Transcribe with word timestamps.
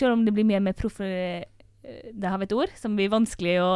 selv 0.00 0.12
om 0.18 0.22
det 0.26 0.32
blir 0.36 0.46
mer 0.48 0.60
med 0.64 0.74
proff... 0.80 0.98
eh, 1.04 1.44
Det 2.12 2.28
har 2.28 2.36
vi 2.38 2.44
et 2.46 2.52
ord 2.52 2.68
som 2.78 2.92
blir 2.98 3.08
vanskelig 3.12 3.54
å 3.64 3.68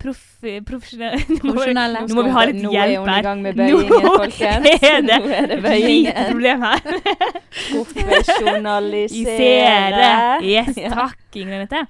proff... 0.00 0.22
Profesjonelle. 0.70 2.00
Nå 2.08 2.14
må 2.16 2.22
vi 2.26 2.30
ha 2.34 2.42
litt 2.48 2.62
Nå 2.62 2.70
hjelp 2.74 3.08
her. 3.08 3.22
Nå 3.58 3.62
er 4.72 5.00
det 5.06 5.16
Nå 5.22 5.46
det 5.52 5.58
et 5.76 5.84
lite 5.86 6.22
problem 6.32 6.58
her. 6.68 6.80
Profesjonalisere. 7.72 10.10
Yes, 10.52 10.74
takk, 10.74 11.18
Ingrid 11.38 11.56
Anette. 11.60 11.80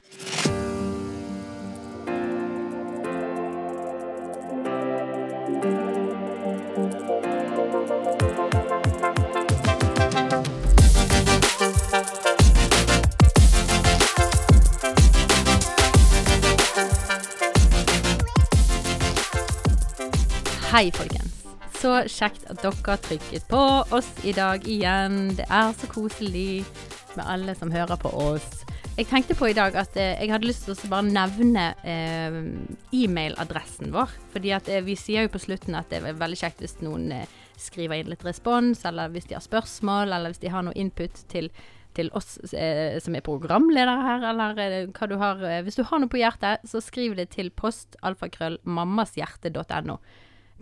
Hei, 20.72 20.86
folkens. 20.88 21.42
Så 21.76 21.90
kjekt 22.08 22.46
at 22.48 22.62
dere 22.62 22.94
trykket 23.04 23.44
på 23.50 23.58
oss 23.92 24.06
i 24.24 24.32
dag 24.32 24.62
igjen. 24.64 25.34
Det 25.36 25.44
er 25.44 25.74
så 25.76 25.84
koselig 25.92 26.62
med 27.12 27.26
alle 27.28 27.52
som 27.58 27.68
hører 27.74 28.00
på 28.00 28.08
oss. 28.16 28.62
Jeg 28.96 29.10
tenkte 29.10 29.36
på 29.36 29.50
i 29.50 29.56
dag 29.58 29.76
at 29.76 29.98
eh, 30.00 30.14
jeg 30.16 30.32
hadde 30.32 30.48
lyst 30.48 30.64
til 30.64 30.72
å 30.72 30.88
bare 30.94 31.10
nevne 31.10 31.66
eh, 31.84 32.38
e-mailadressen 33.02 33.92
vår. 33.92 34.16
Fordi 34.32 34.54
at 34.56 34.72
eh, 34.72 34.80
vi 34.88 34.96
sier 34.96 35.28
jo 35.28 35.34
på 35.34 35.42
slutten 35.44 35.76
at 35.76 35.92
det 35.92 36.00
er 36.00 36.16
veldig 36.24 36.40
kjekt 36.40 36.64
hvis 36.64 36.78
noen 36.80 37.12
eh, 37.18 37.36
skriver 37.60 38.00
inn 38.00 38.08
litt 38.14 38.24
respons, 38.24 38.86
eller 38.88 39.12
hvis 39.12 39.28
de 39.28 39.36
har 39.36 39.44
spørsmål, 39.44 40.08
eller 40.08 40.32
hvis 40.32 40.40
de 40.46 40.56
har 40.56 40.64
noe 40.64 40.80
input 40.86 41.20
til, 41.28 41.52
til 41.92 42.08
oss 42.16 42.38
som 42.48 43.12
er 43.20 43.28
programledere 43.28 44.00
her, 44.08 44.28
eller 44.32 44.88
hva 44.88 45.12
du 45.12 45.18
har 45.20 45.46
Hvis 45.68 45.76
du 45.76 45.84
har 45.84 46.00
noe 46.00 46.08
på 46.08 46.24
hjertet, 46.24 46.64
så 46.64 46.80
skriv 46.80 47.20
det 47.20 47.28
til 47.36 47.52
post 47.52 48.00
alfakrøll 48.00 48.62
mammashjerte.no. 48.64 50.00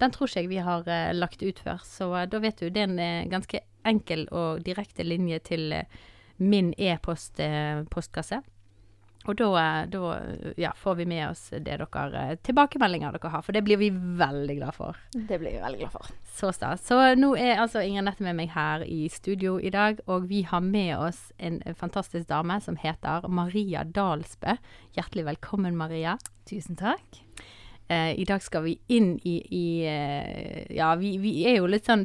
Den 0.00 0.14
tror 0.14 0.30
ikke 0.30 0.44
jeg 0.44 0.52
vi 0.52 0.62
har 0.64 0.86
uh, 0.88 1.10
lagt 1.16 1.42
ut 1.42 1.58
før, 1.60 1.82
så 1.84 2.12
uh, 2.14 2.28
da 2.30 2.40
vet 2.40 2.60
du 2.60 2.70
det 2.70 2.84
er 2.84 2.88
en 2.88 3.02
eh, 3.02 3.28
ganske 3.30 3.60
enkel 3.88 4.26
og 4.36 4.62
direkte 4.64 5.04
linje 5.04 5.38
til 5.44 5.74
min 6.40 6.72
e-postkasse. 6.76 8.40
og 9.28 9.36
da, 9.36 9.62
da 9.92 10.00
ja, 10.56 10.72
får 10.76 10.94
vi 11.00 11.06
med 11.08 11.26
oss 11.28 11.50
det 11.52 11.76
dere 11.80 12.36
tilbakemeldinger 12.44 13.12
dere 13.16 13.32
har, 13.32 13.44
for 13.44 13.56
det 13.56 13.62
blir 13.64 13.80
vi 13.80 13.90
veldig 13.92 14.56
glad 14.56 14.76
for. 14.76 14.96
Det 15.12 15.38
blir 15.40 15.56
vi 15.56 15.60
veldig 15.60 15.80
glad 15.82 15.92
for. 15.92 16.08
Så 16.36 16.52
stas. 16.56 16.84
Så 16.86 16.96
nå 17.16 17.34
er 17.36 17.60
altså 17.60 17.84
Inger 17.84 18.08
Nette 18.08 18.24
med 18.24 18.36
meg 18.36 18.52
her 18.56 18.84
i 18.84 19.08
studio 19.12 19.58
i 19.60 19.72
dag, 19.72 20.00
og 20.08 20.28
vi 20.28 20.42
har 20.48 20.64
med 20.64 20.96
oss 20.96 21.32
en 21.38 21.60
fantastisk 21.76 22.28
dame 22.28 22.60
som 22.64 22.80
heter 22.80 23.28
Maria 23.28 23.84
Dalsbø. 23.84 24.56
Hjertelig 24.96 25.28
velkommen, 25.34 25.76
Maria. 25.76 26.16
Tusen 26.48 26.80
takk. 26.80 27.24
Eh, 27.90 28.20
I 28.22 28.24
dag 28.24 28.38
skal 28.38 28.62
vi 28.62 28.76
inn 28.94 29.16
i, 29.26 29.32
i 29.50 29.64
eh, 29.90 30.76
Ja, 30.76 30.92
vi, 30.94 31.16
vi 31.18 31.32
er 31.50 31.56
jo 31.58 31.66
litt 31.66 31.88
sånn 31.90 32.04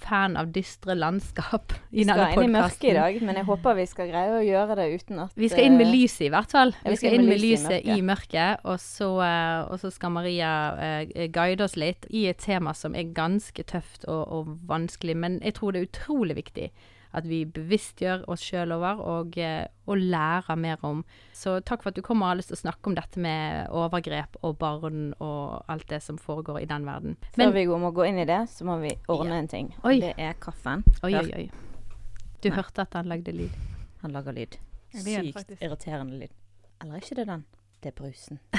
fan 0.00 0.38
av 0.40 0.54
dystre 0.54 0.96
landskap 0.96 1.74
Vi 1.92 2.06
skal 2.08 2.32
inn 2.32 2.46
i 2.46 2.54
mørket 2.54 2.86
i 2.88 2.94
dag, 2.96 3.18
men 3.28 3.36
jeg 3.36 3.48
håper 3.50 3.76
vi 3.76 3.84
skal 3.90 4.08
greie 4.08 4.38
å 4.38 4.40
gjøre 4.46 4.78
det 4.78 4.86
uten 4.94 5.20
at 5.26 5.36
Vi 5.36 5.50
skal 5.52 5.68
inn 5.68 5.76
med 5.76 5.90
eh, 5.90 5.92
lyset, 5.98 6.22
i 6.30 6.32
hvert 6.32 6.54
fall. 6.56 6.72
Ja, 6.80 6.94
vi 6.94 7.00
skal 7.02 7.18
inn 7.18 7.28
med 7.28 7.42
lyset 7.42 7.84
i 7.84 7.98
mørket, 8.00 8.64
og 8.64 8.80
så, 8.80 9.10
eh, 9.26 9.60
og 9.68 9.82
så 9.82 9.92
skal 9.92 10.14
Maria 10.16 10.52
eh, 10.80 11.26
guide 11.34 11.66
oss 11.66 11.76
litt 11.76 12.08
i 12.08 12.24
et 12.32 12.40
tema 12.40 12.72
som 12.72 12.96
er 12.96 13.12
ganske 13.12 13.68
tøft 13.68 14.08
og, 14.08 14.22
og 14.32 14.54
vanskelig, 14.70 15.18
men 15.26 15.42
jeg 15.44 15.58
tror 15.60 15.76
det 15.76 15.82
er 15.82 15.90
utrolig 15.90 16.38
viktig 16.40 16.70
at 17.16 17.24
vi 17.28 17.44
bevisstgjør 17.44 18.24
oss 18.28 18.42
sjøl 18.44 18.72
over 18.76 19.00
og, 19.00 19.38
eh, 19.38 19.66
og 19.88 19.96
lærer 19.98 20.56
mer 20.60 20.82
om. 20.86 21.04
Så 21.32 21.58
takk 21.64 21.82
for 21.82 21.90
at 21.92 21.96
du 21.96 22.02
kom 22.02 22.22
og 22.22 22.28
har 22.28 22.36
lyst 22.40 22.52
til 22.52 22.58
å 22.58 22.62
snakke 22.62 22.90
om 22.90 22.94
dette 22.98 23.20
med 23.22 23.68
overgrep 23.70 24.36
og 24.42 24.58
barn 24.58 25.14
og 25.20 25.64
alt 25.68 25.88
det 25.88 26.02
som 26.04 26.18
foregår 26.18 26.62
i 26.62 26.68
den 26.68 26.84
verden. 26.88 27.16
Før 27.36 27.52
vi 27.54 27.66
må 27.66 27.92
gå 27.94 28.08
inn 28.08 28.18
i 28.18 28.28
det, 28.28 28.42
så 28.52 28.64
må 28.68 28.80
vi 28.82 28.92
ordne 29.08 29.38
Ja. 29.38 29.38
en 29.38 29.48
ting. 29.48 29.74
Oi. 29.84 30.00
Det 30.00 30.14
er 30.18 30.34
kaffen. 30.34 30.84
Oi, 31.02 31.14
oi, 31.14 31.30
oi. 31.34 31.50
Du 32.42 32.50
hørte 32.50 32.82
at 32.82 32.92
han 32.94 33.06
lagde 33.06 33.32
lyd. 33.32 33.50
Han 34.02 34.12
lager 34.12 34.32
lyd. 34.32 34.58
Sykt 34.94 35.56
irriterende 35.60 36.18
lyd. 36.18 36.30
Eller 36.80 36.94
er 36.94 37.00
ikke 37.00 37.16
det 37.16 37.26
den? 37.26 37.44
Det 37.82 37.92
er 37.92 38.02
brusen. 38.02 38.38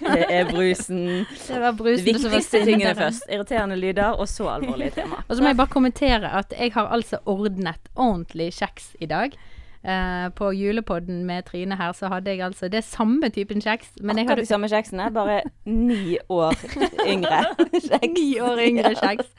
det 0.00 0.26
er 0.28 0.50
brusen. 0.50 1.04
Det 1.46 1.60
var 1.62 1.76
brusen 1.78 2.04
det 2.04 2.14
viktigste 2.14 2.64
tingene 2.66 2.94
først. 2.98 3.26
Irriterende 3.32 3.78
lyder, 3.80 4.16
og 4.16 4.28
så 4.28 4.48
alvorlige 4.54 4.94
tema. 5.00 5.22
Og 5.28 5.36
så 5.36 5.42
må 5.42 5.52
jeg 5.52 5.60
bare 5.60 5.72
kommentere 5.72 6.32
at 6.40 6.54
jeg 6.56 6.74
har 6.74 6.90
altså 6.92 7.22
ordnet 7.26 7.90
ordentlig 7.96 8.52
kjeks 8.58 8.92
i 9.00 9.08
dag. 9.10 9.36
Eh, 9.80 10.26
på 10.36 10.50
julepodden 10.52 11.22
med 11.24 11.46
Trine 11.48 11.72
her, 11.80 11.94
så 11.96 12.10
hadde 12.12 12.28
jeg 12.28 12.42
altså 12.44 12.68
Det 12.68 12.82
samme 12.84 13.30
typen 13.32 13.62
kjeks, 13.64 13.94
men 14.04 14.18
jeg 14.18 14.26
Akkurat 14.26 14.36
hadde 14.36 14.42
de 14.44 14.50
samme 14.50 14.68
kjeksene, 14.68 15.06
bare 15.14 15.38
ni 15.64 16.18
år 16.28 16.52
yngre. 17.08 17.38
Kjeks. 17.88 18.10
ni 18.12 18.26
år 18.44 18.60
yngre 18.60 18.90
kjeks. 18.98 19.30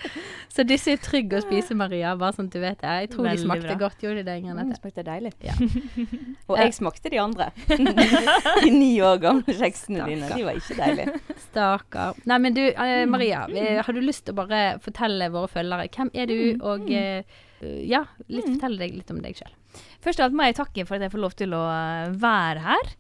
Så 0.50 0.66
disse 0.66 0.96
er 0.96 0.98
trygge 0.98 1.38
å 1.38 1.44
spise, 1.46 1.78
Maria, 1.78 2.16
bare 2.18 2.34
sånn 2.40 2.50
du 2.50 2.58
vet 2.60 2.82
det. 2.82 2.96
Jeg 3.04 3.12
tror 3.14 3.28
Veldig 3.28 3.38
de 3.38 3.46
smakte 3.46 3.68
bra. 3.68 3.78
godt, 3.84 4.02
gjorde 4.02 4.24
de 4.24 4.26
det, 4.32 4.38
Ingrid? 4.42 4.56
Mm, 4.58 4.64
Nette? 4.72 4.82
smakte 4.82 5.06
deilig. 5.12 5.34
Ja. 5.46 5.54
Og 6.50 6.58
jeg 6.58 6.74
smakte 6.80 7.14
de 7.14 7.22
andre. 7.22 7.52
De 8.66 8.74
ni 8.74 8.92
år 9.06 9.22
gamle 9.22 9.56
kjeksene 9.62 10.10
dine. 10.10 10.34
De 10.34 10.44
var 10.50 10.58
ikke 10.58 10.80
deilige. 10.82 11.22
Stakkar. 11.46 12.18
Nei, 12.26 12.42
men 12.48 12.58
du, 12.58 12.64
eh, 12.66 13.06
Maria. 13.06 13.46
eh, 13.54 13.78
Har 13.86 13.94
du 13.94 14.02
lyst 14.02 14.26
til 14.26 14.34
å 14.34 14.42
bare 14.42 14.66
fortelle 14.82 15.30
våre 15.38 15.54
følgere 15.54 15.86
hvem 15.94 16.10
er 16.18 16.26
du, 16.34 16.38
og 16.66 16.90
eh, 16.92 17.22
ja, 17.86 18.08
litt, 18.28 18.50
fortell 18.56 18.82
deg 18.82 18.98
litt 18.98 19.14
om 19.14 19.22
deg 19.22 19.38
sjøl. 19.38 19.54
Først 20.02 20.22
av 20.22 20.28
alt 20.28 20.38
må 20.38 20.48
jeg 20.48 20.60
takke 20.60 20.86
for 20.88 20.98
at 20.98 21.06
jeg 21.06 21.14
får 21.14 21.26
lov 21.26 21.36
til 21.40 21.58
å 21.58 21.64
eh, 21.72 22.14
være 22.22 22.66
her. 22.66 22.94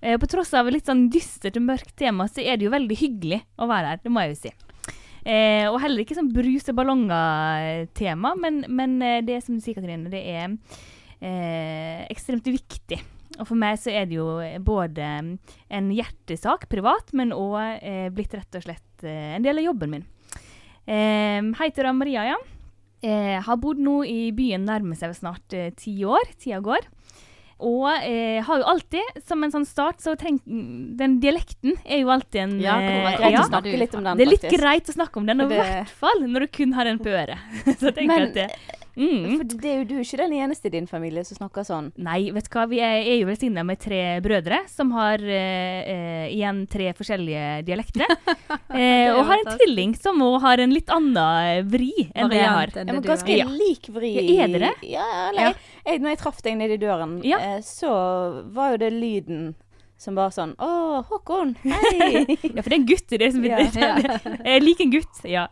Eh, 0.00 0.16
på 0.20 0.28
tross 0.30 0.54
av 0.56 0.70
litt 0.72 0.88
sånn 0.88 1.08
dystert 1.12 1.58
og 1.60 1.66
mørkt 1.66 1.96
tema, 1.98 2.28
så 2.30 2.44
er 2.44 2.56
det 2.56 2.68
jo 2.68 2.74
veldig 2.74 3.00
hyggelig 3.00 3.42
å 3.60 3.68
være 3.70 3.94
her. 3.94 4.04
Det 4.04 4.12
må 4.12 4.24
jeg 4.24 4.34
jo 4.34 4.40
si. 4.44 4.54
Eh, 5.26 5.66
og 5.66 5.80
heller 5.82 6.04
ikke 6.04 6.14
sånn 6.14 6.30
bruse-ballonger-tema, 6.34 8.36
men, 8.38 8.62
men 8.70 9.00
eh, 9.02 9.24
det 9.26 9.40
som 9.42 9.56
du 9.56 9.64
sier, 9.64 9.74
Katrine, 9.74 10.12
det 10.12 10.22
er 10.22 10.54
eh, 11.18 12.06
ekstremt 12.12 12.46
viktig. 12.46 13.00
Og 13.36 13.48
for 13.48 13.58
meg 13.58 13.80
så 13.82 13.90
er 13.92 14.06
det 14.08 14.16
jo 14.16 14.28
både 14.64 15.04
en 15.04 15.88
hjertesak 15.92 16.68
privat, 16.72 17.10
men 17.16 17.34
òg 17.34 17.82
eh, 17.82 18.06
blitt 18.14 18.36
rett 18.38 18.58
og 18.58 18.64
slett 18.64 19.04
eh, 19.04 19.34
en 19.36 19.44
del 19.44 19.60
av 19.60 19.66
jobben 19.66 19.96
min. 19.96 20.06
Eh, 20.86 21.42
til 21.66 21.82
deg 21.82 21.98
Maria, 21.98 22.30
ja. 22.30 22.38
Eh, 23.06 23.38
har 23.46 23.58
bodd 23.62 23.78
nå 23.82 24.00
i 24.08 24.30
byen 24.34 24.64
nærmer 24.66 24.98
seg 24.98 25.12
snart 25.14 25.54
eh, 25.54 25.68
ti 25.78 25.94
år. 26.08 26.26
Tida 26.42 26.58
går. 26.64 26.86
Og 27.66 27.86
eh, 27.88 28.42
har 28.44 28.58
jo 28.60 28.66
alltid, 28.68 29.20
som 29.24 29.40
en 29.46 29.52
sånn 29.54 29.64
start, 29.64 30.02
så 30.04 30.12
treng, 30.20 30.36
Den 30.44 31.14
dialekten 31.22 31.78
er 31.86 32.02
jo 32.02 32.10
alltid 32.12 32.42
en 32.42 32.56
Ja, 32.60 32.74
det 32.82 32.90
eh, 32.90 33.30
Ja. 33.32 33.46
litt 33.80 33.94
om 33.96 34.04
den, 34.04 34.16
Det 34.18 34.26
er 34.26 34.30
litt 34.30 34.42
faktisk. 34.44 34.60
greit 34.60 34.90
å 34.92 34.96
snakke 34.98 35.16
om 35.22 35.26
den, 35.30 35.40
og 35.40 35.46
i 35.52 35.54
Det- 35.54 35.62
hvert 35.64 35.88
fall 36.02 36.20
når 36.26 36.40
du 36.40 36.46
kun 36.58 36.72
har 36.76 36.84
den 36.84 36.98
på 36.98 37.08
øret. 37.08 37.38
så 37.78 37.86
jeg 37.88 37.94
tenker 37.94 38.18
Men- 38.18 38.28
at 38.28 38.34
det, 38.34 38.50
mm. 38.96 39.36
For 39.36 39.44
det 39.62 39.70
er 39.70 39.78
jo 39.80 39.86
du 39.90 39.94
ikke 40.00 40.18
den 40.22 40.34
eneste 40.40 40.68
i 40.70 40.74
din 40.74 40.86
familie 40.90 41.24
som 41.28 41.38
snakker 41.38 41.66
sånn. 41.68 41.92
Nei, 41.96 42.30
vet 42.34 42.48
du 42.48 42.52
hva, 42.56 42.66
vi 42.70 42.80
er, 42.80 42.98
er 43.04 43.18
jo 43.20 43.28
velsigna 43.28 43.64
med 43.66 43.80
tre 43.82 44.00
brødre 44.24 44.62
som 44.72 44.90
har 44.96 45.22
eh, 45.22 45.80
eh, 45.92 46.26
igjen 46.34 46.64
tre 46.72 46.92
forskjellige 46.96 47.62
dialekter. 47.68 48.06
eh, 48.80 49.12
og 49.12 49.22
har 49.28 49.42
en 49.42 49.52
tvilling 49.58 49.94
som 50.00 50.22
òg 50.26 50.40
har 50.46 50.64
en 50.64 50.74
litt 50.74 50.90
annen 50.92 51.68
vri 51.70 51.92
enn 52.14 52.32
det 52.32 52.40
jeg 52.40 52.50
har. 52.50 52.72
Det 52.74 52.84
Ja, 52.86 52.92
men 52.92 53.06
ganske 53.06 53.36
Ja. 53.36 53.46
lik 53.50 53.90
vri. 53.92 54.14
Ja, 54.16 54.44
er 54.44 54.48
det 54.54 54.64
det? 54.64 54.74
Ja, 54.90 55.06
eller 55.28 55.42
Ja. 55.50 55.52
Jeg, 55.86 56.00
når 56.02 56.10
jeg 56.16 56.18
traff 56.18 56.42
deg 56.42 56.56
nede 56.58 56.74
i 56.74 56.82
døren, 56.82 57.20
Ja. 57.24 57.38
eh, 57.38 57.60
så 57.62 58.42
var 58.52 58.72
jo 58.74 58.82
det 58.82 58.92
lyden 58.92 59.54
som 60.00 60.18
bare 60.18 60.34
sånn 60.34 60.52
Å, 60.60 61.00
Håkon, 61.08 61.54
hei! 61.64 62.26
Ja, 62.56 62.60
for 62.60 62.68
det 62.68 62.74
er 62.74 62.78
en 62.80 62.88
gutt 62.90 63.16
i 63.16 63.20
det 63.22 63.30
som 63.34 63.46
Ja, 63.46 63.62
Jeg 63.64 64.64
liker 64.66 64.86
en 64.86 64.92
gutt, 64.92 65.22
ja. 65.28 65.46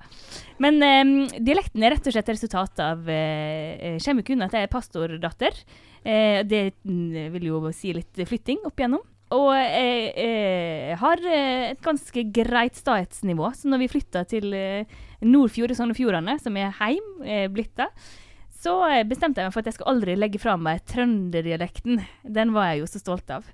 Men 0.62 0.78
um, 0.82 1.14
dialekten 1.38 1.82
er 1.82 1.96
rett 1.96 2.06
og 2.06 2.14
slett 2.14 2.30
resultat 2.34 2.84
av 2.84 3.08
uh, 3.08 3.96
Kommer 4.04 4.26
kun 4.26 4.44
at 4.44 4.54
jeg 4.54 4.68
er 4.68 4.70
pastordatter. 4.72 5.56
Uh, 6.04 6.44
det 6.46 6.76
mm, 6.84 7.34
vil 7.34 7.50
jo 7.50 7.64
si 7.74 7.94
litt 7.96 8.24
flytting 8.28 8.62
opp 8.68 8.78
igjennom. 8.78 9.02
Og 9.34 9.50
jeg 9.56 10.10
eh, 10.20 10.90
har 11.00 11.22
eh, 11.26 11.70
et 11.72 11.80
ganske 11.82 12.24
greit 12.34 12.76
statsnivå, 12.78 13.48
så 13.56 13.70
når 13.72 13.84
vi 13.84 13.92
flytta 13.94 14.22
til 14.30 14.52
eh, 14.54 14.98
Nordfjord 15.24 15.72
i 15.72 15.78
Sogn 15.78 15.94
og 15.94 15.98
Fjordane, 15.98 16.36
som 16.42 16.58
er 16.60 16.74
heim 16.78 17.24
eh, 17.24 17.46
blitt 17.50 17.72
da, 17.80 17.88
så 18.64 18.76
eh, 18.90 19.02
bestemte 19.08 19.40
jeg 19.40 19.48
meg 19.48 19.56
for 19.56 19.64
at 19.64 19.72
jeg 19.72 19.78
skal 19.78 19.90
aldri 19.94 20.16
legge 20.18 20.42
fra 20.42 20.58
meg 20.60 20.84
trønderdialekten. 20.92 22.04
Den 22.36 22.54
var 22.54 22.70
jeg 22.70 22.84
jo 22.84 22.90
så 22.92 23.02
stolt 23.02 23.32
av. 23.34 23.48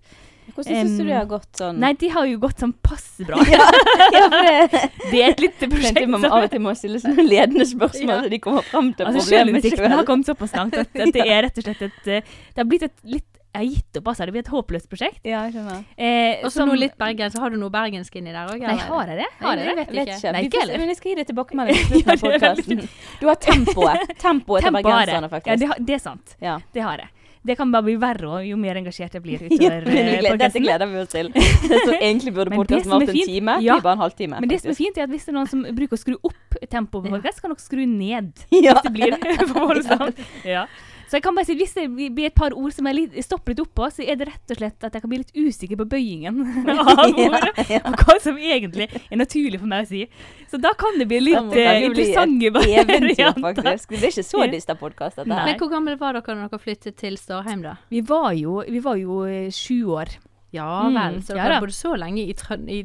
Hvordan 0.55 0.81
syns 0.81 0.99
du 0.99 1.05
det 1.09 1.17
har 1.17 1.27
gått 1.31 1.49
sånn? 1.61 1.79
Nei, 1.83 1.93
de 2.01 2.09
har 2.15 2.27
jo 2.31 2.39
gått 2.43 2.61
sånn 2.65 2.75
passe 2.85 3.25
bra. 3.29 3.41
ja, 3.55 3.67
ja, 4.13 4.29
det 4.29 4.85
Det 5.11 5.23
er 5.25 5.29
et 5.35 5.41
lite 5.47 5.69
prosjekt. 5.73 6.07
man 6.11 6.25
av 6.29 6.45
og 6.45 6.51
til 6.53 6.61
må 6.65 6.75
stille 6.79 7.01
sånne 7.03 7.25
ledende 7.27 7.67
spørsmål, 7.67 8.15
Ja. 8.17 8.23
så 8.27 8.31
de 8.37 8.39
kommer 8.43 8.63
fram 8.71 8.93
til 8.95 9.07
Altså, 9.11 9.27
problemet 9.27 9.63
Det 9.71 9.91
har 9.97 10.05
kommet 10.09 10.27
såpass 10.31 10.55
langt 10.57 10.77
at, 10.79 10.89
at 10.95 11.13
det 11.15 11.27
er 11.35 11.45
rett 11.49 11.59
og 11.61 11.67
slett 11.69 11.83
et 11.89 12.09
eh, 12.19 12.23
Det 12.55 12.59
har 12.65 12.69
blitt 12.71 12.83
et 12.89 12.97
litt 13.05 13.27
Jeg 13.51 13.59
har 13.59 13.67
gitt 13.67 13.99
opp, 13.99 14.09
altså. 14.13 14.27
Det 14.29 14.33
blir 14.37 14.45
et 14.45 14.51
håpløst 14.55 14.87
prosjekt. 14.93 15.25
Ja, 15.27 15.41
jeg 15.49 15.57
skjønner. 15.57 15.81
Eh, 15.99 16.45
Og 16.47 16.53
så 16.55 16.63
noe 16.69 16.77
litt 16.79 16.93
bergensk. 17.01 17.35
Har 17.43 17.51
du 17.51 17.57
noe 17.59 17.73
bergensk 17.75 18.15
inni 18.21 18.31
der 18.31 18.47
òg? 18.47 18.61
Nei, 18.63 18.77
har 18.79 19.11
jeg 19.11 19.19
det? 19.19 19.27
Har 19.41 19.57
jeg 19.59 19.67
jeg 19.67 19.75
det? 19.75 19.75
vet 19.81 19.91
ikke. 20.13 20.33
Nei, 20.37 20.43
ikke 20.47 20.61
heller. 20.63 20.79
men 20.79 20.93
jeg 20.93 20.99
skal 21.01 21.11
gi 21.11 21.17
deg 21.19 21.27
tilbakemelding 21.33 21.81
til 21.81 22.05
slutten 22.05 22.13
av 22.15 22.23
podkasten. 22.29 22.85
Du 23.19 23.27
har 23.27 23.41
tempoet. 23.43 24.13
Tempoet 24.23 24.63
til 24.69 24.77
bergenserne, 24.79 25.33
faktisk. 25.35 25.51
Ja, 25.51 25.57
det, 25.65 25.87
det 25.89 25.97
er 25.99 26.05
sant. 26.07 26.37
Ja. 26.39 26.55
Det 26.79 26.85
har 26.87 27.03
jeg. 27.03 27.11
Det 27.43 27.57
kan 27.57 27.71
bare 27.73 27.87
bli 27.87 27.95
verre 28.01 28.43
jo 28.45 28.57
mer 28.61 28.77
engasjert 28.77 29.15
jeg 29.17 29.25
blir 29.25 29.41
utover 29.47 29.87
vi 29.89 30.01
eh, 30.01 30.37
dette 30.41 30.61
gleder 30.61 30.91
vi 30.91 30.99
oss 31.01 31.13
til. 31.13 31.31
Det 31.71 31.81
som 31.87 31.95
egentlig 31.95 32.35
burde 32.37 32.53
podkasten 32.53 32.93
vært 32.93 33.15
en 33.15 33.31
time, 33.33 33.57
ja. 33.65 33.79
blir 33.79 33.87
bare 33.87 33.97
en 33.97 34.05
halvtime. 34.05 34.43
Men 34.43 34.53
det 34.53 34.61
som 34.61 34.73
er 34.75 34.77
fint, 34.77 34.99
er 34.99 35.09
at 35.09 35.13
hvis 35.13 35.25
det 35.25 35.33
er 35.33 35.39
noen 35.39 35.49
som 35.49 35.65
bruker 35.65 35.97
å 35.97 36.01
skru 36.01 36.17
opp 36.19 36.59
tempoet 36.73 37.07
på 37.07 37.15
podkast, 37.15 37.41
kan 37.41 37.55
dere 37.55 37.65
skru 37.65 37.85
ned. 37.89 38.33
Ja. 38.61 38.75
Hvis 38.77 38.85
det 38.85 38.93
blir 38.93 39.15
for 39.49 39.71
voldsomt. 39.71 40.19
Ja. 40.45 40.67
Så 41.11 41.19
jeg 41.19 41.25
kan 41.25 41.35
bare 41.35 41.49
si, 41.49 41.57
hvis 41.59 41.73
det 41.75 41.85
blir 42.15 42.29
et 42.29 42.35
par 42.39 42.55
ord 42.55 42.71
som 42.71 42.87
jeg 42.87 42.95
litt, 42.95 43.15
stopper 43.27 43.51
litt 43.51 43.63
oppå, 43.65 43.89
så 43.91 44.05
er 44.07 44.15
det 44.21 44.29
rett 44.29 44.53
og 44.55 44.61
slett 44.61 44.85
at 44.87 44.95
jeg 44.95 45.03
kan 45.03 45.11
bli 45.11 45.19
litt 45.25 45.33
usikker 45.35 45.81
på 45.81 45.87
bøyingen 45.91 46.37
av 46.71 47.03
ordet. 47.25 47.51
Ja, 47.59 47.65
ja. 47.75 47.81
Og 47.91 47.99
hva 48.05 48.15
som 48.23 48.39
egentlig 48.39 48.87
er 48.95 49.19
naturlig 49.19 49.59
for 49.59 49.73
meg 49.73 49.89
å 49.89 49.91
si. 49.91 50.05
Så 50.53 50.61
da 50.63 50.71
kan 50.79 51.01
det 51.03 51.09
bli 51.11 51.19
litt 51.25 51.35
kan 51.41 51.51
eh, 51.51 51.67
det 51.83 51.89
interessante 51.91 52.53
varianter. 52.55 53.75
Det 53.91 53.99
er 53.99 54.09
ikke 54.13 54.27
så 54.31 54.47
dyster 54.55 54.79
podkast, 54.79 55.19
dette 55.19 55.35
her. 55.35 55.51
Men 55.51 55.59
hvor 55.59 55.73
gamle 55.75 55.97
var 55.99 56.15
dere 56.21 56.39
når 56.39 56.55
dere 56.55 56.63
flyttet 56.63 56.97
til 57.03 57.19
Stårheim, 57.19 57.67
da? 57.67 57.75
Vi 57.91 58.05
var 58.07 58.31
jo, 58.39 58.61
vi 58.71 58.85
var 58.87 59.03
jo 59.03 59.25
eh, 59.27 59.51
sju 59.51 59.81
år. 59.99 60.15
Ja 60.55 60.71
Mm, 60.87 60.95
vel. 60.97 61.19
Så 61.27 61.35
dere 61.35 61.57
har 61.59 61.63
bodd 61.67 61.75
så 61.75 61.93
lenge 61.99 62.23
i, 62.27 62.33
Trøn 62.39 62.65
i 62.71 62.81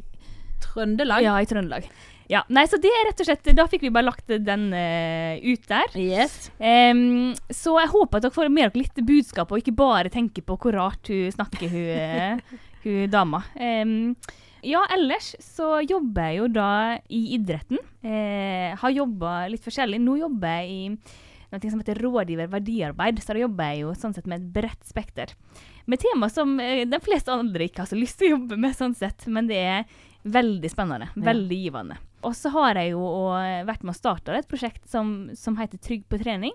Trøndelag? 0.66 1.24
Ja, 1.25 1.38
i 1.42 1.48
Trøndelag. 1.50 1.88
Ja, 2.31 2.42
nei, 2.50 2.66
så 2.69 2.80
det 2.81 2.89
er 2.89 3.06
rett 3.10 3.19
og 3.22 3.27
slett 3.27 3.50
Da 3.57 3.68
fikk 3.69 3.83
vi 3.86 3.92
bare 3.94 4.07
lagt 4.07 4.31
den 4.31 4.69
uh, 4.74 5.36
ut 5.45 5.68
der. 5.69 5.98
Yes. 6.00 6.50
Um, 6.57 7.36
så 7.54 7.75
jeg 7.81 7.92
håper 7.94 8.18
at 8.19 8.25
dere 8.25 8.36
får 8.36 8.50
med 8.50 8.72
dere 8.72 8.81
litt 8.81 9.04
budskap, 9.06 9.51
og 9.51 9.62
ikke 9.62 9.75
bare 9.77 10.13
tenker 10.13 10.45
på 10.45 10.57
hvor 10.62 10.75
rart 10.75 11.12
hun 11.12 11.30
snakker, 11.33 11.69
hun, 11.69 11.92
eh, 11.94 12.57
hun 12.86 13.13
dama. 13.13 13.44
Um, 13.60 14.16
ja, 14.66 14.81
ellers 14.95 15.36
så 15.44 15.77
jobber 15.86 16.31
jeg 16.31 16.39
jo 16.39 16.50
da 16.56 16.72
i 17.13 17.22
idretten. 17.38 17.81
Uh, 18.01 18.74
har 18.81 18.98
jobba 18.98 19.38
litt 19.51 19.66
forskjellig. 19.66 20.01
Nå 20.01 20.18
jobber 20.24 20.63
jeg 20.63 20.74
i 20.74 21.24
noe 21.54 21.72
som 21.72 21.80
heter 21.80 22.01
rådgiver 22.01 22.50
verdiarbeid, 22.51 23.22
så 23.22 23.36
da 23.36 23.45
jobber 23.45 23.69
jeg 23.69 23.86
jo 23.86 23.94
sånn 24.01 24.16
sett 24.18 24.25
med 24.27 24.42
et 24.42 24.50
bredt 24.57 24.89
spekter. 24.89 25.36
Med 25.86 26.01
tema 26.01 26.31
som 26.33 26.57
uh, 26.57 26.81
de 26.89 27.01
fleste 27.06 27.31
andre 27.31 27.69
ikke 27.69 27.86
har 27.86 27.94
så 27.94 28.00
lyst 28.00 28.18
til 28.19 28.31
å 28.31 28.36
jobbe 28.39 28.57
med, 28.57 28.74
sånn 28.77 28.98
sett, 28.98 29.27
men 29.30 29.51
det 29.51 29.62
er 29.62 30.04
veldig 30.25 30.74
spennende. 30.74 31.12
Ja. 31.13 31.27
Veldig 31.30 31.62
givende. 31.68 32.01
Og 32.25 32.33
så 32.36 32.50
har 32.56 32.74
jeg 32.80 32.92
jo 32.95 33.04
vært 33.68 33.83
med 33.86 33.94
å 33.94 33.98
starte 33.98 34.33
et 34.36 34.48
prosjekt 34.50 34.88
som, 34.89 35.30
som 35.38 35.56
heter 35.60 35.77
Trygg 35.80 36.07
på 36.10 36.18
trening. 36.22 36.51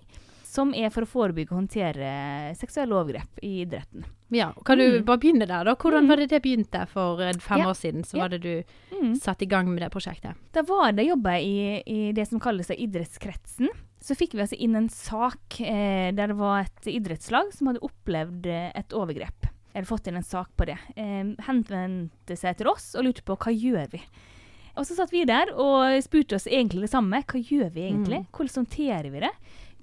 Som 0.51 0.73
er 0.75 0.91
for 0.91 1.07
å 1.07 1.07
forebygge 1.07 1.53
og 1.55 1.61
håndtere 1.61 2.09
seksuelle 2.59 2.97
overgrep 2.99 3.39
i 3.47 3.61
idretten. 3.63 4.03
Ja, 4.35 4.49
Kan 4.67 4.79
du 4.79 4.85
Mm. 4.99 5.05
bare 5.07 5.19
begynne 5.23 5.47
der, 5.47 5.63
da? 5.65 5.75
Hvordan 5.79 6.05
Mm. 6.05 6.09
var 6.11 6.17
det 6.17 6.29
det 6.31 6.43
begynte 6.43 6.89
for 6.89 7.21
eh, 7.23 7.33
fem 7.39 7.59
Ja. 7.63 7.67
år 7.71 7.75
siden? 7.79 8.03
Så 8.05 8.19
var 8.19 8.29
det 8.31 8.41
du 8.43 8.65
Mm. 8.91 9.15
satte 9.15 9.43
i 9.43 9.47
gang 9.47 9.69
med 9.73 9.79
det 9.83 9.93
prosjektet. 9.93 10.35
Da 10.53 10.63
var 10.63 10.91
det 10.93 11.07
jobba 11.07 11.39
i, 11.39 11.83
i 11.87 12.13
det 12.13 12.27
som 12.27 12.41
kalles 12.41 12.67
idrettskretsen. 12.71 13.69
Så 14.03 14.17
fikk 14.17 14.33
vi 14.35 14.41
altså 14.43 14.59
inn 14.59 14.75
en 14.75 14.89
sak 14.89 15.61
eh, 15.61 16.11
der 16.11 16.27
det 16.33 16.37
var 16.37 16.61
et 16.65 16.87
idrettslag 16.87 17.53
som 17.53 17.69
hadde 17.69 17.81
opplevd 17.87 18.47
eh, 18.47 18.73
et 18.75 18.89
overgrep. 18.91 19.47
Eller 19.75 19.87
fått 19.87 20.09
inn 20.09 20.17
en 20.17 20.23
sak 20.27 20.49
på 20.57 20.67
det. 20.67 20.79
Eh, 20.97 21.35
henvendte 21.47 22.37
seg 22.37 22.57
til 22.59 22.67
oss 22.67 22.95
og 22.97 23.05
lurte 23.05 23.23
på 23.23 23.37
hva 23.39 23.53
gjør 23.55 23.89
vi. 23.93 24.01
Og 24.79 24.87
så 24.87 24.95
satt 24.97 25.13
vi 25.13 25.25
der 25.29 25.51
og 25.57 25.97
spurte 26.05 26.37
oss 26.39 26.47
egentlig 26.47 26.87
det 26.87 26.93
samme. 26.93 27.23
Hva 27.27 27.41
gjør 27.43 27.71
vi 27.75 27.89
egentlig? 27.89 28.23
Mm. 28.23 28.31
Hvordan 28.37 28.61
håndterer 28.63 29.11
vi 29.11 29.21
det? 29.27 29.33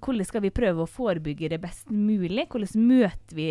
Hvordan 0.04 0.28
skal 0.30 0.44
vi 0.45 0.54
prøve 0.54 0.84
å 0.86 0.89
forebygge 0.89 1.50
det 1.50 1.62
best 1.62 1.89
mulig? 1.89 2.48
Hvordan 2.51 2.86
møter 2.88 3.36
vi 3.38 3.48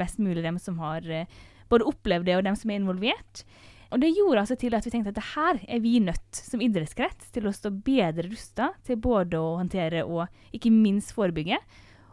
best 0.00 0.18
mulig 0.18 0.42
dem 0.42 0.58
som 0.58 0.78
har 0.82 1.04
eh, 1.10 1.26
både 1.68 1.86
opplevd 1.88 2.26
det, 2.26 2.36
og 2.38 2.44
dem 2.48 2.56
som 2.56 2.70
er 2.72 2.80
involvert? 2.80 3.44
Og 3.92 4.00
det 4.00 4.08
gjorde 4.16 4.40
altså 4.40 4.56
til 4.56 4.72
at 4.72 4.86
vi 4.86 4.90
tenkte 4.94 5.12
at 5.12 5.18
det 5.18 5.26
her 5.34 5.58
er 5.68 5.80
vi 5.84 5.98
nødt, 6.00 6.30
som 6.32 6.62
idrettskrets, 6.64 7.28
til 7.34 7.44
å 7.44 7.52
stå 7.52 7.68
bedre 7.84 8.24
rusta 8.30 8.70
til 8.88 8.96
både 9.04 9.36
å 9.36 9.58
håndtere 9.60 10.06
og 10.08 10.24
ikke 10.56 10.72
minst 10.72 11.12
forebygge. 11.12 11.58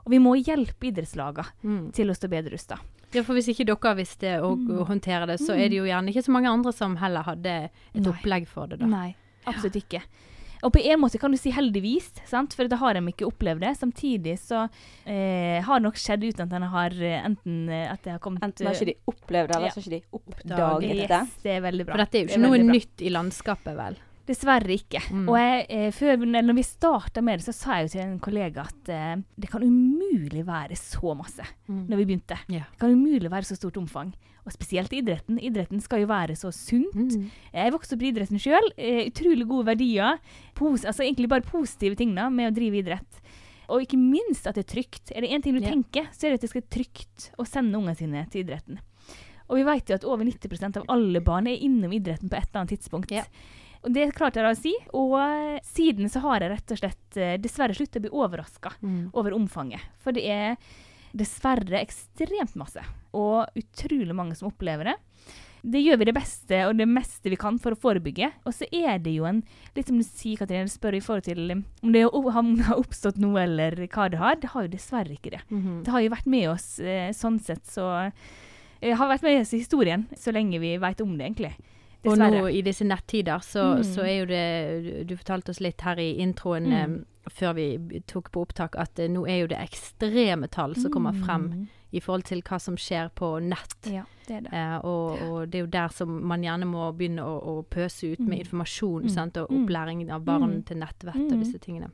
Og 0.04 0.12
vi 0.12 0.20
må 0.20 0.36
hjelpe 0.36 0.90
idrettslagene 0.92 1.48
Mm. 1.64 1.92
til 1.96 2.12
å 2.12 2.16
stå 2.18 2.28
bedre 2.28 2.52
rusta. 2.52 2.80
Ja, 3.14 3.24
for 3.24 3.34
Hvis 3.34 3.48
ikke 3.50 3.66
dere 3.66 3.96
visste 3.98 4.36
å, 4.40 4.56
Mm. 4.56 4.80
å 4.80 4.86
håndtere 4.88 5.26
det, 5.28 5.40
så 5.40 5.54
er 5.58 5.70
det 5.70 5.78
jo 5.80 5.86
gjerne 5.86 6.10
ikke 6.14 6.24
så 6.26 6.32
mange 6.32 6.50
andre 6.50 6.72
som 6.72 6.96
heller 6.98 7.24
hadde 7.24 7.70
et 7.96 8.04
Nei. 8.04 8.12
opplegg 8.12 8.48
for 8.48 8.68
det. 8.68 8.80
da. 8.80 8.86
Nei, 8.86 9.16
absolutt 9.48 9.76
ikke. 9.82 10.02
Og 10.62 10.74
på 10.74 10.82
en 10.84 11.00
måte 11.00 11.18
kan 11.18 11.32
du 11.32 11.38
si 11.38 11.52
heldigvis, 11.56 12.12
sant? 12.28 12.54
for 12.54 12.68
da 12.68 12.76
har 12.76 12.94
de 12.94 13.00
ikke 13.00 13.26
opplevd 13.26 13.62
det. 13.62 13.78
Samtidig 13.80 14.36
så 14.38 14.70
eh, 15.08 15.62
har 15.64 15.80
det 15.80 15.84
nok 15.88 15.96
skjedd 15.96 16.22
uten 16.28 16.42
at 16.44 16.50
de 16.50 16.68
har 16.68 16.92
eh, 17.02 17.24
enten 17.26 17.70
eh, 17.70 17.86
at 17.94 18.04
det 18.04 18.12
har 18.12 18.20
kommet 18.20 18.44
Enten 18.44 18.68
har 18.68 18.76
ikke 18.76 18.92
de 18.92 18.98
opplevd 19.08 19.48
det, 19.48 19.56
eller 19.56 19.68
Ja. 19.68 19.72
så 19.72 19.80
har 19.80 19.88
ikke 19.88 19.96
de 19.96 20.20
Oppdaget 20.20 20.84
yes, 20.98 21.08
det. 21.08 21.22
Yes, 21.22 21.38
det 21.44 21.52
er 21.56 21.62
veldig 21.62 21.86
bra. 21.86 21.94
For 21.96 22.04
dette 22.04 22.16
er 22.16 22.20
jo 22.20 22.28
ikke 22.28 22.36
ikke 22.36 22.44
noe 22.50 22.60
bra. 22.60 22.74
nytt 22.76 23.02
i 23.02 23.10
landskapet, 23.10 23.76
vel? 23.80 23.98
Dessverre 24.30 24.76
ikke. 24.76 25.02
Mm. 25.10 25.26
Og 25.26 25.38
jeg, 25.40 25.62
eh, 25.74 25.92
før, 25.96 26.26
når 26.30 26.56
vi 26.60 26.66
starta 26.68 27.22
med 27.26 27.40
det, 27.40 27.48
så 27.48 27.56
sa 27.56 27.78
jeg 27.80 27.88
jo 27.88 27.94
til 27.96 28.02
en 28.04 28.20
kollega 28.22 28.66
at 28.70 28.92
eh, 28.94 29.22
det 29.42 29.50
kan 29.50 29.66
umulig 29.66 30.44
være 30.46 30.78
så 30.78 31.16
masse 31.18 31.46
når 31.66 31.98
vi 31.98 32.06
begynte. 32.12 32.38
Yeah. 32.50 32.68
Det 32.70 32.84
kan 32.84 32.94
umulig 32.94 33.32
være 33.32 33.50
så 33.50 33.58
stort 33.58 33.80
omfang. 33.82 34.14
Og 34.46 34.54
spesielt 34.54 34.94
i 34.94 35.02
idretten. 35.02 35.40
Idretten 35.42 35.82
skal 35.82 36.04
jo 36.04 36.10
være 36.10 36.38
så 36.38 36.52
sunt. 36.54 36.96
Mm. 36.96 37.28
Jeg 37.54 37.74
vokste 37.74 37.98
opp 37.98 38.06
i 38.06 38.12
idretten 38.14 38.42
sjøl. 38.42 38.70
Eh, 38.78 39.08
utrolig 39.10 39.48
gode 39.50 39.68
verdier. 39.72 40.22
Pos 40.58 40.86
altså 40.86 41.06
egentlig 41.06 41.30
bare 41.32 41.46
positive 41.46 41.98
ting 41.98 42.14
da, 42.18 42.30
med 42.34 42.52
å 42.52 42.56
drive 42.56 42.84
idrett. 42.84 43.24
Og 43.70 43.86
ikke 43.86 44.00
minst 44.02 44.46
at 44.50 44.58
det 44.58 44.66
er 44.68 44.74
trygt. 44.76 45.14
Er 45.14 45.26
det 45.26 45.34
én 45.34 45.42
ting 45.46 45.58
du 45.58 45.62
yeah. 45.62 45.74
tenker, 45.74 46.10
så 46.14 46.28
er 46.28 46.34
det 46.34 46.40
at 46.40 46.46
det 46.46 46.52
skal 46.54 46.64
være 46.64 46.76
trygt 46.78 47.32
å 47.38 47.46
sende 47.50 47.78
ungene 47.82 47.98
sine 47.98 48.26
til 48.30 48.46
idretten. 48.46 48.82
Og 49.50 49.58
vi 49.58 49.66
vet 49.66 49.90
jo 49.90 49.98
at 49.98 50.06
over 50.06 50.26
90% 50.26 50.78
av 50.78 50.86
alle 50.94 51.22
barn 51.26 51.50
er 51.50 51.62
innom 51.66 51.94
idretten 51.98 52.30
på 52.30 52.38
et 52.38 52.46
eller 52.46 52.64
annet 52.64 52.76
tidspunkt. 52.78 53.14
Ja. 53.14 53.26
Og 53.84 53.94
det 53.96 54.10
klarte 54.18 54.42
jeg 54.42 54.46
da 54.46 54.52
å 54.52 54.60
si. 54.60 54.74
Og 55.00 55.62
siden 55.64 56.10
så 56.12 56.20
har 56.26 56.42
jeg 56.44 56.52
rett 56.52 56.72
og 56.76 56.80
slett 56.82 57.18
eh, 57.18 57.38
dessverre 57.40 57.76
sluttet 57.78 58.02
å 58.02 58.06
bli 58.08 58.12
overraska 58.12 58.74
Mm. 58.82 59.10
over 59.14 59.32
omfanget. 59.38 59.82
For 60.04 60.12
det 60.16 60.26
er 60.28 60.58
dessverre 61.16 61.80
ekstremt 61.82 62.56
masse, 62.60 62.82
og 63.18 63.48
utrolig 63.58 64.14
mange 64.14 64.36
som 64.38 64.50
opplever 64.52 64.92
det. 64.92 64.98
Det 65.62 65.82
gjør 65.84 65.98
vi 66.00 66.06
det 66.08 66.14
beste 66.16 66.60
og 66.70 66.78
det 66.80 66.86
meste 66.88 67.28
vi 67.34 67.36
kan 67.40 67.58
for 67.60 67.76
å 67.76 67.80
forebygge. 67.80 68.30
Og 68.48 68.54
så 68.56 68.68
er 68.72 69.00
det 69.04 69.12
jo 69.18 69.26
en 69.28 69.42
Litt 69.76 69.88
som 69.90 69.98
du 70.00 70.06
sier, 70.08 70.38
Katrine, 70.40 70.68
du 70.70 70.72
spør 70.72 70.96
i 70.96 71.02
forhold 71.04 71.26
til 71.28 71.52
um, 71.52 71.64
om 71.84 72.56
det 72.56 72.66
har 72.70 72.80
oppstått 72.80 73.18
noe, 73.20 73.42
eller 73.44 73.76
hva 73.88 74.06
det 74.10 74.20
har. 74.22 74.36
Det 74.40 74.52
har 74.54 74.64
jo 74.68 74.72
dessverre 74.72 75.16
ikke 75.18 75.32
det. 75.36 75.42
Mhm. 75.50 75.82
Det 75.84 75.92
har 75.92 76.02
jo 76.06 76.14
vært 76.14 76.28
med 76.32 76.50
oss 76.54 76.80
eh, 76.80 77.10
sånn 77.12 77.40
sett, 77.44 77.66
så 77.68 78.12
eh, 78.82 78.96
Har 78.96 79.10
vært 79.12 79.24
med 79.24 79.42
oss 79.42 79.52
i 79.54 79.60
historien 79.60 80.08
så 80.16 80.32
lenge 80.32 80.60
vi 80.60 80.78
veit 80.80 81.02
om 81.04 81.18
det, 81.18 81.26
egentlig. 81.28 81.52
Og 82.06 82.18
nå 82.18 82.46
i 82.54 82.62
disse 82.62 82.86
nettider, 82.86 83.40
så, 83.44 83.76
Mm. 83.78 83.84
så 83.84 84.02
er 84.08 84.20
jo 84.20 84.26
det 84.26 85.08
Du 85.08 85.16
fortalte 85.18 85.50
oss 85.50 85.60
litt 85.60 85.82
her 85.82 85.98
i 86.00 86.16
introen 86.22 86.64
Mm. 86.70 86.74
eh, 86.74 87.30
før 87.30 87.54
vi 87.56 88.00
tok 88.08 88.32
på 88.32 88.42
opptak, 88.46 88.76
at 88.80 88.98
eh, 89.00 89.08
nå 89.10 89.28
er 89.28 89.42
jo 89.42 89.48
det 89.48 89.58
ekstreme 89.60 90.48
tall 90.50 90.76
som 90.76 90.92
kommer 90.92 91.12
frem 91.14 91.50
Mm. 91.50 91.68
i 91.92 92.00
forhold 92.00 92.24
til 92.24 92.42
hva 92.42 92.60
som 92.62 92.76
skjer 92.76 93.10
på 93.16 93.42
nett. 93.42 93.92
Ja, 93.92 94.04
det 94.28 94.38
er 94.38 94.42
det. 94.42 94.54
Eh, 94.54 94.78
og, 94.86 95.22
og 95.22 95.50
det 95.50 95.56
er 95.60 95.66
jo 95.66 95.68
der 95.68 95.88
som 95.90 96.26
man 96.26 96.42
gjerne 96.42 96.66
må 96.66 96.92
begynne 96.96 97.20
å, 97.22 97.44
å 97.44 97.66
pøse 97.66 98.14
ut 98.14 98.20
med 98.20 98.40
Mm. 98.40 98.46
informasjon 98.46 99.04
Mm. 99.04 99.10
sant? 99.10 99.38
og 99.38 99.50
Mm. 99.50 99.66
opplæring 99.68 100.10
av 100.12 100.24
barn 100.24 100.64
til 100.64 100.78
nettvett 100.78 101.32
og 101.34 101.40
disse 101.40 101.58
tingene. 101.60 101.90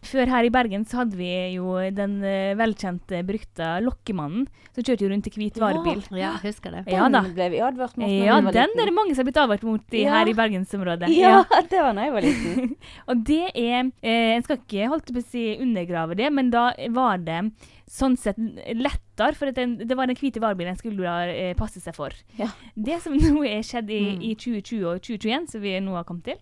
Før 0.00 0.30
her 0.32 0.46
i 0.48 0.50
Bergen 0.50 0.86
så 0.88 1.02
hadde 1.02 1.16
vi 1.18 1.28
jo 1.54 1.74
den 1.92 2.14
eh, 2.24 2.54
velkjente, 2.56 3.18
brukte 3.28 3.66
Lokkemannen, 3.84 4.46
som 4.72 4.84
kjørte 4.86 5.04
jo 5.04 5.10
rundt 5.12 5.26
i 5.28 5.32
hvit 5.34 5.58
varebil. 5.60 6.00
Ja, 6.16 6.30
husker 6.40 6.72
det. 6.72 6.86
Ja 6.88 7.08
da. 7.12 7.20
Den 7.26 7.34
ble 7.36 7.48
vi 7.52 7.58
advart 7.60 7.98
mot. 8.00 8.08
Ja, 8.08 8.38
den 8.40 8.48
liten. 8.48 8.80
er 8.80 8.88
det 8.88 8.94
mange 8.96 9.12
som 9.12 9.20
har 9.20 9.28
blitt 9.28 9.40
advart 9.42 9.66
mot 9.68 9.92
i, 9.92 10.04
Ja. 10.06 10.14
her 10.14 10.30
i 10.32 10.36
bergensområdet. 10.38 11.10
Ja, 11.12 11.42
det 11.70 11.82
var 11.84 11.92
da 11.98 12.06
jeg 12.08 12.14
var 12.16 12.24
liten. 12.24 12.72
Og 13.12 13.24
det 13.28 13.42
er 13.52 13.90
eh, 14.00 14.36
En 14.38 14.46
skal 14.46 14.56
ikke 14.62 14.88
holdt 14.94 15.12
på 15.12 15.20
å 15.20 15.26
si 15.26 15.44
undergrave 15.60 16.16
det, 16.16 16.30
men 16.32 16.48
da 16.54 16.70
var 16.96 17.18
det 17.18 17.42
sånn 17.90 18.16
sett 18.16 18.38
lettere, 18.38 19.34
for 19.36 19.50
at 19.50 19.56
den, 19.58 19.76
det 19.84 19.96
var 19.98 20.06
den 20.06 20.16
hvite 20.16 20.40
varebilen 20.40 20.72
en 20.72 20.78
skulle 20.80 21.02
da 21.04 21.26
eh, 21.28 21.52
passe 21.58 21.80
seg 21.82 21.92
for. 21.96 22.14
Ja. 22.38 22.48
Det 22.78 23.00
som 23.04 23.12
nå 23.18 23.44
er 23.44 23.60
skjedd 23.66 23.90
i, 23.90 24.00
Mm. 24.16 24.22
i 24.30 24.34
2020 24.38 24.86
og 24.94 25.00
2021, 25.04 25.50
som 25.50 25.60
vi 25.60 25.76
nå 25.82 25.92
har 25.98 26.04
kommet 26.08 26.24
til, 26.30 26.38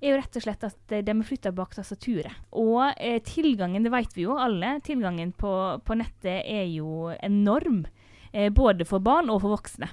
er 0.00 0.12
jo 0.12 0.16
rett 0.18 0.38
og 0.38 0.44
slett 0.44 0.64
at 0.66 0.96
de 1.06 1.12
har 1.12 1.26
flytta 1.26 1.52
bak 1.56 1.76
tastaturet. 1.76 2.42
Og 2.56 2.82
eh, 2.96 3.20
tilgangen, 3.24 3.86
det 3.86 3.92
vet 3.94 4.16
vi 4.16 4.26
jo 4.26 4.36
alle, 4.40 4.76
tilgangen 4.84 5.32
på, 5.36 5.52
på 5.84 5.98
nettet 5.98 6.42
er 6.42 6.66
jo 6.68 7.12
enorm. 7.16 7.84
Eh, 8.32 8.50
både 8.52 8.84
for 8.88 9.00
barn 9.04 9.30
og 9.32 9.40
for 9.44 9.56
voksne. 9.56 9.88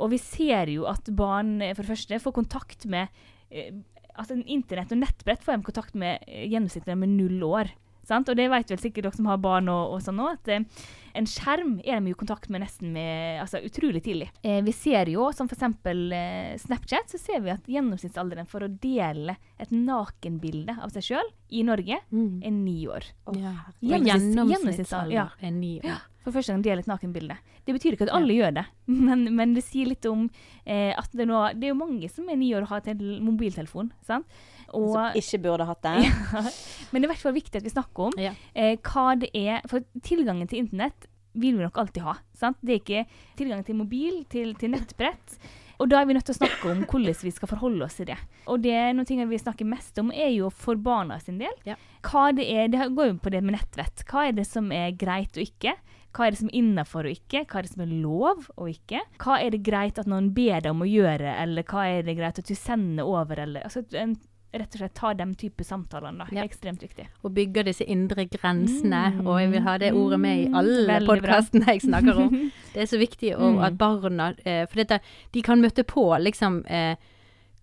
Og 0.00 0.12
vi 0.12 0.20
ser 0.20 0.70
jo 0.72 0.86
at 0.88 1.08
barn 1.16 1.60
eh, 1.60 1.74
for 1.74 1.84
det 1.84 1.92
første 1.92 2.22
får 2.22 2.36
kontakt 2.36 2.88
med 2.88 3.12
eh, 3.50 3.74
altså 4.16 4.38
Internett 4.46 4.92
og 4.94 5.02
nettbrett 5.02 5.44
får 5.44 5.58
de 5.58 5.66
kontakt 5.66 5.98
med 5.98 6.22
eh, 6.26 6.46
gjennomsnittlig 6.50 6.96
med 6.98 7.12
null 7.16 7.42
år. 7.46 7.72
Sant? 8.06 8.28
Og 8.30 8.38
det 8.38 8.48
vet 8.52 8.70
vel 8.70 8.80
sikkert 8.80 9.08
dere 9.08 9.18
som 9.18 9.28
har 9.30 9.42
barn 9.42 9.68
og, 9.72 9.96
og 9.96 10.04
sånn 10.04 10.22
òg, 10.22 10.38
at 10.38 10.52
eh, 10.54 10.86
en 11.16 11.26
skjerm 11.26 11.76
er 11.84 12.00
de 12.04 12.12
i 12.12 12.16
kontakt 12.18 12.48
med 12.52 12.60
nesten 12.62 12.92
med, 12.94 13.40
altså 13.42 13.60
utrolig 13.64 14.02
tidlig. 14.04 14.28
Eh, 14.44 14.60
vi 14.66 14.72
ser 14.76 15.08
jo, 15.12 15.30
som 15.36 15.48
f.eks. 15.50 15.62
Eh, 15.62 16.56
Snapchat, 16.62 17.08
så 17.12 17.18
ser 17.20 17.40
vi 17.44 17.50
at 17.54 17.66
gjennomsnittsalderen 17.70 18.46
for 18.50 18.66
å 18.66 18.68
dele 18.68 19.36
et 19.58 19.72
nakenbilde 19.72 20.76
av 20.82 20.92
seg 20.94 21.02
sjøl 21.10 21.32
i 21.56 21.62
Norge 21.66 21.98
Mm. 22.12 22.42
er 22.44 22.50
ni 22.50 22.86
år. 22.86 23.04
Oh. 23.26 23.34
Ja. 23.38 23.52
herregud. 23.82 24.06
Gjennomsnittsalder 24.50 25.12
ja. 25.14 25.28
er 25.40 25.50
ni 25.54 25.78
år. 25.80 26.00
For 26.26 26.34
første 26.34 26.50
gang 26.52 26.62
deler 26.64 26.82
et 26.82 26.88
nakenbilde. 26.90 27.36
Det 27.66 27.74
betyr 27.74 27.94
ikke 27.94 28.06
at 28.08 28.14
alle 28.16 28.34
gjør 28.34 28.54
det, 28.58 28.64
men, 29.06 29.28
men 29.34 29.54
det 29.54 29.62
sier 29.66 29.86
litt 29.86 30.06
om 30.10 30.24
eh, 30.66 30.92
at 30.98 31.10
det, 31.14 31.26
nå, 31.30 31.38
det 31.54 31.68
er 31.68 31.72
jo 31.74 31.78
mange 31.78 32.08
som 32.10 32.28
er 32.30 32.36
ni 32.38 32.52
år 32.54 32.66
og 32.66 32.72
har 32.74 32.80
tel- 32.86 33.20
mobiltelefon. 33.22 33.92
sant? 34.06 34.26
Og, 34.74 34.90
Som 34.96 35.14
ikke 35.14 35.38
burde 35.44 35.66
hatt 35.68 35.82
den. 35.86 36.08
men 36.90 36.98
det 36.98 37.04
er 37.04 37.06
i 37.06 37.12
hvert 37.12 37.22
fall 37.22 37.36
viktig 37.36 37.60
at 37.60 37.66
vi 37.66 37.70
snakker 37.70 38.08
om 38.08 38.16
Ja. 38.18 38.32
eh, 38.52 38.74
hva 38.82 39.12
det 39.14 39.30
er 39.38 39.62
For 39.70 39.84
tilgangen 40.02 40.48
til 40.50 40.64
internett 40.64 41.05
vil 41.36 41.58
vi 41.58 41.64
nok 41.64 41.78
alltid 41.82 42.02
ha. 42.06 42.16
Sant? 42.36 42.58
Det 42.60 42.74
er 42.74 42.82
ikke 42.82 43.22
tilgang 43.38 43.62
til 43.66 43.78
mobil, 43.78 44.24
til, 44.32 44.54
til 44.58 44.74
nettbrett. 44.74 45.38
Og 45.76 45.90
da 45.92 46.00
er 46.00 46.08
vi 46.08 46.14
nødt 46.16 46.24
til 46.24 46.32
å 46.32 46.38
snakke 46.38 46.70
om 46.72 46.84
hvordan 46.88 47.18
vi 47.20 47.32
skal 47.36 47.50
forholde 47.50 47.84
oss 47.84 47.98
til 47.98 48.08
det. 48.08 48.16
Og 48.48 48.62
det 48.64 48.72
er 48.72 48.94
noen 48.96 49.08
ting 49.08 49.20
vi 49.28 49.40
snakker 49.40 49.68
mest 49.68 49.98
om, 50.00 50.08
er 50.12 50.30
jo 50.32 50.48
for 50.48 50.78
barna 50.80 51.18
sin 51.20 51.40
del. 51.42 51.52
Ja. 51.68 51.76
Hva 52.06 52.30
det 52.36 52.46
er, 52.48 52.70
det 52.72 52.88
går 52.96 53.10
jo 53.10 53.18
på 53.20 53.32
det 53.34 53.42
med 53.44 53.58
nettvett. 53.58 54.06
Hva 54.08 54.28
er 54.28 54.38
det 54.38 54.46
som 54.48 54.72
er 54.72 54.96
greit 54.96 55.36
og 55.36 55.44
ikke? 55.44 55.76
Hva 56.16 56.26
er 56.26 56.32
det 56.32 56.40
som 56.40 56.48
er 56.48 56.56
innafor 56.62 57.08
og 57.08 57.12
ikke? 57.12 57.42
Hva 57.44 57.58
er 57.58 57.66
det 57.66 57.72
som 57.74 57.82
er 57.84 57.92
lov 57.92 58.46
og 58.54 58.70
ikke? 58.72 59.02
Hva 59.20 59.36
er 59.42 59.52
det 59.52 59.66
greit 59.66 60.00
at 60.00 60.08
noen 60.08 60.30
ber 60.36 60.62
deg 60.64 60.70
om 60.72 60.80
å 60.86 60.88
gjøre, 60.88 61.34
eller 61.42 61.66
hva 61.68 61.84
er 61.90 62.06
det 62.06 62.16
greit 62.16 62.40
at 62.40 62.48
du 62.48 62.56
sender 62.56 63.04
over, 63.04 63.42
eller 63.44 63.66
altså, 63.68 63.84
en, 64.00 64.16
Rett 64.58 64.74
og 64.74 64.78
slett 64.80 64.94
ta 64.94 65.12
den 65.14 65.34
type 65.34 65.64
samtalene, 65.64 66.18
da. 66.24 66.26
Ja. 66.32 66.44
Ekstremt 66.48 66.80
viktig. 66.82 67.06
Og 67.24 67.34
bygge 67.36 67.64
disse 67.64 67.84
indre 67.84 68.24
grensene. 68.30 69.02
Mm. 69.18 69.26
Og 69.26 69.40
jeg 69.40 69.50
vil 69.52 69.62
ha 69.66 69.76
det 69.78 69.92
ordet 69.92 70.20
med 70.20 70.38
i 70.38 70.46
Mm, 70.48 70.54
alle 70.60 71.00
podkastene 71.06 71.66
jeg 71.74 71.80
snakker 71.86 72.16
om. 72.26 72.38
Det 72.76 72.82
er 72.82 72.86
så 72.86 72.98
viktig 73.00 73.34
og 73.36 73.54
Mm. 73.56 73.62
at 73.64 73.76
barna 73.78 74.34
eh, 74.44 74.66
For 74.66 74.76
dette, 74.84 75.00
de 75.32 75.42
kan 75.42 75.60
møte 75.60 75.84
på 75.84 76.08
liksom 76.20 76.62
eh, 76.68 76.96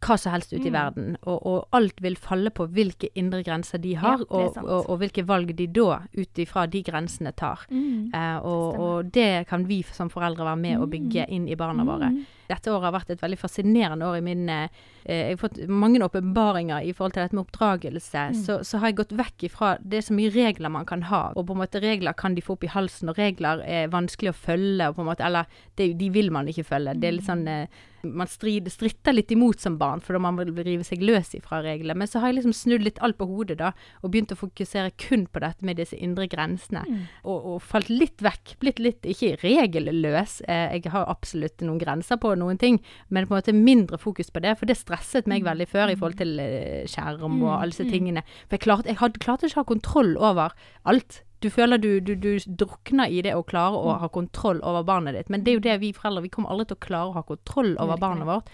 hva 0.03 0.17
som 0.19 0.33
helst 0.33 0.51
ute 0.51 0.65
i 0.67 0.69
Mm. 0.69 0.73
verden, 0.73 1.17
og, 1.23 1.45
og 1.47 1.67
alt 1.71 2.01
vil 2.03 2.15
falle 2.19 2.50
på 2.51 2.65
hvilke 2.67 3.07
indre 3.15 3.41
grenser 3.41 3.77
de 3.79 3.93
har, 3.95 4.17
Ja, 4.19 4.25
og, 4.29 4.57
og, 4.57 4.89
og 4.89 4.97
hvilke 5.00 5.23
valg 5.25 5.55
de 5.55 5.67
da, 5.67 6.01
ut 6.17 6.35
ifra 6.43 6.65
de 6.69 6.81
grensene, 6.83 7.31
tar. 7.31 7.63
Mm. 7.71 8.12
Eh, 8.13 8.38
og, 8.43 8.79
og 8.79 9.12
det 9.13 9.47
kan 9.47 9.63
vi 9.65 9.81
som 9.83 10.09
foreldre 10.09 10.43
være 10.43 10.59
med 10.59 10.77
å 10.83 10.89
bygge 10.91 11.25
inn 11.29 11.47
i 11.47 11.55
barna 11.55 11.85
våre. 11.88 12.12
Mm. 12.53 12.57
Dette 12.57 12.74
året 12.74 12.88
har 12.88 12.95
vært 12.98 13.13
et 13.13 13.24
veldig 13.24 13.39
fascinerende 13.41 14.07
år 14.07 14.19
i 14.19 14.25
min 14.25 14.50
eh, 14.50 14.81
Jeg 15.03 15.36
har 15.36 15.41
fått 15.41 15.60
mange 15.67 16.00
åpenbaringer 16.05 16.86
i 16.86 16.93
forhold 16.95 17.15
til 17.15 17.25
dette 17.25 17.36
med 17.36 17.45
oppdragelse. 17.45 18.27
Mm. 18.33 18.41
Så, 18.45 18.60
så 18.63 18.79
har 18.79 18.91
jeg 18.91 19.00
gått 19.01 19.15
vekk 19.19 19.48
ifra 19.50 19.75
Det 19.81 20.00
er 20.00 20.05
så 20.07 20.17
mye 20.17 20.33
regler 20.33 20.74
man 20.74 20.88
kan 20.89 21.07
ha, 21.10 21.25
og 21.33 21.48
på 21.48 21.55
en 21.55 21.63
måte 21.63 21.81
regler 21.83 22.15
kan 22.17 22.36
de 22.36 22.43
få 22.43 22.57
opp 22.57 22.67
i 22.67 22.72
halsen, 22.72 23.12
og 23.12 23.19
regler 23.19 23.63
er 23.65 23.91
vanskelig 23.93 24.31
å 24.31 24.38
følge, 24.38 24.89
og 24.89 25.00
på 25.00 25.03
en 25.03 25.12
måte 25.12 25.25
Eller 25.25 25.50
det, 25.75 25.93
de 26.00 26.13
vil 26.13 26.31
man 26.31 26.48
ikke 26.48 26.67
følge. 26.67 26.95
Det 27.00 27.10
er 27.10 27.17
litt 27.17 27.27
sånn 27.27 27.48
eh, 27.50 27.81
Man 28.03 28.27
strid, 28.27 28.67
stritter 28.72 29.15
litt 29.15 29.31
imot 29.31 29.62
som 29.63 29.77
barn, 29.79 30.01
for 30.03 30.15
da 30.15 30.19
man 30.19 30.36
vil 30.36 30.51
rive 30.60 30.83
seg 30.83 31.03
løs 31.05 31.33
ifra 31.38 31.62
reglene. 31.63 31.95
Men 32.01 32.10
så 32.12 32.19
har 32.19 32.31
jeg 32.31 32.41
liksom 32.41 32.55
snudd 32.57 32.83
litt 32.83 33.00
alt 33.00 33.15
på 33.15 33.27
hodet, 33.29 33.55
da, 33.62 33.72
og 34.01 34.12
begynt 34.12 34.33
å 34.36 34.39
fokusere 34.39 34.91
kun 35.00 35.24
på 35.31 35.39
dette 35.39 35.63
med 35.63 35.79
disse 35.79 35.95
indre 35.95 36.27
grensene. 36.27 36.83
Mm. 36.83 37.05
Og, 37.24 37.48
og 37.53 37.62
falt 37.63 37.88
litt 37.88 38.19
vekk. 38.24 38.57
Blitt 38.60 38.81
litt, 38.83 39.07
ikke 39.07 39.38
regelløs. 39.45 40.41
Eh, 40.51 40.75
jeg 40.75 40.91
har 40.91 41.07
absolutt 41.07 41.63
noen 41.63 41.79
grenser 41.79 42.19
på 42.19 42.33
noen 42.43 42.59
ting, 42.62 42.79
men 43.09 43.25
på 43.25 43.33
en 43.33 43.41
måte 43.41 43.55
mindre 43.57 43.97
fokus 43.97 44.29
på 44.29 44.43
det. 44.43 44.57
For 44.59 44.69
det 44.69 44.77
stresset 44.77 45.27
meg 45.31 45.43
veldig 45.47 45.67
før 45.71 45.89
i 45.93 45.97
forhold 46.00 46.19
til 46.21 46.38
eh, 46.43 46.83
skjerm 46.91 47.41
og 47.43 47.53
alle 47.57 47.71
disse 47.73 47.88
Mm. 47.88 47.93
tingene. 47.95 48.23
For 48.47 48.57
jeg 48.59 48.67
klarte, 48.67 48.91
jeg 48.91 49.00
hadde, 49.01 49.19
klarte 49.23 49.47
ikke 49.50 49.62
å 49.62 49.63
ha 49.65 49.71
kontroll 49.73 50.17
over 50.17 50.51
alt. 50.85 51.23
Du 51.43 51.50
føler 51.51 51.75
du, 51.83 52.00
du, 52.00 52.13
du 52.15 52.38
drukner 52.47 53.12
i 53.12 53.17
det 53.21 53.33
å 53.35 53.41
klare 53.43 53.75
å 53.75 53.97
ha 54.00 54.07
kontroll 54.07 54.62
over 54.63 54.85
barnet 54.88 55.12
ditt. 55.17 55.29
Men 55.29 55.43
det 55.43 55.51
er 55.51 55.57
jo 55.57 55.63
det 55.65 55.73
vi 55.81 55.89
foreldre 55.91 56.21
Vi 56.23 56.29
kommer 56.31 56.53
aldri 56.53 56.69
til 56.69 56.77
å 56.77 56.83
klare 56.85 57.09
å 57.12 57.15
ha 57.17 57.23
kontroll 57.27 57.73
over 57.83 57.97
barnet 58.00 58.23
vårt. 58.29 58.47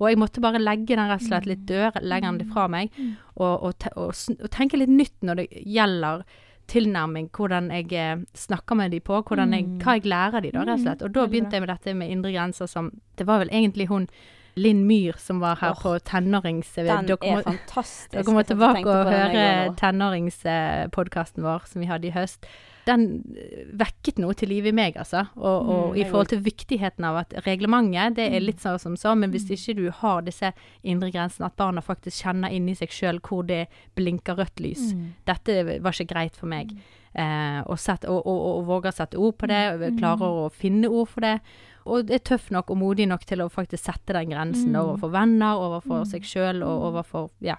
Og 0.00 0.06
jeg 0.08 0.16
måtte 0.22 0.40
bare 0.40 0.56
legge 0.62 0.96
den 0.96 1.10
rett 1.10 1.20
og 1.20 1.28
slett 1.28 1.44
litt 1.50 1.66
dør, 1.68 1.98
legge 2.00 2.30
den 2.38 2.48
fra 2.54 2.64
meg, 2.72 2.88
Mm. 2.96 3.10
og, 3.36 3.62
og, 3.68 3.84
og, 3.96 4.14
og 4.40 4.50
tenke 4.56 4.80
litt 4.80 4.88
nytt 4.88 5.20
når 5.20 5.42
det 5.42 5.48
gjelder 5.68 6.24
tilnærming, 6.70 7.28
hvordan 7.34 7.70
jeg 7.74 7.92
eh, 7.98 8.24
snakker 8.38 8.76
med 8.78 8.92
de 8.94 9.00
på, 9.00 9.22
jeg, 9.58 9.64
Mm. 9.66 9.78
hva 9.82 9.94
jeg 9.98 10.06
lærer 10.06 10.42
de 10.44 10.50
da, 10.54 10.60
rett 10.64 10.78
og 10.78 10.84
slett. 10.84 11.02
Og 11.02 11.12
da 11.14 11.26
begynte 11.26 11.56
jeg 11.58 11.64
med 11.66 11.68
dette 11.72 11.94
med 11.94 12.10
indre 12.14 12.32
grenser 12.32 12.66
som 12.70 12.92
Det 13.18 13.26
var 13.26 13.38
vel 13.42 13.50
egentlig 13.50 13.88
hun 13.90 14.06
Linn 14.56 14.82
Myhr 14.86 15.14
som 15.18 15.38
var 15.40 15.56
her 15.60 15.70
oh, 15.76 15.78
på 15.82 15.92
tenårings... 16.04 16.72
Den 16.74 17.06
dere 17.06 17.18
er 17.22 17.36
må- 17.36 17.42
fantastisk. 17.46 18.10
dere 18.12 18.34
må 18.34 18.42
tilbake 18.44 18.82
og 18.86 19.06
høre 19.06 19.74
tenåringspodkasten 19.78 21.42
vår 21.44 21.66
som 21.70 21.80
vi 21.80 21.86
hadde 21.90 22.08
i 22.08 22.14
høst. 22.14 22.46
Den 22.86 23.22
eh, 23.36 23.64
vekket 23.76 24.18
noe 24.18 24.34
til 24.34 24.48
live 24.48 24.68
i 24.68 24.72
meg, 24.72 24.94
altså. 24.96 25.26
Og, 25.36 25.68
og 25.68 25.90
Mm, 25.94 25.96
i 26.00 26.04
forhold 26.04 26.28
til 26.28 26.40
viktigheten 26.40 27.04
av 27.04 27.16
at 27.16 27.34
reglementet, 27.46 28.14
det 28.16 28.26
er 28.32 28.40
Mm. 28.40 28.46
litt 28.46 28.60
sånn 28.60 28.78
som 28.80 28.96
så, 28.96 29.14
men 29.16 29.30
hvis 29.32 29.50
ikke 29.50 29.76
du 29.76 29.90
har 29.90 30.22
disse 30.22 30.52
indre 30.84 31.10
grensene, 31.12 31.46
at 31.46 31.56
barna 31.56 31.80
faktisk 31.82 32.22
kjenner 32.24 32.50
inni 32.50 32.74
seg 32.74 32.88
sjøl 32.88 33.20
hvor 33.20 33.42
det 33.46 33.66
blinker 33.96 34.36
rødt 34.36 34.60
lys. 34.60 34.94
Mm. 34.94 35.12
Dette 35.26 35.80
var 35.82 35.92
ikke 35.92 36.14
greit 36.14 36.36
for 36.36 36.46
meg. 36.46 36.72
Eh, 37.14 37.62
og, 37.66 37.76
sett, 37.78 38.04
og, 38.04 38.24
og, 38.24 38.60
og 38.60 38.66
våger 38.66 38.92
å 38.92 38.94
sette 38.94 39.18
ord 39.18 39.36
på 39.36 39.46
det, 39.48 39.74
og 39.74 39.80
Mm. 39.80 39.98
klarer 39.98 40.46
å 40.46 40.50
finne 40.52 40.86
ord 40.88 41.08
for 41.08 41.20
det. 41.20 41.40
Og 41.86 42.10
er 42.10 42.18
tøff 42.18 42.50
nok 42.50 42.70
og 42.70 42.76
modig 42.78 43.08
nok 43.08 43.24
til 43.26 43.38
å 43.40 43.50
faktisk 43.50 43.82
sette 43.84 44.12
den 44.14 44.30
grensen 44.30 44.70
Mm. 44.72 44.80
overfor 44.84 45.10
venner, 45.10 45.56
overfor 45.58 46.04
Mm. 46.04 46.06
seg 46.06 46.22
sjøl 46.22 46.62
og 46.62 46.92
overfor 46.94 47.30
ja, 47.40 47.56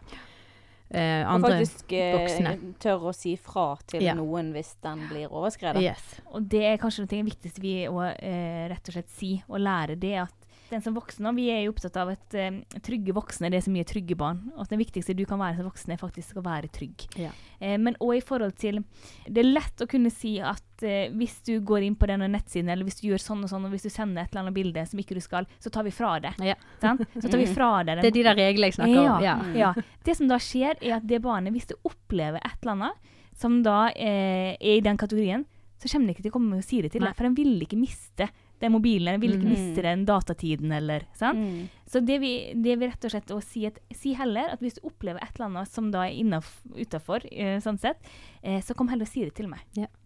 eh, 0.93 1.23
Og 1.33 1.41
faktisk 1.45 1.93
eh, 1.93 2.57
tør 2.79 3.07
å 3.11 3.13
si 3.15 3.35
fra 3.37 3.77
til 3.87 4.03
Ja. 4.03 4.13
noen 4.17 4.51
hvis 4.55 4.75
den 4.83 5.07
blir 5.09 5.31
overskredet. 5.31 5.81
Yes. 5.83 6.21
Og 6.33 6.43
det 6.51 6.63
er 6.73 6.77
kanskje 6.81 7.03
noe 7.05 7.09
av 7.09 7.15
det 7.15 7.25
viktigste 7.31 7.61
vi 7.63 7.75
å 7.87 8.01
eh, 8.11 8.67
rett 8.71 8.87
og 8.91 8.97
slett 8.97 9.09
si 9.09 9.33
og 9.47 9.59
lære, 9.59 9.99
det 9.99 10.15
at 10.27 10.40
den 10.71 10.83
som 10.83 10.95
voksen, 10.95 11.27
og 11.29 11.37
vi 11.37 11.49
er 11.53 11.65
jo 11.65 11.73
opptatt 11.73 11.97
av 12.01 12.13
at 12.13 12.35
eh, 12.37 12.61
trygge 12.83 13.13
voksne 13.15 13.51
det 13.51 13.59
er 13.59 13.65
så 13.65 13.73
mye 13.73 13.87
trygge 13.87 14.17
barn. 14.19 14.41
Og 14.55 14.63
at 14.65 14.73
det 14.73 14.79
viktigste 14.81 15.15
du 15.17 15.23
kan 15.29 15.41
være 15.41 15.59
som 15.59 15.67
voksen, 15.67 15.93
er 15.93 16.01
faktisk 16.01 16.39
å 16.39 16.45
være 16.45 16.71
trygg. 16.73 17.05
Ja. 17.19 17.31
Eh, 17.59 17.77
men 17.81 17.97
òg 18.01 18.17
i 18.17 18.23
forhold 18.25 18.55
til 18.61 18.81
Det 19.27 19.43
er 19.43 19.49
lett 19.51 19.83
å 19.83 19.87
kunne 19.91 20.11
si 20.13 20.37
at 20.39 20.85
eh, 20.87 21.11
hvis 21.13 21.37
du 21.47 21.53
går 21.67 21.85
inn 21.87 21.97
på 21.99 22.09
denne 22.09 22.29
nettsiden, 22.31 22.71
eller 22.71 22.87
hvis 22.87 23.01
du 23.01 23.09
gjør 23.11 23.23
sånn 23.23 23.45
og 23.45 23.51
sånn, 23.51 23.67
og 23.67 23.75
hvis 23.75 23.87
du 23.87 23.91
sender 23.93 24.23
et 24.23 24.33
eller 24.33 24.47
annet 24.47 24.57
bilde 24.57 24.85
som 24.89 25.03
ikke 25.03 25.17
du 25.17 25.23
skal, 25.23 25.47
så 25.61 25.71
tar 25.73 25.87
vi 25.87 25.93
fra 25.95 26.15
det. 26.23 26.33
Ja. 26.45 26.57
Så 26.81 27.27
tar 27.27 27.39
vi 27.39 27.47
fra 27.51 27.71
det. 27.83 27.99
den 27.99 28.05
Det 28.07 28.13
er 28.13 28.19
de 28.19 28.27
der 28.31 28.39
reglene 28.41 28.71
jeg 28.71 28.79
snakker 28.79 29.01
om. 29.05 29.25
Ja. 29.25 29.37
Ja. 29.57 29.73
Det 30.05 30.17
som 30.17 30.31
da 30.31 30.39
skjer, 30.41 30.77
er 30.81 30.99
at 30.99 31.07
det 31.07 31.21
barnet, 31.23 31.53
hvis 31.55 31.69
det 31.71 31.79
opplever 31.87 32.41
et 32.41 32.57
eller 32.63 32.77
annet 32.77 33.17
som 33.41 33.61
da 33.65 33.89
eh, 33.95 34.53
er 34.59 34.77
i 34.77 34.83
den 34.85 34.99
kategorien, 34.99 35.45
så 35.81 35.89
kommer 35.89 36.11
det 36.11 36.17
ikke 36.17 36.27
til 36.27 36.33
å 36.33 36.35
komme 36.35 36.59
og 36.59 36.65
si 36.65 36.81
det 36.83 36.91
til 36.93 37.01
deg. 37.01 37.15
For 37.17 37.25
den 37.25 37.37
vil 37.37 37.55
ikke 37.65 37.79
miste 37.79 38.27
den 38.61 38.71
mobilen, 38.75 39.17
de 39.17 39.21
vil 39.27 39.37
ikke 39.37 39.49
Mm. 39.49 39.53
miste 39.55 39.81
den 39.85 40.05
datatiden, 40.05 40.71
eller 40.71 41.05
sant? 41.17 41.39
Mm. 41.39 41.69
Så 41.91 41.99
det 41.99 42.21
vi, 42.21 42.53
det 42.55 42.77
vi 42.79 42.87
rett 42.87 43.03
og 43.03 43.11
slett 43.11 43.31
å 43.35 43.41
si, 43.43 43.65
at, 43.67 43.79
si 43.91 44.13
heller 44.15 44.53
at 44.53 44.61
hvis 44.63 44.77
du 44.77 44.85
opplever 44.87 45.19
et 45.19 45.33
eller 45.35 45.49
annet 45.49 45.67
som 45.67 45.89
da 45.91 46.05
er 46.07 46.39
utafor, 46.79 47.25
eh, 47.31 47.57
sånn 47.59 47.79
sett, 47.81 47.97
eh, 48.41 48.61
så 48.63 48.73
kom 48.77 48.87
heller 48.87 49.03
og 49.03 49.11
si 49.11 49.25
det 49.25 49.33
til 49.35 49.49
meg. 49.51 49.59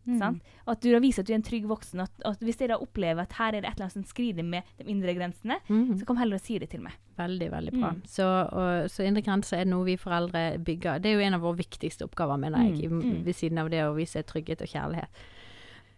Mm. 0.07 0.17
Sant? 0.17 0.41
At 0.67 0.81
du 0.81 0.91
da 0.91 0.99
viser 0.99 1.21
at 1.21 1.27
du 1.27 1.33
er 1.33 1.37
en 1.37 1.45
trygg 1.45 1.67
voksen. 1.69 2.01
At, 2.01 2.11
at 2.25 2.39
hvis 2.41 2.57
jeg 2.57 2.69
da 2.69 2.79
opplever 2.81 3.21
at 3.21 3.33
her 3.37 3.53
er 3.53 3.61
det 3.61 3.69
et 3.69 3.75
eller 3.77 3.85
annet 3.85 3.99
som 3.99 4.03
skrider 4.03 4.43
med 4.43 4.63
de 4.79 4.89
indre 4.89 5.13
grensene, 5.13 5.59
mm. 5.69 5.99
så 5.99 6.05
kom 6.09 6.17
heller 6.17 6.39
og 6.39 6.45
si 6.45 6.57
det 6.57 6.71
til 6.73 6.81
meg. 6.81 6.97
Veldig, 7.19 7.51
veldig 7.51 7.75
bra. 7.77 7.93
Mm. 7.93 8.01
Så, 8.09 8.25
og, 8.25 8.89
så 8.89 9.05
indre 9.05 9.21
grenser 9.21 9.61
er 9.61 9.69
noe 9.69 9.85
vi 9.85 9.95
foreldre 10.01 10.57
bygger. 10.65 10.99
Det 11.03 11.11
er 11.11 11.19
jo 11.19 11.25
en 11.27 11.37
av 11.37 11.45
våre 11.45 11.61
viktigste 11.61 12.07
oppgaver, 12.09 12.41
mener 12.41 12.65
jeg, 12.65 12.89
Mm, 12.89 13.01
mm. 13.01 13.23
ved 13.25 13.35
siden 13.35 13.57
av 13.57 13.69
det 13.69 13.81
å 13.85 13.95
vise 13.95 14.21
trygghet 14.23 14.61
og 14.61 14.67
kjærlighet. 14.67 15.09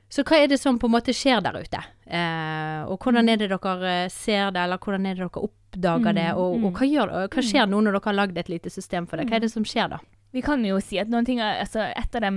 Så 0.09 0.23
hva 0.23 0.39
er 0.39 0.47
det 0.47 0.59
som 0.61 0.77
på 0.79 0.87
en 0.87 0.93
måte 0.95 1.15
skjer 1.15 1.41
der 1.43 1.57
ute? 1.59 1.81
Eh, 2.07 2.83
og 2.87 3.03
hvordan 3.03 3.27
er 3.27 3.41
det 3.41 3.49
dere 3.51 3.73
eh, 3.91 4.11
ser 4.13 4.53
det, 4.55 4.61
eller 4.63 4.79
hvordan 4.79 5.05
er 5.05 5.17
det 5.17 5.25
dere 5.25 5.47
oppdager 5.49 6.15
det? 6.15 6.29
Mm, 6.31 6.37
Og, 6.39 6.53
og 6.53 6.67
mm. 6.67 6.75
hva, 6.77 6.87
gjør, 6.93 7.15
hva 7.33 7.43
skjer 7.49 7.67
nå 7.67 7.81
når 7.83 7.97
dere 7.97 8.09
har 8.09 8.19
lagd 8.21 8.39
et 8.39 8.51
lite 8.53 8.71
system 8.71 9.07
for 9.09 9.19
det? 9.19 9.27
Hva 9.27 9.39
er 9.39 9.43
det 9.43 9.51
som 9.51 9.67
skjer 9.67 9.91
da? 9.91 9.99
Vi 10.35 10.43
kan 10.43 10.63
jo 10.67 10.79
si 10.83 10.99
at 10.99 11.11
ting 11.25 11.39
altså 11.39 11.85
Et 11.87 12.15
av 12.19 12.21
de 12.21 12.31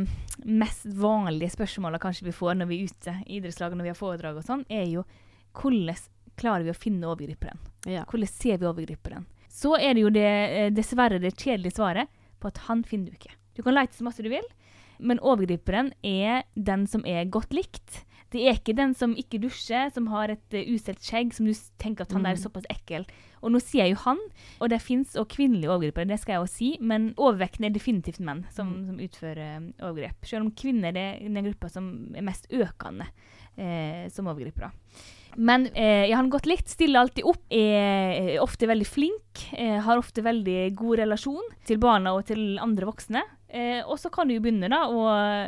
mest 0.47 0.87
vanlige 0.87 1.53
spørsmålene 1.57 2.01
kanskje 2.01 2.29
vi 2.29 2.35
får 2.35 2.55
når 2.57 2.71
vi 2.71 2.79
er 2.79 2.91
ute 2.91 3.15
i 3.27 3.41
idrettslag 3.41 3.75
når 3.75 3.89
vi 3.89 3.93
har 3.93 3.99
foredrag 3.99 4.39
og 4.41 4.47
sånn, 4.47 4.63
er 4.71 4.87
jo 4.89 5.03
hvordan 5.59 5.99
klarer 6.41 6.65
vi 6.65 6.73
å 6.73 6.79
finne 6.79 7.11
overgriperen? 7.11 7.59
Ja. 7.85 8.07
Hvordan 8.09 8.31
ser 8.31 8.61
vi 8.63 8.69
overgriperen? 8.71 9.27
Så 9.51 9.75
er 9.77 9.95
det 9.95 10.05
jo 10.05 10.13
det, 10.15 10.31
eh, 10.31 10.71
dessverre 10.73 11.19
det 11.21 11.35
kjedelige 11.37 11.77
svaret 11.77 12.09
på 12.41 12.49
at 12.49 12.63
han 12.71 12.85
finner 12.87 13.11
du 13.11 13.19
ikke. 13.19 13.35
Du 13.55 13.63
kan 13.67 13.75
lete 13.75 13.99
så 13.99 14.07
masse 14.07 14.23
du 14.25 14.31
vil, 14.33 14.47
men 15.01 15.19
overgriperen 15.21 15.93
er 16.05 16.45
den 16.57 16.87
som 16.87 17.05
er 17.07 17.25
godt 17.33 17.53
likt. 17.57 18.05
Det 18.31 18.45
er 18.47 18.55
ikke 18.55 18.77
den 18.79 18.93
som 18.95 19.17
ikke 19.19 19.41
dusjer, 19.43 19.89
som 19.91 20.07
har 20.13 20.31
et 20.31 20.55
uh, 20.55 20.61
ustelt 20.75 21.03
skjegg, 21.03 21.33
som 21.35 21.47
du 21.49 21.53
tenker 21.83 22.03
at 22.07 22.13
han 22.15 22.27
er 22.27 22.37
Mm. 22.37 22.43
såpass 22.45 22.69
ekkel. 22.71 23.07
Og 23.43 23.51
nå 23.51 23.59
sier 23.61 23.87
jeg 23.89 23.97
jo 23.97 24.03
han, 24.05 24.19
og 24.61 24.69
det 24.71 24.79
fins 24.83 25.17
òg 25.17 25.27
kvinnelige 25.33 25.71
overgripere, 25.73 26.07
det 26.07 26.21
skal 26.21 26.35
jeg 26.35 26.43
òg 26.45 26.49
si, 26.53 26.69
men 26.81 27.15
overvekten 27.17 27.65
er 27.67 27.71
definitivt 27.75 28.21
menn 28.21 28.45
som, 28.53 28.69
Mm. 28.69 28.87
som 28.87 28.99
utfører 28.99 29.57
eh, 29.57 29.61
overgrep. 29.83 30.25
Selv 30.25 30.45
om 30.45 30.53
kvinner 30.53 30.95
er 30.95 31.19
den 31.19 31.45
gruppa 31.45 31.69
som 31.71 32.13
er 32.15 32.23
mest 32.23 32.47
økende 32.53 33.09
eh, 33.59 34.09
som 34.11 34.27
overgripere. 34.31 34.71
Men 35.37 35.67
eh, 35.75 36.07
jeg 36.09 36.15
har 36.15 36.23
han 36.23 36.31
godt 36.31 36.47
likt, 36.47 36.69
stiller 36.69 37.01
alltid 37.01 37.25
opp, 37.25 37.43
er 37.51 38.39
ofte 38.43 38.67
veldig 38.71 38.87
flink, 38.87 39.45
eh, 39.57 39.79
har 39.81 39.99
ofte 40.01 40.23
veldig 40.23 40.75
god 40.79 40.99
relasjon 41.05 41.53
til 41.67 41.79
barna 41.79 42.15
og 42.17 42.25
til 42.27 42.59
andre 42.63 42.87
voksne. 42.89 43.23
Eh, 43.51 43.81
og 43.83 43.99
så 43.99 44.11
kan 44.15 44.29
du 44.29 44.35
jo 44.37 44.41
begynne 44.45 44.69
da 44.71 44.85
å 44.87 45.01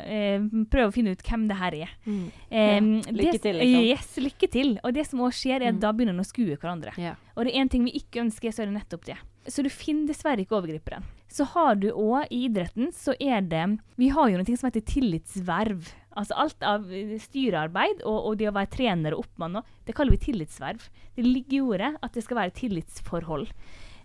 eh, 0.03 0.41
prøve 0.71 0.89
å 0.91 0.95
finne 0.95 1.13
ut 1.15 1.23
hvem 1.23 1.45
det 1.47 1.57
her 1.61 1.75
er. 1.85 1.91
Mm. 2.07 2.25
Eh, 2.51 2.73
Ja, 2.75 2.81
lykke 3.15 3.33
det- 3.33 3.43
til, 3.43 3.55
liksom. 3.61 3.85
Yes, 3.87 4.17
lykke 4.19 4.51
til. 4.51 4.73
Og 4.83 4.93
det 4.95 5.07
som 5.07 5.21
også 5.21 5.39
skjer, 5.47 5.63
er 5.63 5.69
at 5.69 5.75
Mm. 5.77 5.81
da 5.81 5.93
begynner 5.93 6.15
en 6.17 6.25
å 6.25 6.27
skue 6.27 6.57
hverandre. 6.57 6.97
Ja. 6.99 7.15
Og 7.37 7.45
det 7.47 7.55
er 7.55 7.61
én 7.63 7.71
ting 7.71 7.85
vi 7.85 7.93
ikke 7.93 8.23
ønsker, 8.27 8.51
så 8.53 8.63
er 8.63 8.67
det 8.67 8.75
nettopp 8.83 9.05
det. 9.05 9.17
Så 9.47 9.63
du 9.63 9.69
finner 9.71 10.09
dessverre 10.09 10.39
ikke 10.45 10.59
overgriperen. 10.61 11.03
Så 11.31 11.47
har 11.47 11.75
du 11.77 11.91
òg 11.93 12.27
i 12.31 12.49
idretten, 12.49 12.93
så 12.93 13.15
er 13.21 13.41
det 13.41 13.79
Vi 13.97 14.09
har 14.09 14.29
jo 14.31 14.37
noe 14.37 14.57
som 14.57 14.69
heter 14.71 14.83
tillitsverv. 14.85 15.93
Altså 16.19 16.37
alt 16.37 16.65
av 16.67 16.89
styrearbeid 17.25 18.03
og, 18.05 18.19
og 18.29 18.41
det 18.41 18.51
å 18.51 18.55
være 18.57 18.73
trener 18.75 19.17
og 19.17 19.25
oppmann 19.25 19.61
det 19.87 19.95
kaller 19.97 20.17
vi 20.17 20.25
tillitsverv. 20.27 20.83
Det 21.17 21.25
ligger 21.27 21.57
i 21.57 21.63
ordet 21.75 21.93
at 22.01 22.17
det 22.17 22.25
skal 22.27 22.41
være 22.43 22.57
tillitsforhold. 22.59 23.47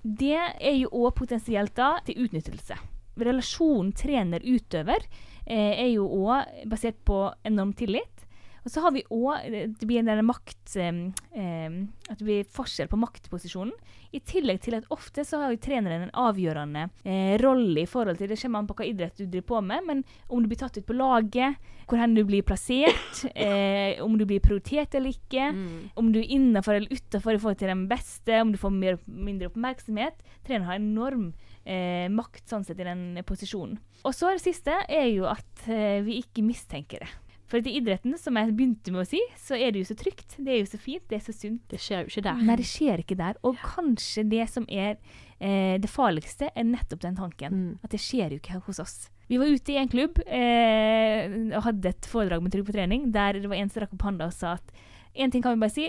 Det 0.01 0.37
er 0.37 0.77
jo 0.77 0.91
òg 0.95 1.15
potensielt 1.17 1.75
da 1.75 1.97
til 2.07 2.27
utnyttelse. 2.27 2.77
Relasjonen 3.17 3.91
trener-utøver 3.97 5.03
eh, 5.03 5.73
er 5.73 5.89
jo 5.95 6.05
òg 6.07 6.67
basert 6.69 6.99
på 7.07 7.25
enorm 7.47 7.73
tillit. 7.77 8.16
Og 8.65 8.71
så 8.73 8.81
har 8.83 8.91
vi 8.91 9.03
òg 9.13 9.45
Det 9.79 9.87
blir 9.87 10.03
denne 10.03 10.23
makt 10.25 10.75
eh, 10.75 10.97
eh, 11.37 11.77
At 12.09 12.17
det 12.19 12.25
blir 12.27 12.43
forskjell 12.51 12.89
på 12.91 12.99
maktposisjonen. 12.99 13.71
I 14.15 14.19
tillegg 14.23 14.61
til 14.63 14.77
at 14.77 14.85
ofte 14.93 15.23
så 15.27 15.41
har 15.41 15.51
jo 15.53 15.59
treneren 15.61 16.05
en 16.07 16.13
avgjørende 16.15 16.85
eh, 17.03 17.35
rolle 17.43 17.81
i 17.83 17.89
forhold 17.89 18.17
til 18.21 18.29
Det 18.31 18.37
kommer 18.41 18.63
an 18.63 18.69
på 18.69 18.77
hva 18.79 18.87
idrett 18.87 19.17
du 19.19 19.25
driver 19.25 19.47
på 19.51 19.61
med, 19.67 19.83
men 19.87 20.03
om 20.29 20.41
du 20.43 20.47
blir 20.47 20.59
tatt 20.61 20.77
ut 20.79 20.85
på 20.87 20.95
laget, 20.95 21.57
hvor 21.87 21.99
hen 21.99 22.15
du 22.15 22.23
blir 22.27 22.43
plassert, 22.47 23.21
eh, 23.35 23.99
om 24.03 24.15
du 24.19 24.23
blir 24.27 24.39
prioritert 24.43 24.95
eller 24.95 25.11
ikke, 25.15 25.51
Mm. 25.57 25.89
om 25.99 26.11
du 26.11 26.19
er 26.19 26.31
innafor 26.33 26.73
eller 26.77 26.91
utafor 26.91 27.35
i 27.35 27.39
forhold 27.39 27.59
til 27.59 27.67
den 27.71 27.85
beste, 27.91 28.41
om 28.41 28.51
du 28.51 28.57
får 28.57 28.71
mer, 28.73 28.97
mindre 29.07 29.47
oppmerksomhet. 29.51 30.23
Treneren 30.47 30.65
har 30.67 30.79
enorm 30.79 31.27
eh, 31.65 32.07
makt 32.11 32.47
sånn 32.49 32.65
sett 32.65 32.79
i 32.79 32.87
den 32.87 33.19
posisjonen. 33.27 33.77
Og 34.07 34.15
så 34.15 34.31
det 34.33 34.41
siste 34.43 34.75
er 34.87 35.07
jo 35.11 35.27
at 35.29 35.67
eh, 35.67 35.99
vi 36.07 36.19
ikke 36.23 36.43
mistenker 36.47 37.03
det. 37.05 37.11
For 37.47 37.63
i 37.63 37.77
idretten, 37.79 38.17
som 38.19 38.35
jeg 38.35 38.51
begynte 38.57 38.91
med 38.91 39.05
å 39.05 39.07
si, 39.07 39.21
så 39.39 39.55
er 39.55 39.71
det 39.71 39.79
jo 39.85 39.87
så 39.93 39.95
trygt. 39.95 40.35
Det 40.37 40.51
er 40.51 40.57
jo 40.59 40.67
så 40.67 40.79
fint, 40.83 41.03
det 41.07 41.15
er 41.15 41.23
så 41.23 41.31
sunt. 41.35 41.61
Det 41.71 41.79
skjer 41.79 42.01
jo 42.03 42.11
ikke 42.11 42.23
der. 42.25 42.41
Nei, 42.43 42.55
det 42.59 42.65
skjer 42.67 43.03
ikke 43.05 43.15
der. 43.21 43.37
Og 43.47 43.55
kanskje 43.63 44.25
det 44.27 44.49
som 44.51 44.65
er 44.67 44.97
eh, 45.39 45.77
det 45.79 45.87
farligste, 45.89 46.49
er 46.51 46.67
nettopp 46.67 47.05
den 47.05 47.15
tanken. 47.15 47.53
Mm. 47.55 47.69
At 47.87 47.95
det 47.95 48.01
skjer 48.03 48.35
jo 48.35 48.41
ikke 48.41 48.59
hos 48.67 48.81
oss. 48.83 48.97
Vi 49.31 49.39
var 49.39 49.47
ute 49.47 49.71
i 49.73 49.79
en 49.79 49.87
klubb 49.91 50.19
eh, 50.27 51.23
og 51.55 51.63
hadde 51.65 51.89
et 51.93 52.07
foredrag 52.11 52.43
med 52.43 52.51
Trygg 52.53 52.67
på 52.67 52.75
trening, 52.75 53.07
der 53.15 53.39
det 53.39 53.47
var 53.51 53.59
en 53.59 53.71
som 53.71 53.83
rakk 53.83 53.95
opp 53.95 54.05
hånda 54.07 54.27
og 54.29 54.35
sa 54.35 54.53
at 54.59 54.75
én 55.15 55.31
ting 55.33 55.43
kan 55.43 55.55
vi 55.55 55.63
bare 55.63 55.73
si, 55.73 55.87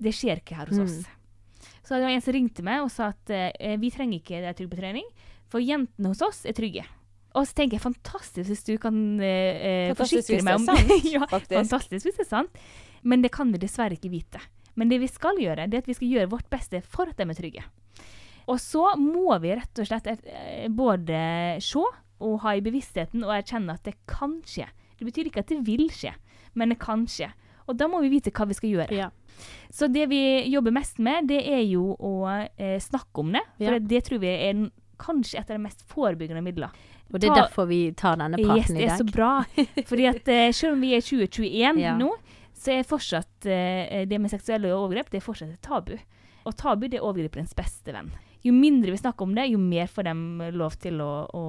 det 0.00 0.14
skjer 0.16 0.40
ikke 0.42 0.56
her 0.58 0.70
hos 0.70 0.78
Mm. 0.78 0.86
oss. 0.86 1.10
Så 1.84 1.98
det 1.98 2.06
var 2.06 2.14
en 2.14 2.22
som 2.22 2.34
ringte 2.34 2.62
meg 2.66 2.82
og 2.84 2.90
sa 2.94 3.10
at 3.10 3.30
eh, 3.34 3.76
vi 3.82 3.90
trenger 3.90 4.18
ikke 4.22 4.40
det 4.46 4.54
Trygg 4.58 4.70
på 4.72 4.78
trening, 4.78 5.06
for 5.50 5.58
jentene 5.62 6.10
hos 6.14 6.22
oss 6.22 6.44
er 6.46 6.54
trygge. 6.54 6.86
Og 7.38 7.46
så 7.46 7.54
tenker 7.60 7.78
jeg 7.78 7.84
fantastisk 7.84 8.50
hvis 8.50 8.64
du 8.66 8.74
kan 8.82 8.96
eh, 9.22 9.90
eh, 9.90 9.92
forsikre 9.98 10.40
meg 10.46 10.58
om 10.58 10.66
det. 10.66 11.00
ja. 11.14 11.26
Fantastisk 11.30 12.08
hvis 12.08 12.18
det 12.18 12.26
er 12.26 12.30
sant. 12.30 12.64
Men 13.02 13.22
det 13.24 13.32
kan 13.34 13.52
vi 13.52 13.60
dessverre 13.62 13.96
ikke 13.96 14.12
vite. 14.12 14.42
Men 14.78 14.90
det 14.90 15.00
vi 15.02 15.08
skal 15.10 15.38
gjøre, 15.40 15.68
det 15.70 15.78
er 15.78 15.84
at 15.84 15.90
vi 15.90 15.96
skal 15.98 16.10
gjøre 16.14 16.30
vårt 16.32 16.50
beste 16.50 16.82
for 16.82 17.10
at 17.10 17.18
de 17.18 17.26
er 17.28 17.38
trygge. 17.38 17.64
Og 18.50 18.58
så 18.62 18.82
må 18.98 19.36
vi 19.42 19.54
rett 19.54 19.82
og 19.82 19.86
slett 19.88 20.08
eh, 20.10 20.66
både 20.72 21.20
se 21.62 21.84
og 22.20 22.40
ha 22.42 22.56
i 22.56 22.64
bevisstheten 22.64 23.22
og 23.24 23.32
erkjenne 23.38 23.78
at 23.78 23.86
det 23.86 23.94
kan 24.10 24.40
skje. 24.48 24.66
Det 24.98 25.06
betyr 25.08 25.30
ikke 25.30 25.44
at 25.44 25.52
det 25.52 25.62
vil 25.64 25.86
skje, 25.94 26.12
men 26.58 26.74
det 26.74 26.80
kan 26.82 27.06
skje. 27.08 27.30
Og 27.70 27.78
da 27.78 27.86
må 27.88 28.00
vi 28.02 28.10
vite 28.12 28.32
hva 28.34 28.48
vi 28.50 28.56
skal 28.58 28.74
gjøre. 28.74 28.96
Ja. 28.98 29.08
Så 29.72 29.88
det 29.88 30.08
vi 30.10 30.20
jobber 30.50 30.74
mest 30.74 30.98
med, 31.00 31.30
det 31.30 31.40
er 31.48 31.62
jo 31.64 31.94
å 31.94 32.12
eh, 32.28 32.76
snakke 32.82 33.22
om 33.22 33.32
det. 33.36 33.44
For 33.60 33.78
Ja. 33.78 33.82
det, 33.92 34.02
tror 34.08 34.20
vi 34.20 34.32
er 34.32 34.50
en, 34.50 34.64
kanskje 35.00 35.38
et 35.38 35.48
av 35.48 35.56
de 35.56 35.64
mest 35.64 35.84
forebyggende 35.88 36.42
midler. 36.44 36.74
Og 37.12 37.18
det 37.20 37.28
er 37.30 37.34
Ta- 37.34 37.40
derfor 37.46 37.66
vi 37.70 37.80
tar 37.98 38.16
denne 38.20 38.38
Yes, 38.38 38.68
dag. 38.68 38.76
det 38.78 38.86
er 38.88 38.96
så 39.00 39.06
bra. 39.10 39.30
Fordi 39.90 40.06
at 40.06 40.28
uh, 40.30 40.50
selv 40.54 40.76
om 40.76 40.80
vi 40.84 40.94
er 40.94 41.00
2021 41.02 41.80
Ja. 41.82 41.96
nå, 41.98 42.12
så 42.60 42.74
er 42.78 42.84
fortsatt 42.86 43.46
uh, 43.50 44.04
det 44.06 44.18
med 44.20 44.30
seksuelle 44.30 44.70
overgrep 44.76 45.10
det 45.10 45.18
er 45.22 45.26
fortsatt 45.26 45.54
et 45.54 45.62
tabu. 45.64 45.96
Og 46.46 46.56
tabu 46.56 46.86
det 46.88 47.00
er 47.00 47.04
overgriperens 47.06 47.54
beste 47.58 47.92
venn. 47.92 48.10
Jo 48.40 48.54
mindre 48.56 48.94
vi 48.94 48.96
snakker 48.96 49.26
om 49.26 49.34
det, 49.36 49.42
jo 49.52 49.58
mer 49.60 49.84
får 49.92 50.06
de 50.06 50.12
lov 50.56 50.72
til 50.80 50.96
å, 51.04 51.10
å 51.36 51.42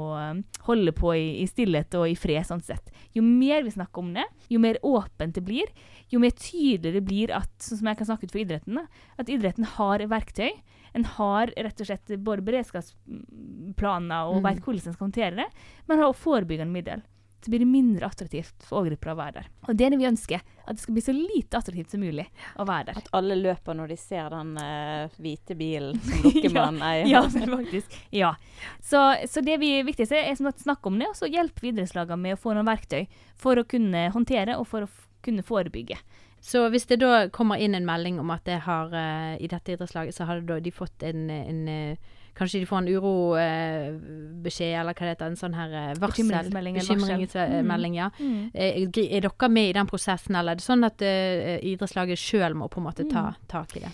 holde 0.67 0.91
på 0.91 1.13
i, 1.15 1.37
i 1.39 1.45
stillhet 1.47 1.95
og 1.95 2.09
i 2.11 2.17
fred. 2.19 2.43
sånn 2.49 2.59
sett. 2.65 2.89
Jo 3.15 3.23
mer 3.23 3.63
vi 3.63 3.71
snakker 3.71 4.03
om 4.03 4.09
det, 4.17 4.25
jo 4.51 4.59
mer 4.59 4.75
åpent 4.83 5.37
det 5.37 5.43
blir, 5.47 5.71
jo 6.11 6.19
mer 6.19 6.33
tydelig 6.35 6.91
det 6.97 7.03
blir 7.07 7.31
at 7.31 7.47
sånn 7.63 7.79
som 7.79 7.87
jeg 7.87 8.01
kan 8.01 8.09
snakke 8.09 8.27
ut 8.27 8.33
for 8.35 8.43
idretten, 8.43 8.75
da, 8.81 8.83
at 9.23 9.31
idretten 9.31 9.69
har 9.77 10.03
verktøy. 10.11 10.51
En 10.93 11.05
har 11.05 11.47
rett 11.55 11.81
og 11.81 11.87
slett 11.87 12.11
både 12.19 12.43
beredskapsplaner 12.47 14.27
og 14.27 14.41
Mm. 14.41 14.43
vet 14.43 14.61
hvordan 14.63 14.87
en 14.87 14.93
skal 14.93 15.07
håndtere 15.07 15.35
det, 15.35 15.47
men 15.87 15.97
har 15.99 16.07
også 16.11 16.23
forebyggende 16.27 16.71
middel. 16.73 17.01
Så 17.43 17.49
blir 17.49 17.59
det 17.59 17.67
mindre 17.67 18.05
attraktivt 18.05 18.53
for 18.67 18.83
overgripere 18.83 19.15
å 19.15 19.17
være 19.17 19.33
der. 19.33 19.45
Og 19.67 19.75
det 19.75 19.85
er 19.87 19.89
det 19.89 19.97
vi 19.97 20.05
ønsker. 20.05 20.41
At 20.67 20.75
det 20.75 20.79
skal 20.83 20.93
bli 20.93 21.01
så 21.01 21.13
lite 21.15 21.57
attraktivt 21.57 21.89
som 21.89 21.99
mulig 22.03 22.27
å 22.55 22.65
være 22.67 22.85
der. 22.91 22.97
At 23.01 23.07
alle 23.17 23.33
løper 23.35 23.73
når 23.73 23.87
de 23.89 23.97
ser 23.97 24.29
den 24.29 24.51
uh, 24.61 25.09
hvite 25.17 25.55
bilen 25.57 25.97
som 26.05 26.21
Lokkemann 26.27 26.77
eier. 26.85 27.07
Ja, 27.09 27.23
faktisk. 27.57 27.97
Ja. 28.11 28.35
Så, 28.79 29.01
så 29.27 29.41
det 29.41 29.57
vi 29.57 29.81
viktigste 29.81 30.21
er 30.21 30.35
som 30.35 30.45
sagt 30.51 30.61
snakke 30.61 30.85
om 30.91 30.99
det, 31.01 31.07
og 31.09 31.15
så 31.17 31.25
hjelpe 31.33 31.61
vi 31.65 31.73
idrettslagene 31.73 32.21
med 32.21 32.37
å 32.37 32.41
få 32.43 32.53
noen 32.53 32.69
verktøy 32.69 33.07
for 33.35 33.57
å 33.57 33.65
kunne 33.65 34.11
håndtere 34.13 34.59
og 34.59 34.67
for 34.67 34.85
å 34.85 34.91
kunne 35.25 35.41
forebygge. 35.41 35.97
Så 36.41 36.63
hvis 36.73 36.87
det 36.89 36.97
da 37.03 37.27
kommer 37.29 37.61
inn 37.61 37.75
en 37.77 37.85
melding 37.85 38.17
om 38.19 38.31
at 38.33 38.43
det 38.49 38.59
har 38.65 38.89
uh, 38.89 39.35
i 39.37 39.47
dette 39.47 39.75
idrettslaget, 39.75 40.15
så 40.17 40.25
har 40.25 40.41
de 40.41 40.71
fått 40.73 41.03
en, 41.05 41.29
en 41.29 41.61
uh, 41.69 41.95
Kanskje 42.31 42.61
de 42.61 42.65
får 42.65 42.77
en 42.79 42.87
urobeskjed, 42.87 44.71
eller 44.79 44.95
hva 44.95 45.03
det 45.03 45.09
heter, 45.15 45.31
en 45.33 45.35
sånn 45.39 45.55
her 45.57 45.73
eh, 45.75 45.87
varsel. 45.99 46.29
Bekymringsmelding. 46.31 47.97
Ja. 47.97 48.09
Mm. 48.19 48.51
Eh, 48.53 48.77
gri- 48.87 49.09
Er 49.17 49.25
dere 49.25 49.49
med 49.51 49.69
i 49.69 49.73
den 49.75 49.89
prosessen, 49.89 50.35
eller 50.39 50.55
er 50.55 50.61
det 50.61 50.65
sånn 50.65 50.85
at 50.87 51.01
eh, 51.03 51.57
idrettslaget 51.73 52.17
sjøl 52.21 52.55
må 52.55 52.69
på 52.71 52.79
en 52.81 52.87
måte 52.87 53.03
ta 53.11 53.25
Mm. 53.31 53.35
tak 53.51 53.75
i 53.77 53.83
det? 53.83 53.91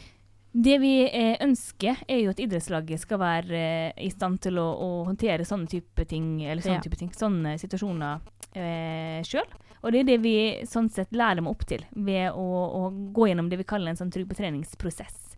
Det 0.53 0.77
vi 0.81 0.93
eh, 1.09 1.35
ønsker, 1.43 1.97
er 2.07 2.21
jo 2.23 2.29
at 2.29 2.39
idrettslaget 2.39 2.99
skal 3.01 3.19
være 3.19 3.57
eh, 3.57 4.05
i 4.05 4.09
stand 4.13 4.39
til 4.45 4.57
å, 4.61 4.67
å 4.85 4.89
håndtere 5.09 5.45
sånne 5.45 5.67
type 5.67 6.05
ting, 6.07 6.43
eller 6.45 6.61
sånne 6.61 6.77
Ja. 6.77 6.85
type 6.85 6.95
ting, 7.01 7.09
sånne 7.13 7.57
situasjoner 7.57 8.21
eh, 8.55 9.21
sjøl. 9.27 9.49
Og 9.87 9.93
det 9.95 10.01
er 10.01 10.07
det 10.09 10.17
vi 10.19 10.35
sånn 10.67 10.89
sett 10.91 11.15
lærer 11.15 11.39
dem 11.39 11.47
opp 11.47 11.61
til, 11.69 11.85
ved 11.95 12.35
å, 12.35 12.43
å 12.43 12.89
gå 13.15 13.29
gjennom 13.29 13.47
det 13.47 13.61
vi 13.61 13.67
kaller 13.69 13.93
en 13.93 13.99
sånn 13.99 14.11
trygg 14.11 14.27
på 14.27 14.35
treningsprosess. 14.35 15.37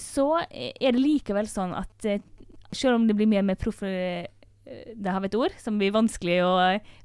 Så 0.00 0.24
er 0.48 0.94
det 0.94 1.02
likevel 1.02 1.44
sånn 1.50 1.74
at 1.76 2.06
eh, 2.08 2.22
selv 2.72 2.96
om 2.96 3.04
det 3.08 3.18
blir 3.18 3.28
mer 3.28 3.44
med 3.44 3.60
proff... 3.60 3.84
eh, 4.66 4.92
det 4.96 5.10
har 5.14 5.20
vi 5.20 5.26
et 5.30 5.34
ord 5.38 5.52
som 5.60 5.78
blir 5.80 5.92
vanskelig 5.94 6.38
å 6.46 6.52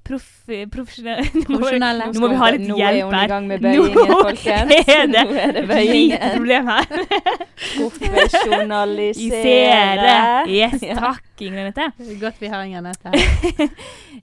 proff... 0.08 0.28
Profesjonelle 0.72 1.26
nå, 2.08 2.12
Nå 2.14 2.20
må 2.24 2.28
vi 2.32 2.36
ha 2.42 2.48
litt 2.54 2.68
Nå 2.68 2.76
er 2.78 2.82
hjelp 3.00 3.08
hun 3.08 3.14
i 3.14 3.16
her. 3.20 3.28
gang 3.34 3.46
med 3.50 3.58
bøyingen, 3.66 3.96
Nå 3.98 4.04
folkens. 4.28 4.70
er 4.88 5.04
det 5.12 5.24
Nå 5.28 5.34
er 5.44 5.52
det 5.58 5.64
lite 5.92 6.28
problem 6.36 6.64
her. 6.74 6.86
Profesjonalisere. 7.78 10.16
Yes, 10.52 10.80
takk, 10.98 11.24
Ingrid 11.40 11.62
Anette. 11.66 11.86
Godt 12.22 12.38
vi 12.42 12.48
har 12.52 12.60
Ingrid 12.66 12.86
Anette 12.86 13.08
her. 13.14 13.20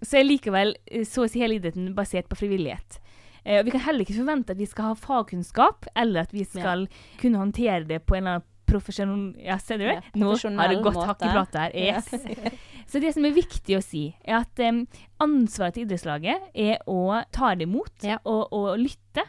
Så 0.03 0.17
er 0.21 0.25
likevel 0.29 0.69
eh, 0.91 1.05
så 1.09 1.23
å 1.25 1.29
si 1.31 1.39
hele 1.43 1.55
idretten 1.59 1.95
basert 1.97 2.27
på 2.31 2.37
frivillighet. 2.39 2.91
Eh, 3.45 3.61
vi 3.65 3.71
kan 3.75 3.81
heller 3.85 4.03
ikke 4.07 4.21
forvente 4.23 4.53
at 4.55 4.61
vi 4.61 4.67
skal 4.69 4.85
ha 4.93 4.97
fagkunnskap, 4.99 5.79
eller 5.95 6.19
at 6.25 6.33
vi 6.35 6.45
skal 6.49 6.81
kunne 7.21 7.39
håndtere 7.43 7.85
det 7.89 8.01
på 8.09 8.15
en 8.17 8.23
eller 8.25 8.35
annen 8.39 8.49
profesjonell 8.75 9.33
Ja, 9.47 9.57
ser 9.63 9.81
du? 9.81 9.87
Ja, 9.89 10.03
Nå 10.19 10.35
har 10.35 10.71
det 10.75 10.83
gått 10.85 10.99
hakk 11.09 11.23
i 11.25 11.31
plata 11.33 11.65
her. 11.67 11.75
Yes. 11.79 12.11
Så 12.91 13.01
det 13.01 13.15
som 13.17 13.25
er 13.25 13.33
viktig 13.33 13.79
å 13.79 13.83
si, 13.83 14.05
er 14.27 14.43
at 14.43 14.61
um, 14.61 14.83
ansvaret 15.25 15.79
til 15.79 15.87
idrettslaget 15.87 16.51
er 16.53 16.83
å 16.91 17.23
ta 17.33 17.55
det 17.57 17.65
imot 17.69 18.05
Ja. 18.05 18.19
og, 18.29 18.53
og 18.53 18.75
lytte, 18.83 19.25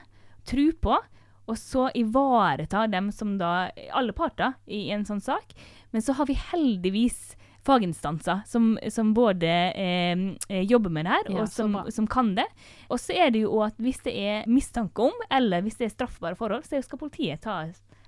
tro 0.46 0.66
på, 0.84 0.98
og 1.46 1.58
så 1.62 1.88
ivareta 1.96 2.88
dem 2.90 3.12
som 3.14 3.36
da 3.38 3.70
Alle 3.94 4.14
parter 4.18 4.56
i 4.66 4.88
en 4.92 5.06
sånn 5.06 5.22
sak. 5.22 5.54
Men 5.94 6.02
så 6.02 6.16
har 6.18 6.26
vi 6.26 6.34
heldigvis 6.52 7.36
faginstanser 7.66 8.44
som, 8.46 8.76
som 8.94 9.14
både 9.14 9.50
eh, 9.74 10.62
jobber 10.70 10.94
med 10.94 11.06
det 11.08 11.14
her, 11.16 11.30
Ja, 11.32 11.42
og 11.44 11.50
som, 11.50 11.78
som 11.90 12.08
kan 12.10 12.34
det. 12.38 12.46
Og 12.90 13.00
så 13.02 13.16
er 13.18 13.32
det 13.34 13.42
jo 13.46 13.62
at 13.66 13.78
hvis 13.82 14.04
det 14.06 14.14
er 14.22 14.50
mistanke 14.50 15.08
om, 15.08 15.16
eller 15.34 15.64
hvis 15.66 15.80
det 15.80 15.88
er 15.88 15.96
straffbare 15.96 16.38
forhold, 16.38 16.66
så 16.68 16.82
skal 16.86 17.02
politiet 17.02 17.42
ta 17.46 17.64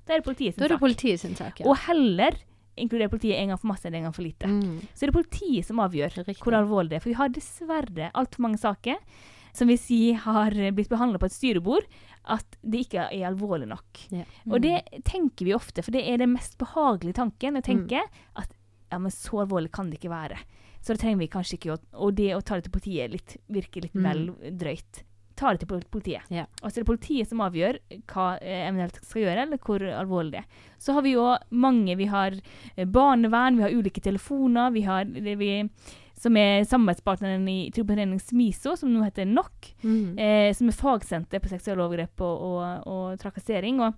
Da 0.08 0.14
er 0.16 0.22
det 0.22 0.26
politiet 0.28 0.56
sin 0.56 0.62
Da 0.62 0.66
er 0.66 0.70
det 0.74 0.78
sak. 0.80 0.84
politiet 0.86 1.20
sin 1.20 1.36
sak, 1.36 1.60
ja. 1.62 1.68
Og 1.68 1.78
heller 1.88 2.38
inkludere 2.78 3.10
politiet 3.10 3.40
en 3.42 3.50
gang 3.50 3.58
for 3.60 3.68
masse 3.72 3.86
enn 3.90 3.96
en 3.98 4.04
gang 4.08 4.14
for 4.14 4.24
lite. 4.24 4.46
Mm. 4.48 4.82
Så 4.94 5.04
er 5.04 5.10
det 5.12 5.16
politiet 5.18 5.66
som 5.66 5.80
avgjør 5.82 6.14
Riktig. 6.28 6.44
hvor 6.46 6.54
alvorlig 6.54 6.90
det 6.92 6.98
er. 7.00 7.04
For 7.06 7.10
vi 7.10 7.18
har 7.18 7.30
dessverre 7.34 8.12
altfor 8.14 8.40
mange 8.46 8.60
saker 8.62 8.98
som 9.58 9.68
vi 9.72 9.78
sier 9.82 10.20
har 10.22 10.52
blitt 10.78 10.90
behandla 10.92 11.18
på 11.18 11.26
et 11.26 11.34
styrebord, 11.34 11.88
at 12.30 12.46
det 12.62 12.84
ikke 12.86 13.08
er 13.10 13.24
alvorlig 13.32 13.66
nok. 13.72 14.04
Ja. 14.14 14.26
Og 14.52 14.62
det 14.62 14.84
tenker 15.04 15.46
vi 15.48 15.56
ofte, 15.58 15.82
for 15.82 15.90
det 15.96 16.04
er 16.08 16.18
den 16.22 16.36
mest 16.36 16.60
behagelige 16.62 17.18
tanken. 17.18 17.58
Å 17.58 17.64
tenke 17.66 18.04
at 18.38 18.54
ja, 18.92 19.00
men 19.02 19.10
så 19.12 19.42
alvorlig 19.48 19.72
kan 19.74 19.90
det 19.90 19.98
ikke 20.00 20.14
være. 20.14 20.38
Så 20.80 20.94
da 20.94 21.02
trenger 21.02 21.18
vi 21.24 21.28
kanskje 21.34 21.58
ikke 21.58 21.74
å 21.74 21.80
Og 22.06 22.14
det 22.16 22.30
å 22.38 22.42
ta 22.46 22.56
det 22.56 22.68
til 22.70 22.76
politiet 22.78 23.12
litt, 23.12 23.38
virker 23.50 23.82
litt 23.82 23.96
Mm. 23.98 24.04
vel 24.06 24.54
drøyt. 24.62 25.02
Ta 25.38 25.52
det 25.54 25.62
til 25.68 25.84
politiet. 25.94 26.26
Ja. 26.34 26.48
Og 26.64 26.72
så 26.72 26.80
er 26.80 26.82
det 26.84 26.90
politiet 26.90 27.30
som 27.30 27.44
avgjør 27.46 27.78
hva 28.10 28.24
eh, 28.42 28.64
eventuelt 28.68 28.98
skal 29.06 29.22
gjøre, 29.22 29.44
eller 29.46 29.60
hvor 29.62 29.84
alvorlig 30.00 30.32
det 30.34 30.40
er. 30.42 30.66
Så 30.82 30.96
har 30.98 31.06
vi 31.06 31.12
jo 31.14 31.28
mange 31.54 31.94
Vi 32.00 32.08
har 32.10 32.34
eh, 32.76 32.86
barnevern, 32.90 33.58
vi 33.60 33.64
har 33.68 33.76
ulike 33.78 34.02
telefoner, 34.02 34.72
vi 34.74 34.82
har 34.88 35.06
det 35.06 35.38
vi 35.38 35.52
som 36.18 36.34
er 36.42 36.64
samarbeidspartneren 36.66 37.44
i 37.46 37.70
Trygdeforeningen 37.70 38.18
SMISO, 38.20 38.72
som 38.76 38.90
nå 38.90 39.04
heter 39.06 39.28
NOK 39.30 39.68
Mm. 39.84 40.18
eh, 40.18 40.50
som 40.58 40.68
er 40.72 40.74
fagsenter 40.74 41.40
på 41.40 41.52
seksuelle 41.52 41.84
overgrep 41.86 42.22
og, 42.26 42.42
og, 42.42 42.88
og 42.90 43.20
trakassering. 43.22 43.78
Og 43.86 43.94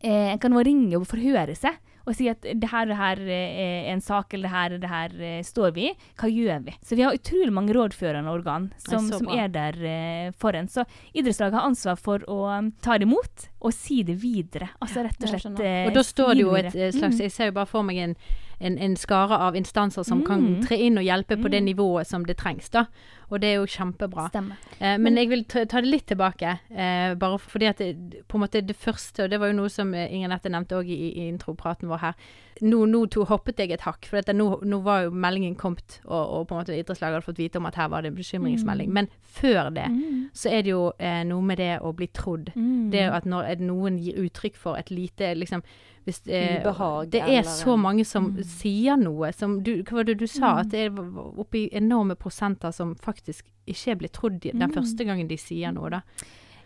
eh, 0.00 0.30
En 0.30 0.38
kan 0.38 0.54
nå 0.54 0.62
ringe 0.62 0.94
og 1.00 1.08
forhøre 1.10 1.56
seg 1.58 1.74
og 2.08 2.16
si 2.16 2.26
at 2.32 2.40
det 2.46 2.70
her, 2.72 2.88
det 2.88 2.96
her 2.96 3.20
eh, 3.28 3.58
er 3.60 3.90
en 3.92 4.00
sak, 4.00 4.32
eller 4.32 4.48
det 4.48 4.54
her, 4.54 4.76
det 4.80 4.90
her 4.92 5.14
eh, 5.28 5.42
står 5.44 5.74
vi 5.76 5.90
i. 5.90 5.92
Hva 6.18 6.30
gjør 6.32 6.64
vi? 6.64 6.74
Så 6.80 6.96
vi 6.96 7.04
har 7.04 7.16
utrolig 7.18 7.52
mange 7.52 7.76
rådførende 7.76 8.32
organ 8.32 8.70
som, 8.80 9.10
er, 9.10 9.18
som 9.20 9.28
er 9.34 9.52
der 9.52 9.78
eh, 9.92 10.32
for 10.40 10.56
en. 10.56 10.70
Så 10.72 10.86
idrettslaget 11.12 11.58
har 11.60 11.68
ansvar 11.68 12.00
for 12.00 12.24
å 12.30 12.40
um, 12.48 12.72
ta 12.84 12.96
det 12.96 13.04
imot 13.08 13.48
og 13.60 13.74
si 13.76 14.00
det 14.08 14.16
videre. 14.22 14.70
Altså 14.80 15.04
rett 15.04 15.20
og 15.20 15.28
slett 15.34 15.44
skjønner. 15.44 15.68
eh, 15.68 15.86
Og 15.90 15.96
da 15.98 16.04
står 16.06 16.34
det 16.34 16.44
jo 16.46 16.54
et 16.58 16.72
slags 16.72 17.18
Mm. 17.18 17.24
Jeg 17.28 17.32
ser 17.34 17.48
jo 17.50 17.56
bare 17.56 17.66
for 17.66 17.82
meg 17.86 17.98
en, 18.02 18.12
en, 18.60 18.78
en 18.78 18.96
skare 18.96 19.36
av 19.38 19.54
instanser 19.56 20.02
som 20.02 20.24
kan 20.24 20.40
Mm. 20.40 20.66
tre 20.66 20.76
inn 20.76 20.98
og 20.98 21.04
hjelpe 21.04 21.36
på 21.36 21.50
det 21.50 21.62
Mm. 21.62 21.74
nivået 21.76 22.06
som 22.06 22.24
det 22.24 22.36
trengs, 22.36 22.68
da. 22.70 22.86
Og 23.30 23.40
det 23.40 23.48
er 23.48 23.54
jo 23.60 23.66
kjempebra. 23.66 24.30
Eh, 24.80 24.96
men 24.98 25.16
jeg 25.16 25.28
vil 25.28 25.44
ta, 25.44 25.64
ta 25.64 25.80
det 25.80 25.90
litt 25.90 26.06
tilbake, 26.06 26.58
eh, 26.74 27.14
bare 27.14 27.38
fordi 27.38 27.66
at 27.68 27.76
det, 27.78 28.26
på 28.28 28.34
en 28.36 28.40
måte 28.46 28.66
det 28.66 28.76
første, 28.76 29.24
og 29.24 29.30
det 29.30 29.38
var 29.40 29.48
jo 29.48 29.52
noe 29.60 29.68
som 29.68 29.92
eh, 29.94 30.08
Inger 30.12 30.28
Nette 30.28 30.48
nevnte 30.48 30.76
òg 30.80 30.86
i, 30.88 31.12
i 31.14 31.28
intropraten 31.28 31.88
vår 31.88 31.98
her. 31.98 32.14
Nå, 32.62 32.86
nå 32.90 33.06
to, 33.10 33.24
hoppet 33.24 33.56
jeg 33.58 33.70
et 33.72 33.80
hakk, 33.80 34.04
for 34.06 34.16
dette, 34.18 34.34
nå, 34.34 34.60
nå 34.64 34.80
var 34.82 35.04
jo 35.04 35.10
meldingen 35.10 35.54
kommet, 35.56 36.00
og, 36.06 36.30
og 36.40 36.48
på 36.48 36.54
en 36.56 36.62
måte 36.64 36.74
idrettslaget 36.78 37.14
hadde 37.18 37.24
fått 37.28 37.38
vite 37.38 37.56
om 37.60 37.66
at 37.66 37.74
her 37.76 37.88
var 37.88 38.02
det 38.02 38.08
en 38.12 38.16
bekymringsmelding. 38.18 38.88
Mm. 38.88 38.94
Men 38.94 39.08
før 39.22 39.70
det 39.74 39.88
Mm. 39.90 40.30
så 40.34 40.50
er 40.50 40.62
det 40.62 40.70
jo 40.70 40.92
eh, 40.98 41.22
noe 41.24 41.42
med 41.42 41.58
det 41.58 41.78
å 41.80 41.92
bli 41.94 42.06
trodd. 42.08 42.50
Mm. 42.56 42.90
Det 42.90 43.04
at 43.12 43.24
når 43.24 43.60
noen 43.60 43.98
gir 43.98 44.18
uttrykk 44.24 44.56
for 44.56 44.76
et 44.76 44.90
lite 44.90 45.34
liksom 45.36 45.62
hvis, 46.08 46.22
eh, 46.26 46.62
Ubehag, 46.64 47.10
Det 47.10 47.20
er 47.20 47.26
eller- 47.28 47.42
så 47.42 47.76
mange 47.78 48.04
som 48.06 48.32
Mm. 48.32 48.42
sier 48.44 48.96
noe 48.96 49.32
som 49.32 49.62
du, 49.62 49.82
Hva 49.82 49.92
var 49.92 50.04
det 50.04 50.18
du 50.18 50.26
sa? 50.26 50.54
Mm. 50.54 50.58
At 50.60 50.68
det 50.70 50.78
er 50.86 50.90
oppi 51.38 51.68
enorme 51.72 52.14
prosenter 52.16 52.72
som 52.72 52.94
faktisk 52.96 53.42
ikke 53.66 53.98
blir 53.98 54.08
trodd 54.08 54.40
den 54.40 54.56
Mm. 54.58 54.72
første 54.72 55.04
gangen 55.04 55.28
de 55.28 55.36
sier 55.36 55.70
noe, 55.72 55.90
da. 55.90 56.00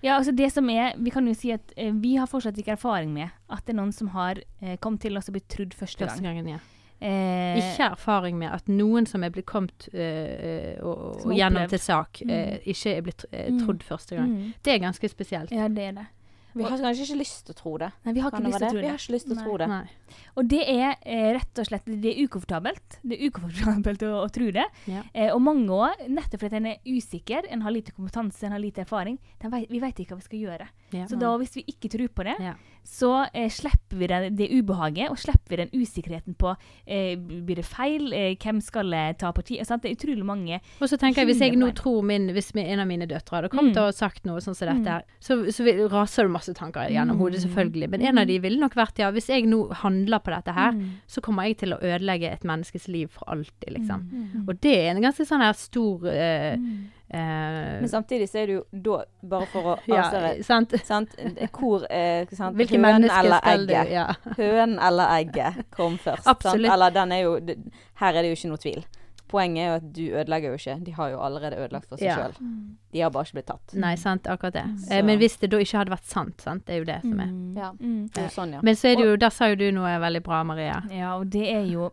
Ja, 0.02 0.16
altså 0.18 0.32
det 0.34 0.48
som 0.52 0.68
er, 0.70 0.96
Vi 0.98 1.10
kan 1.14 1.26
jo 1.28 1.34
si 1.34 1.52
at 1.54 1.72
eh, 1.76 1.92
vi 1.94 2.16
har 2.18 2.26
fortsatt 2.26 2.56
ikke 2.58 2.72
erfaring 2.74 3.12
med 3.14 3.28
at 3.50 3.64
det 3.66 3.74
er 3.74 3.78
noen 3.80 3.92
som 3.94 4.08
har 4.16 4.40
eh, 4.60 4.76
kommet 4.82 5.00
til 5.00 5.16
oss 5.16 5.28
og 5.28 5.36
blitt 5.36 5.48
trudd 5.48 5.74
første 5.78 6.02
Første 6.06 6.22
gang. 6.22 6.36
gangen, 6.42 6.48
ja. 6.56 6.58
Eh, 7.02 7.58
Ikke 7.58 7.88
erfaring 7.96 8.36
med 8.38 8.50
at 8.54 8.68
noen 8.70 9.06
som 9.10 9.22
er 9.26 9.30
blitt 9.34 9.46
kommet 9.46 9.88
eh, 9.94 10.76
og, 10.82 11.24
og 11.26 11.32
gjennom 11.34 11.68
til 11.68 11.78
sak, 11.82 12.20
Mm. 12.24 12.30
eh, 12.30 12.58
ikke 12.66 12.96
er 12.96 13.02
blitt 13.02 13.24
eh, 13.32 13.50
Mm. 13.50 13.78
første 13.82 14.16
gang. 14.16 14.28
mm. 14.30 14.52
Det 14.62 14.74
er 14.74 14.78
ganske 14.78 15.08
spesielt. 15.10 15.50
Ja, 15.50 15.68
det 15.68 15.78
er 15.88 15.92
det. 15.92 16.06
Vi 16.54 16.62
har 16.66 16.78
kanskje 16.78 17.06
ikke 17.06 17.18
lyst 17.20 17.44
til 17.46 17.54
å 17.54 17.58
tro 17.58 17.72
det. 17.80 17.88
Nei, 18.04 18.12
vi 18.12 18.20
har 18.24 18.30
ikke 18.32 18.42
lyst 18.44 18.58
til 18.58 18.66
å 18.66 18.68
det? 18.68 18.70
tro 18.72 18.78
Vi 18.78 18.82
det. 18.82 18.90
har 18.92 19.00
ikke 19.02 19.14
lyst 19.14 19.26
til 19.28 19.36
å 19.36 19.42
tro 19.44 19.56
det. 19.62 19.68
Nei. 19.72 20.18
Og 20.36 20.48
det 20.52 20.60
er 20.68 20.88
eh, 21.00 21.28
rett 21.38 21.60
og 21.62 21.68
slett 21.68 21.86
det 21.88 22.12
er 22.12 22.20
ukomfortabelt. 22.26 22.98
Det 23.02 23.16
er 23.18 23.30
ukomfortabelt 23.30 24.04
å, 24.08 24.12
å 24.22 24.28
tro 24.34 24.50
det. 24.52 24.66
Ja. 24.90 25.02
Eh, 25.14 25.30
og 25.32 25.40
mange 25.44 25.72
òg, 25.72 26.04
nettopp 26.12 26.44
fordi 26.44 26.60
en 26.60 26.70
er 26.74 26.80
usikker, 26.86 27.48
en 27.52 27.62
har 27.64 27.72
lite 27.74 27.94
kompetanse, 27.96 28.44
en 28.46 28.52
har 28.56 28.62
lite 28.62 28.84
erfaring. 28.84 29.18
Vet, 29.42 29.68
vi 29.70 29.80
vet 29.82 30.02
ikke 30.04 30.16
hva 30.16 30.20
vi 30.22 30.28
skal 30.28 30.44
gjøre. 30.46 30.68
Ja. 30.92 31.06
Så 31.06 31.18
da, 31.18 31.36
hvis 31.38 31.54
vi 31.56 31.64
ikke 31.68 31.88
tror 31.90 32.08
på 32.08 32.24
det, 32.24 32.36
Ja. 32.40 32.54
så 32.84 33.28
eh, 33.34 33.48
slipper 33.48 33.96
vi 33.96 34.06
det, 34.06 34.36
det 34.36 34.48
ubehaget, 34.50 35.10
og 35.10 35.16
slipper 35.18 35.48
vi 35.48 35.56
den 35.56 35.70
usikkerheten 35.72 36.34
på 36.36 36.56
eh, 36.86 37.16
Blir 37.16 37.56
det 37.56 37.64
feil? 37.64 38.12
Eh, 38.12 38.34
hvem 38.36 38.60
skal 38.60 38.90
ta 39.18 39.30
parti? 39.32 39.58
Sant? 39.64 39.82
Det 39.82 39.90
er 39.92 39.96
utrolig 39.96 40.24
mange 40.24 40.60
Og 40.80 40.88
så 40.88 40.98
tenker 40.98 41.22
jeg, 41.22 41.26
hvis 41.30 41.40
jeg 41.40 41.56
nå 41.56 41.72
tror 41.74 42.02
min, 42.02 42.28
hvis 42.34 42.52
en 42.56 42.80
av 42.80 42.86
mine 42.86 43.06
døtre 43.06 43.36
hadde 43.40 43.48
kommet 43.50 43.74
Mm. 43.76 43.86
og 43.88 43.94
sagt 43.94 44.24
noe 44.26 44.38
sånn 44.40 44.54
som 44.56 44.68
dette, 44.68 44.90
Mm. 45.02 45.02
så, 45.20 45.36
så 45.52 45.64
vil, 45.64 45.88
raser 45.88 46.22
det 46.24 46.30
masse 46.32 46.52
tanker 46.54 46.88
gjennom 46.90 47.16
Mm. 47.16 47.20
hodet, 47.20 47.40
selvfølgelig. 47.42 47.88
Men 47.90 48.02
en 48.02 48.18
av 48.18 48.26
de 48.26 48.38
ville 48.38 48.58
nok 48.60 48.74
vært, 48.74 48.98
ja, 48.98 49.10
hvis 49.10 49.28
jeg 49.28 49.44
nå 49.46 49.72
handler 49.72 50.18
på 50.18 50.34
dette 50.34 50.52
her, 50.52 50.72
Mm. 50.72 50.90
så 51.06 51.20
kommer 51.22 51.44
jeg 51.46 51.58
til 51.58 51.72
å 51.72 51.80
ødelegge 51.80 52.32
et 52.32 52.42
menneskes 52.42 52.88
liv 52.88 53.08
for 53.10 53.24
alltid, 53.28 53.70
liksom. 53.78 54.02
Mm. 54.12 54.48
Og 54.48 54.60
det 54.60 54.74
er 54.76 54.90
en 54.90 55.02
ganske 55.02 55.24
sånn 55.26 55.40
her 55.40 55.52
stor 55.54 56.06
eh, 56.06 56.56
Mm. 56.56 56.88
Eh, 57.12 57.80
Men 57.80 57.88
samtidig 57.88 58.28
så 58.30 58.38
er 58.42 58.46
det 58.46 58.54
jo 58.58 58.64
da, 58.72 59.02
bare 59.34 59.46
for 59.52 59.62
å 59.62 59.76
ja, 59.86 60.02
avsløre 60.06 60.32
sant? 60.44 60.74
sant? 60.84 61.14
Hvor 61.52 61.86
eh, 61.90 62.26
sant? 62.32 62.56
Hvilke 62.56 62.78
Hønen 62.78 62.88
mennesker 63.02 63.18
eller 63.24 63.38
skal 63.44 63.66
du 63.68 63.74
egget? 63.74 63.92
ja. 63.92 64.08
Hønen 64.38 64.78
eller 64.80 65.14
egget 65.20 65.62
kom 65.76 65.98
først. 66.06 66.26
Absolutt. 66.26 66.66
Sant? 66.66 66.74
Eller 66.74 66.90
den 66.90 67.12
er 67.12 67.22
jo 67.26 67.38
det, 67.40 67.58
Her 68.02 68.12
er 68.18 68.22
det 68.22 68.32
jo 68.34 68.40
ikke 68.40 68.52
noe 68.56 68.62
tvil. 68.66 68.84
Poenget 69.32 69.62
er 69.62 69.68
jo 69.70 69.76
at 69.78 69.84
du 69.96 70.00
ødelegger 70.12 70.50
jo 70.52 70.56
ikke. 70.60 70.74
De 70.84 70.92
har 70.92 71.08
jo 71.14 71.20
allerede 71.24 71.56
ødelagt 71.56 71.86
for 71.88 71.96
seg 71.96 72.04
Ja. 72.10 72.16
sjøl. 72.18 72.34
Mm. 72.44 72.74
De 72.92 73.00
har 73.00 73.08
bare 73.14 73.24
ikke 73.24 73.38
blitt 73.38 73.46
tatt. 73.48 73.72
Nei, 73.80 73.94
sant, 73.96 74.26
akkurat 74.28 74.52
det. 74.58 74.64
Så- 74.82 74.90
Eh, 74.92 75.02
men 75.08 75.16
hvis 75.22 75.38
det 75.40 75.48
da 75.54 75.56
ikke 75.56 75.78
hadde 75.78 75.94
vært 75.94 76.04
sant, 76.04 76.40
sant, 76.44 76.66
det 76.66 76.74
er 76.74 76.78
jo 76.82 76.84
det 76.90 76.98
som 77.00 77.20
er. 77.24 77.30
Mm. 77.32 77.56
Ja. 77.56 77.70
Mm. 77.80 78.02
Det 78.12 78.24
er 78.26 78.28
sånn, 78.34 78.52
ja. 78.52 78.60
Men 78.62 78.74
så 78.76 78.90
er 78.92 78.96
det 79.00 79.06
jo, 79.06 79.16
der 79.16 79.30
sa 79.32 79.48
jo 79.48 79.56
du 79.56 79.70
noe 79.72 79.94
veldig 80.04 80.22
bra, 80.22 80.42
Maria. 80.44 80.82
Ja, 80.92 81.14
og 81.16 81.30
det 81.32 81.46
er 81.48 81.64
jo 81.64 81.88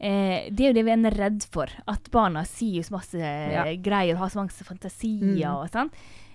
eh, 0.00 0.48
Det 0.50 0.64
er 0.64 0.70
jo 0.72 0.76
det 0.78 0.84
vi 0.86 0.94
er 0.94 1.18
redd 1.18 1.44
for. 1.52 1.72
At 1.86 2.10
barna 2.14 2.44
sier 2.48 2.86
så 2.86 2.96
masse 2.98 3.18
ja. 3.18 3.66
greier 3.82 4.14
og 4.16 4.24
har 4.24 4.32
så 4.34 4.42
mange 4.42 4.66
fantasier 4.66 5.46
Mm. 5.46 5.56
og 5.56 5.68
sånn. 5.74 5.90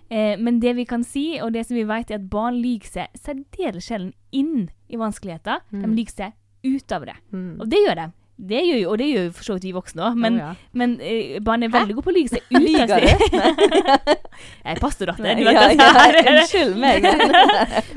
Eh, 0.09 0.37
men 0.37 0.59
det 0.59 0.75
vi 0.77 0.85
kan 0.85 1.03
si, 1.03 1.39
og 1.41 1.53
det 1.53 1.65
som 1.67 1.77
vi 1.77 1.83
vet, 1.89 2.11
er 2.11 2.19
at 2.19 2.29
barn 2.29 2.59
liker 2.61 2.87
seg 2.99 3.07
særdeles 3.17 3.87
sjelden 3.87 4.13
inn 4.31 4.67
i 4.89 4.99
vanskeligheter. 4.99 5.63
Mm. 5.71 5.85
De 5.87 5.95
liker 5.95 6.13
seg 6.13 6.33
ut 6.63 6.91
av 6.91 7.07
det. 7.07 7.15
Mm. 7.33 7.55
Og 7.61 7.69
det 7.71 7.79
gjør 7.85 7.95
de. 8.01 8.11
Det 8.43 8.59
gjør 8.65 8.79
jo, 8.81 8.85
og 8.89 8.97
det 8.97 9.07
gjør 9.07 9.25
jo 9.27 9.31
for 9.37 9.45
så 9.45 9.55
vidt 9.55 9.65
vi 9.67 9.71
voksne 9.75 10.01
òg, 10.07 10.15
men, 10.17 10.37
oh, 10.41 10.47
ja. 10.47 10.69
men 10.73 10.95
eh, 11.05 11.35
barn 11.45 11.63
er 11.63 11.69
veldig 11.71 11.93
gode 11.95 12.05
på 12.07 12.11
å 12.11 12.15
like 12.15 12.33
seg 12.33 12.41
ut 12.49 12.79
av 12.81 13.03
det 13.03 13.11
seg. 13.21 13.35
Jeg 13.37 14.71
er 14.73 14.81
pastordatter, 14.81 15.37
du 15.37 15.43
vet 15.45 15.53
ja, 15.53 15.67
at 15.67 15.75
ja, 15.77 16.07
det. 16.15 16.23
Unnskyld 16.33 16.79
meg. 16.81 17.05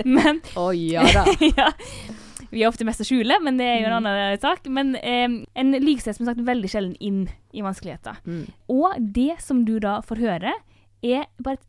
Men 0.04 0.42
Å 0.60 0.66
ja 0.76 1.06
da. 1.16 1.24
ja. 1.56 1.70
Vi 2.56 2.64
er 2.64 2.70
ofte 2.72 2.86
mest 2.88 3.02
å 3.04 3.06
skjule, 3.06 3.36
men 3.44 3.58
det 3.60 3.66
er 3.68 3.78
jo 3.82 3.90
en 3.90 3.96
Mm. 4.00 4.06
annen 4.08 4.40
sak. 4.40 4.66
Men 4.72 4.94
eh, 4.96 5.28
en 5.54 5.72
liker 5.76 6.06
seg 6.08 6.16
som 6.16 6.26
sagt 6.30 6.40
veldig 6.40 6.70
sjelden 6.72 6.96
inn 7.04 7.26
i 7.52 7.60
vanskeligheter. 7.64 8.16
Mm. 8.24 8.46
Og 8.72 8.96
det 9.12 9.36
som 9.44 9.64
du 9.68 9.76
da 9.82 9.98
får 10.00 10.22
høre, 10.24 10.52
er 11.04 11.26
bare 11.38 11.58
et 11.60 11.66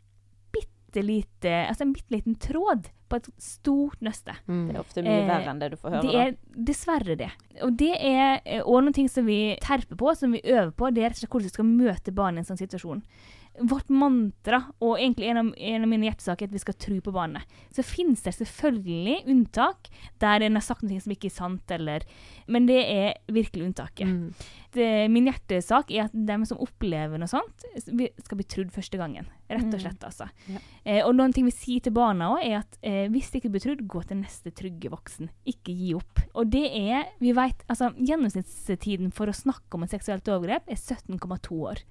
bitte 0.56 1.04
lite 1.04 1.52
Altså 1.67 1.82
en 1.84 1.91
bitte 1.93 2.10
liten 2.15 2.36
tråd 2.39 2.88
på 3.10 3.15
et 3.19 3.28
stort 3.39 4.00
nøste. 4.04 4.34
Mm. 4.47 4.63
Det 4.67 4.76
er 4.76 4.80
ofte 4.82 5.04
mye 5.04 5.19
Eh, 5.21 5.28
verre 5.28 5.52
enn 5.52 5.60
det 5.62 5.69
du 5.71 5.78
får 5.78 5.91
høre. 5.93 6.02
Det 6.08 6.15
er 6.15 6.34
dessverre 6.71 7.15
det. 7.19 7.30
Og 7.63 7.76
det 7.78 7.93
er 8.00 8.41
òg 8.63 8.65
også 8.67 8.84
noen 8.84 8.93
ting 8.97 9.08
som 9.12 9.26
vi 9.26 9.58
terper 9.63 9.95
på, 10.00 10.15
som 10.17 10.32
vi 10.36 10.41
øver 10.43 10.71
på. 10.76 10.89
Det 10.93 11.04
er 11.04 11.10
rett 11.12 11.19
og 11.19 11.21
slett 11.23 11.32
hvordan 11.36 11.47
vi 11.47 11.56
skal 11.56 11.65
møte 11.65 12.12
barn 12.15 12.36
i 12.36 12.39
en 12.43 12.47
sånn 12.50 12.60
situasjon. 12.60 13.04
Vårt 13.60 13.89
mantra, 13.89 14.60
og 14.80 15.00
egentlig 15.00 15.30
en 15.32 15.38
av, 15.41 15.48
en 15.58 15.84
av 15.84 15.89
mine 15.89 16.06
hjertesaker, 16.10 16.46
er 16.46 16.52
at 16.52 16.54
vi 16.54 16.60
skal 16.62 16.76
tro 16.78 17.00
på 17.02 17.13
barnet. 17.15 17.41
Så 17.74 17.82
finnes 17.84 18.22
det 18.22 18.36
selvfølgelig 18.38 19.24
unntak 19.28 19.89
der 20.22 20.46
en 20.46 20.56
har 20.60 20.62
sagt 20.65 20.84
noe 20.86 21.00
som 21.02 21.12
ikke 21.15 21.32
er 21.32 21.36
sant, 21.38 21.72
eller 21.74 22.06
Men 22.48 22.65
det 22.70 22.78
er 22.86 23.13
virkelig 23.34 23.65
unntaket. 23.72 24.08
Mm. 24.08 24.34
Det, 24.78 24.88
min 25.10 25.26
hjertesak 25.28 25.89
er 25.91 26.06
at 26.06 26.13
dem 26.13 26.46
som 26.46 26.60
opplever 26.62 27.17
noe 27.17 27.28
sånt, 27.28 27.65
skal 27.76 28.38
bli 28.38 28.46
trodd 28.48 28.72
første 28.72 28.98
gangen. 29.00 29.26
Rett 29.50 29.63
og 29.67 29.74
Mm. 29.78 29.80
slett, 29.82 30.04
altså. 30.04 30.30
Ja. 30.52 30.60
Eh, 30.86 31.02
og 31.08 31.15
noen 31.15 31.34
ting 31.34 31.46
vi 31.46 31.52
sier 31.56 31.80
til 31.82 31.93
barna 31.93 32.34
òg, 32.36 32.43
er 32.46 32.58
at 32.60 32.78
eh, 32.84 33.08
hvis 33.10 33.32
de 33.32 33.39
ikke 33.39 33.50
blir 33.52 33.63
trodd, 33.63 33.88
gå 33.88 34.04
til 34.08 34.17
neste 34.22 34.52
trygge 34.52 34.89
voksen. 34.91 35.30
Ikke 35.48 35.72
gi 35.74 35.93
opp. 35.96 36.20
Og 36.36 36.50
det 36.52 36.65
er 36.76 37.06
Vi 37.20 37.32
veit, 37.34 37.63
altså 37.70 37.91
Gjennomsnittstiden 37.98 39.12
for 39.13 39.28
å 39.28 39.34
snakke 39.36 39.74
om 39.76 39.84
et 39.84 39.91
seksuelt 39.96 40.28
overgrep 40.28 40.67
er 40.70 40.76
17,2 40.76 41.62
år. 41.72 41.82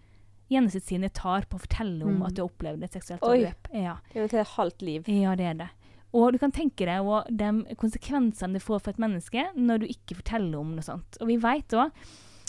Gjennomsnittstiden 0.51 1.11
tar 1.11 1.47
på 1.51 1.57
å 1.59 1.63
fortelle 1.65 2.05
om 2.07 2.19
Mm. 2.21 2.27
at 2.27 2.35
du 2.35 2.43
har 2.43 2.49
opplevd 2.51 2.85
et 2.85 2.93
seksuelt 2.93 3.21
overgrep. 3.23 3.69
Ja. 3.75 3.97
Det 4.13 4.17
er 4.23 4.29
jo 4.29 4.41
et 4.41 4.55
halvt 4.57 4.83
liv. 4.83 5.09
Ja, 5.09 5.35
det 5.35 5.45
er 5.47 5.55
det. 5.55 5.69
Og 6.15 6.33
du 6.33 6.39
kan 6.39 6.53
tenke 6.53 6.87
deg 6.87 7.03
og 7.05 7.27
de 7.29 7.75
konsekvensene 7.77 8.53
det 8.55 8.63
får 8.63 8.81
for 8.81 8.91
et 8.91 8.99
menneske 9.03 9.43
når 9.57 9.81
du 9.81 9.87
ikke 9.87 10.17
forteller 10.23 10.59
om 10.59 10.71
noe 10.77 10.83
sånt. 10.87 11.19
Og 11.21 11.27
vi 11.29 11.37
vet 11.37 11.69
òg 11.77 11.91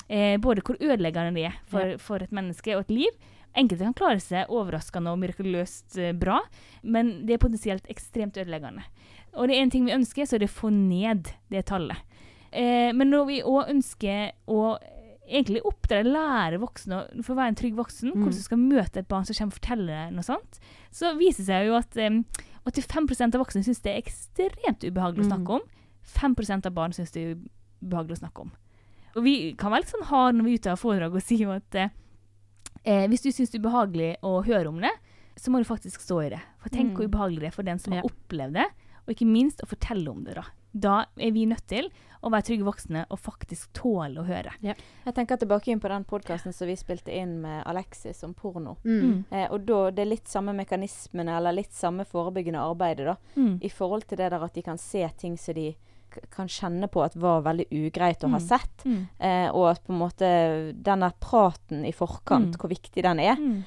eh, 0.10 0.38
både 0.38 0.62
hvor 0.64 0.78
ødeleggende 0.80 1.34
det 1.36 1.46
er 1.50 1.58
for, 1.66 1.98
for 1.98 2.24
et 2.24 2.32
menneske 2.32 2.76
og 2.78 2.86
et 2.86 2.94
liv. 3.02 3.18
Enkelte 3.58 3.84
kan 3.88 3.94
klare 3.98 4.22
seg 4.22 4.48
overraskende 4.54 5.10
og 5.12 5.18
mirakuløst 5.20 5.98
eh, 5.98 6.14
bra, 6.14 6.40
men 6.84 7.26
det 7.26 7.34
er 7.34 7.42
potensielt 7.42 7.88
ekstremt 7.90 8.38
ødeleggende. 8.38 8.84
Og 9.34 9.48
det 9.50 9.58
er 9.58 9.64
en 9.66 9.70
ting 9.74 9.86
vi 9.86 9.96
ønsker, 9.98 10.26
så 10.30 10.36
er 10.38 10.40
det 10.46 10.52
å 10.52 10.60
få 10.62 10.70
ned 10.72 11.32
det 11.50 11.66
tallet. 11.66 11.98
Eh, 12.54 12.94
men 12.94 13.10
når 13.12 13.26
vi 13.28 13.42
òg 13.44 13.74
ønsker 13.74 14.32
å 14.48 14.78
egentlig 15.28 15.62
oppdra, 15.68 16.04
lære 16.04 16.60
voksne 16.60 17.24
for 17.24 17.34
å 17.34 17.38
være 17.38 17.48
en 17.54 17.56
trygg 17.56 17.76
voksen, 17.76 18.12
Mm. 18.14 18.22
hvordan 18.24 18.38
du 18.38 18.44
skal 18.44 18.58
møte 18.58 18.98
et 19.00 19.08
barn 19.08 19.26
som 19.26 19.36
kommer 19.36 19.54
og 19.54 19.60
forteller 19.60 20.12
noe 20.12 20.24
sånt, 20.24 20.60
så 20.92 21.14
viser 21.18 21.44
det 21.44 21.48
seg 21.48 21.68
jo 21.68 21.76
at 21.76 21.98
um, 21.98 22.26
85% 22.66 23.36
av 23.36 23.42
voksne 23.46 23.64
syns 23.64 23.82
det 23.82 23.92
er 23.96 24.02
ekstremt 24.02 24.84
ubehagelig 24.84 25.26
å 25.26 25.28
Mm. 25.28 25.32
snakke 25.32 25.50
om. 25.50 25.62
5% 26.04 26.66
av 26.66 26.74
barn 26.74 26.92
syns 26.92 27.12
det 27.12 27.22
er 27.24 27.36
ubehagelig 27.84 28.18
å 28.18 28.22
snakke 28.24 28.42
om. 28.42 28.52
Og 29.16 29.24
vi 29.24 29.54
kan 29.58 29.72
være 29.72 29.82
litt 29.84 29.94
sånn 29.94 30.06
hard 30.08 30.36
når 30.36 30.44
vi 30.44 30.52
er 30.54 30.60
ute 30.60 30.72
av 30.72 30.80
foredrag 30.80 31.14
og 31.16 31.22
sier 31.30 31.56
at 31.56 31.76
eh, 31.76 31.90
eh, 32.86 33.08
hvis 33.08 33.22
du 33.24 33.30
syns 33.32 33.52
det 33.52 33.60
er 33.60 33.64
ubehagelig 33.68 34.16
å 34.24 34.46
høre 34.46 34.68
om 34.70 34.80
det, 34.80 34.92
så 35.38 35.50
må 35.52 35.60
du 35.60 35.66
faktisk 35.66 36.02
stå 36.02 36.26
i 36.26 36.30
det. 36.30 36.42
For 36.60 36.70
tenk 36.70 36.92
Mm. 36.92 36.96
hvor 36.96 37.08
ubehagelig 37.10 37.40
det 37.40 37.48
er 37.48 37.56
for 37.58 37.64
den 37.64 37.80
som 37.80 37.94
Ja. 37.94 38.02
har 38.02 38.10
opplevd 38.10 38.54
det, 38.54 38.66
og 39.08 39.14
ikke 39.16 39.28
minst 39.28 39.60
å 39.64 39.68
fortelle 39.68 40.08
om 40.10 40.24
det. 40.24 40.36
Da 40.36 40.44
Da 40.74 41.06
er 41.18 41.32
vi 41.32 41.46
nødt 41.46 41.68
til 41.68 41.90
å 42.24 42.32
være 42.34 42.44
trygge 42.48 42.66
voksne 42.66 43.06
og 43.14 43.20
faktisk 43.20 43.70
tåle 43.74 44.20
å 44.20 44.26
høre. 44.26 44.52
Jeg 44.62 45.14
tenker 45.16 45.38
tilbake 45.38 45.68
inn 45.72 45.80
på 45.80 45.88
den 45.90 46.04
podkasten 46.04 46.54
som 46.54 46.68
vi 46.68 46.76
spilte 46.76 47.14
inn 47.14 47.42
med 47.42 47.64
Alexis 47.70 48.24
om 48.24 48.34
porno. 48.34 48.78
Mm. 48.84 49.26
Eh, 49.32 49.48
og 49.52 49.66
da 49.66 49.92
det 49.92 50.02
er 50.02 50.10
litt 50.12 50.28
samme 50.28 50.54
mekanismene, 50.58 51.38
eller 51.38 51.54
litt 51.54 51.74
samme 51.74 52.06
forebyggende 52.06 52.60
arbeidet, 52.60 53.06
da. 53.06 53.16
Mm. 53.38 53.60
I 53.64 53.70
forhold 53.70 54.08
til 54.10 54.18
det 54.18 54.32
der 54.34 54.44
at 54.44 54.54
de 54.58 54.62
kan 54.66 54.78
se 54.82 55.08
ting 55.18 55.38
som 55.38 55.54
de 55.54 55.76
kan 56.34 56.48
kjenne 56.50 56.88
på 56.90 57.04
at 57.06 57.16
var 57.16 57.44
veldig 57.46 57.68
ugreit 57.72 58.24
å 58.26 58.30
ha 58.32 58.40
Mm. 58.40 58.48
sett. 58.48 58.84
Mm. 58.86 59.08
Eh, 59.20 59.50
og 59.54 59.70
at 59.70 59.84
på 59.86 59.94
en 59.94 60.00
måte 60.00 60.74
denne 60.84 61.12
praten 61.22 61.86
i 61.86 61.92
forkant, 61.92 62.56
Mm. 62.56 62.58
hvor 62.58 62.70
viktig 62.70 63.04
den 63.04 63.20
er. 63.20 63.36
Mm. 63.36 63.64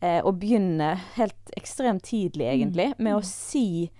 Eh, 0.00 0.20
og 0.24 0.38
begynne 0.40 0.96
helt 1.16 1.50
ekstremt 1.56 2.02
tidlig, 2.02 2.46
egentlig, 2.48 2.98
med 2.98 3.12
Mm. 3.14 3.20
å 3.20 3.24
si 3.24 3.90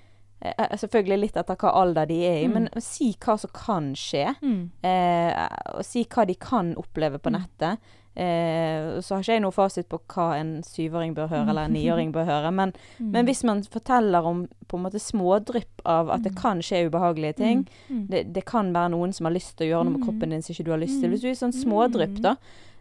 eh, 0.42 0.76
Selvfølgelig 0.76 1.20
litt 1.20 1.37
etter 1.37 1.57
hva 1.57 1.72
alder 1.74 2.07
de 2.07 2.20
er 2.26 2.42
i, 2.44 2.48
Mm. 2.48 2.53
men 2.55 2.68
si 2.81 3.12
hva 3.20 3.38
som 3.38 3.50
kan 3.53 3.94
skje. 3.94 4.35
Mm. 4.42 4.70
Eh, 4.83 5.48
og 5.74 5.85
si 5.85 6.05
hva 6.05 6.26
de 6.26 6.35
kan 6.35 6.74
oppleve 6.76 7.18
på 7.18 7.31
Mm. 7.31 7.40
nettet. 7.40 7.79
Eh, 8.16 9.00
så 9.00 9.14
har 9.14 9.22
ikke 9.22 9.33
jeg 9.37 9.40
noe 9.42 9.53
fasit 9.55 9.88
på 9.88 9.98
hva 10.09 10.35
en 10.40 10.62
syvåring 10.62 11.14
bør 11.14 11.29
høre, 11.31 11.48
eller 11.48 11.62
en 11.68 11.72
niåring 11.72 12.11
bør 12.12 12.26
høre. 12.26 12.50
Men, 12.53 12.72
Mm. 13.00 13.11
men 13.12 13.26
hvis 13.26 13.44
man 13.44 13.62
forteller 13.62 14.24
om 14.26 14.48
på 14.68 14.76
en 14.76 14.83
måte 14.85 14.98
smådrypp 15.00 15.81
av 15.87 16.11
at 16.11 16.22
det 16.22 16.33
Mm. 16.35 16.40
kan 16.42 16.59
skje 16.61 16.90
ubehagelige 16.90 17.37
ting 17.37 17.68
Mm. 17.88 18.07
det, 18.11 18.33
det 18.33 18.44
kan 18.44 18.72
være 18.72 18.90
noen 18.90 19.12
som 19.14 19.26
har 19.26 19.33
lyst 19.33 19.57
til 19.57 19.68
å 19.68 19.70
gjøre 19.70 19.85
noe 19.85 19.92
med 19.98 20.00
Mm. 20.00 20.07
kroppen 20.09 20.31
din 20.31 20.42
som 20.42 20.53
ikke 20.55 20.64
du 20.64 20.70
har 20.72 20.79
lyst 20.81 21.00
til. 21.00 21.09
Mm. 21.09 21.12
Hvis 21.14 21.20
du 21.22 21.29
er 21.29 21.35
sånn 21.35 21.64
smådrypp, 21.64 22.16
Mm. 22.18 22.22
da, 22.22 22.37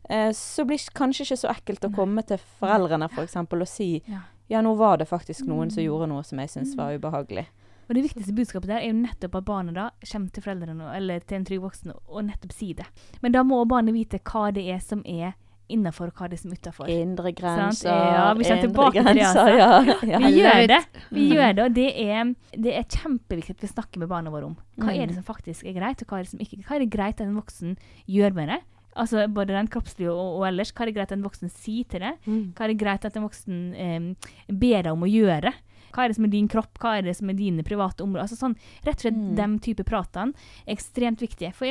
eh, 0.10 0.30
så 0.32 0.66
blir 0.66 0.78
det 0.78 0.94
kanskje 0.94 1.22
ikke 1.26 1.38
så 1.38 1.50
ekkelt 1.56 1.86
å 1.90 1.96
komme 1.96 2.26
til 2.26 2.38
foreldrene 2.60 3.10
for 3.12 3.24
eksempel, 3.24 3.62
og 3.62 3.68
si 3.68 4.02
Ja. 4.08 4.20
Ja, 4.50 4.62
nå 4.62 4.76
var 4.78 4.98
det 4.98 5.08
faktisk 5.08 5.46
noen 5.48 5.70
som 5.72 5.82
Mm. 5.84 5.86
gjorde 5.88 6.08
noe 6.10 6.24
som 6.24 6.40
jeg 6.40 6.50
syntes 6.50 6.76
var 6.76 6.96
ubehagelig. 6.98 7.46
Og 7.90 7.96
det 7.96 8.04
viktigste 8.06 8.34
budskapet 8.38 8.68
der 8.70 8.82
er 8.84 8.88
jo 8.92 8.94
nettopp 9.02 9.36
at 9.36 9.46
barnet 9.46 9.74
da 9.74 9.90
kommer 10.12 10.30
til 10.32 10.44
foreldrene 10.44 10.96
eller 10.96 11.20
til 11.26 11.38
en 11.40 11.46
trygg 11.46 11.62
voksen 11.62 11.92
og 12.08 12.24
nettopp 12.26 12.52
sier 12.54 12.76
det. 12.76 12.86
Men 13.22 13.32
da 13.32 13.42
må 13.44 13.64
barnet 13.68 13.94
vite 13.94 14.20
hva 14.20 14.52
det 14.54 14.68
er 14.70 14.80
som 14.80 15.02
er 15.06 15.34
innafor, 15.70 16.10
hva 16.18 16.28
det 16.30 16.34
er 16.40 16.42
som 16.42 16.52
er 16.52 16.58
utafor. 16.58 16.88
Indre 16.90 17.32
grenser, 17.32 17.90
Ja, 17.90 18.34
vi 18.34 18.46
indre 18.46 18.92
grenser, 18.92 19.50
altså. 19.50 19.58
ja. 19.58 20.10
ja. 20.10 20.18
Vi 20.18 20.32
gjør 20.42 20.68
det. 20.68 20.80
Vi 21.12 21.26
Mm. 21.30 21.34
gjør 21.36 21.56
det, 21.56 21.64
og 21.66 21.74
det 21.74 21.90
er, 22.10 22.36
det 22.58 22.74
er 22.78 22.84
kjempeviktig 22.90 23.50
at 23.58 23.62
vi 23.62 23.68
snakker 23.68 24.00
med 24.00 24.10
barna 24.10 24.30
våre 24.34 24.46
om 24.46 24.56
hva 24.78 24.90
Mm. 24.94 25.02
er 25.02 25.06
det 25.08 25.16
som 25.16 25.24
faktisk 25.24 25.66
er 25.66 25.74
greit, 25.74 26.02
og 26.02 26.08
hva 26.10 26.18
er 26.20 26.24
det 26.24 26.30
som 26.32 26.40
ikke 26.40 26.64
Hva 26.66 26.76
er 26.76 26.80
det 26.80 26.90
greit 26.90 27.22
at 27.22 27.28
en 27.28 27.36
voksen 27.42 27.78
gjør 28.08 28.34
med 28.34 28.50
det? 28.50 28.60
Altså 28.96 29.28
både 29.32 29.54
rent 29.54 29.70
kroppslig 29.72 30.08
og, 30.10 30.40
og 30.40 30.48
ellers. 30.48 30.72
Hva 30.74 30.84
er 30.84 30.90
det 30.90 30.96
greit 30.98 31.12
at 31.12 31.18
en 31.18 31.26
voksen 31.28 31.52
sier 31.54 31.86
til 31.92 32.02
deg? 32.02 32.18
Mm. 32.26 32.40
Hva 32.58 32.66
er 32.66 32.72
det 32.74 32.80
greit 32.82 33.06
at 33.06 33.16
en 33.20 33.26
voksen 33.28 33.60
eh, 33.76 34.32
ber 34.50 34.82
deg 34.88 34.92
om 34.94 35.06
å 35.06 35.10
gjøre? 35.12 35.54
Hva 35.94 36.04
er 36.04 36.12
det 36.12 36.18
som 36.20 36.26
er 36.28 36.34
din 36.34 36.48
kropp, 36.50 36.76
hva 36.82 36.98
er 37.00 37.06
det 37.08 37.16
som 37.18 37.30
er 37.32 37.38
dine 37.38 37.64
private 37.66 38.04
områder? 38.06 38.26
Altså 38.28 38.38
sånn, 38.38 38.58
Rett 38.86 39.00
og 39.00 39.06
slett 39.08 39.16
Mm. 39.20 39.36
de 39.38 39.48
type 39.66 39.86
pratene 39.90 40.34
er 40.66 40.76
ekstremt 40.76 41.22
viktige. 41.24 41.54
For 41.54 41.66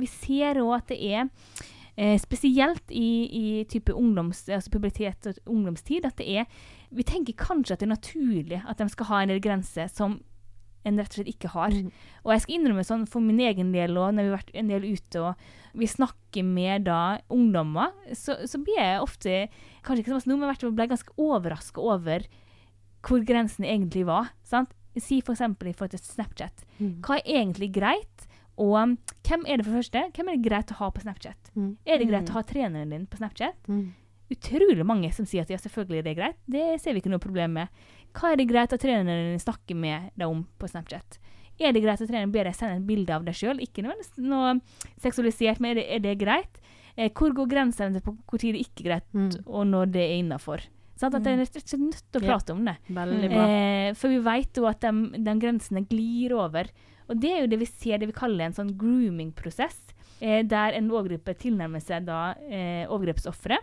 vi 0.00 0.06
ser 0.10 0.58
òg 0.62 0.72
at 0.78 0.88
det 0.90 0.98
er 1.06 1.28
eh, 1.96 2.16
spesielt 2.18 2.90
i, 2.90 3.10
i 3.30 3.64
type 3.70 3.92
ungdoms, 3.94 4.48
altså 4.48 4.70
pubertet 4.74 5.26
og 5.32 5.38
ungdomstid, 5.54 6.04
at 6.06 6.16
det 6.18 6.26
er 6.42 6.46
Vi 6.90 7.04
tenker 7.06 7.34
kanskje 7.38 7.76
at 7.76 7.78
det 7.82 7.86
er 7.86 7.94
naturlig 7.94 8.62
at 8.66 8.78
de 8.82 8.88
skal 8.90 9.06
ha 9.06 9.20
en 9.22 9.28
del 9.30 9.38
grenser 9.40 9.86
som 9.94 10.18
en 10.82 10.96
rett 10.98 11.12
og 11.12 11.18
slett 11.20 11.28
ikke 11.34 11.50
har. 11.52 11.70
Mm. 11.70 11.90
Og 12.24 12.32
jeg 12.32 12.40
skal 12.42 12.54
innrømme 12.56 12.84
sånn 12.88 13.06
for 13.06 13.20
min 13.20 13.38
egen 13.44 13.70
del 13.70 13.94
òg, 14.00 14.14
når 14.16 14.24
vi 14.24 14.30
har 14.32 14.38
vært 14.40 14.54
en 14.56 14.70
del 14.72 14.86
ute 14.96 15.20
og 15.20 15.34
vi 15.74 15.86
snakker 15.86 16.44
med 16.44 16.84
da 16.88 17.18
ungdommer, 17.30 17.92
så, 18.16 18.36
så 18.48 18.58
blir 18.62 18.78
jeg 18.80 19.00
ofte 19.04 19.34
Kanskje 19.86 20.02
ikke 20.04 20.10
så 20.12 20.18
mye 20.20 20.32
nå, 20.34 20.38
men 20.40 20.50
i 20.50 20.70
ble 20.76 20.86
ganske 20.90 21.14
overraska 21.16 21.80
over 21.80 22.26
hvor 23.06 23.22
grensen 23.24 23.64
egentlig 23.64 24.02
var. 24.08 24.32
sant? 24.44 24.74
Si 24.98 25.20
f.eks. 25.24 25.40
i 25.40 25.72
forhold 25.72 25.94
til 25.94 26.02
Snapchat. 26.04 26.64
Mm. 26.80 26.98
Hva 27.06 27.16
er 27.20 27.30
egentlig 27.44 27.70
greit? 27.72 28.26
Og 28.60 28.74
um, 28.76 28.96
hvem 29.24 29.46
er 29.48 29.56
det 29.56 29.64
for 29.64 29.78
første? 29.78 30.02
Hvem 30.12 30.28
er 30.28 30.36
det 30.36 30.44
greit 30.50 30.72
å 30.74 30.76
ha 30.82 30.90
på 30.92 31.00
Snapchat? 31.00 31.52
Mm. 31.56 31.70
Er 31.86 31.98
det 32.02 32.08
greit 32.10 32.26
Mm. 32.28 32.34
å 32.34 32.36
ha 32.36 32.42
treneren 32.44 32.90
din 32.92 33.06
på 33.08 33.16
Snapchat? 33.22 33.56
Mm. 33.72 33.86
Utrolig 34.30 34.84
mange 34.86 35.08
som 35.16 35.24
sier 35.26 35.42
at 35.46 35.50
ja, 35.50 35.56
selvfølgelig 35.58 36.02
er 36.02 36.06
det 36.10 36.16
greit. 36.18 36.36
Det 36.46 36.66
ser 36.82 36.92
vi 36.92 37.00
ikke 37.00 37.10
noe 37.14 37.22
problem 37.22 37.56
med. 37.56 37.68
Hva 38.12 38.32
er 38.34 38.36
det 38.42 38.48
greit 38.50 38.72
at 38.76 38.82
treneren 38.84 39.30
din 39.32 39.40
snakker 39.42 39.74
med 39.80 40.10
deg 40.18 40.28
om 40.28 40.44
på 40.60 40.68
Snapchat? 40.68 41.16
Er 41.60 41.72
det 41.76 41.82
greit 41.84 42.00
å 42.00 42.08
trene 42.08 42.30
bedre? 42.32 42.54
Send 42.56 42.78
et 42.78 42.86
bilde 42.88 43.12
av 43.14 43.24
deg 43.26 43.34
sjøl? 43.36 43.60
Ikke 43.60 43.82
nødvendigvis 43.84 44.16
noe 44.24 44.54
seksualisert, 45.02 45.60
men 45.60 45.74
er 45.74 45.80
det, 45.80 45.86
er 45.92 46.04
det 46.06 46.18
greit? 46.22 46.60
Eh, 46.96 47.10
hvor 47.14 47.32
går 47.36 47.48
grensen 47.52 47.98
på 48.02 48.16
hvor 48.26 48.40
tid 48.40 48.54
det 48.56 48.64
ikke 48.66 48.84
er 48.84 48.88
greit, 48.90 49.08
Mm. 49.14 49.30
og 49.46 49.66
når 49.66 49.92
det 49.92 50.02
er 50.08 50.16
innafor? 50.22 50.60
Sånn 51.00 51.14
at 51.14 51.22
Mm. 51.22 51.24
jeg 51.24 51.32
er 51.32 51.40
rett 51.44 51.56
og 51.56 51.62
slett 51.62 51.80
nødt 51.80 52.02
til 52.12 52.20
å 52.20 52.26
prate 52.26 52.50
om 52.52 52.64
det. 52.64 52.76
Mm. 52.90 53.32
Eh, 53.32 53.92
for 53.94 54.08
vi 54.08 54.18
vet 54.18 54.52
jo 54.54 54.66
at 54.66 54.80
de, 54.80 54.92
de 55.16 55.34
grensene 55.40 55.86
glir 55.88 56.32
over. 56.32 56.66
Og 57.08 57.18
det 57.20 57.30
er 57.30 57.40
jo 57.42 57.46
det 57.48 57.58
vi 57.58 57.66
ser, 57.66 57.98
det 57.98 58.06
vi 58.08 58.12
kaller 58.12 58.44
en 58.44 58.52
sånn 58.52 58.76
grooming-prosess, 58.76 59.78
eh, 60.20 60.42
der 60.42 60.72
en 60.76 60.90
overgriper 60.90 61.34
tilnærmer 61.34 61.80
seg 61.82 62.04
da 62.06 62.34
eh, 62.50 62.86
overgrepsofferet. 62.88 63.58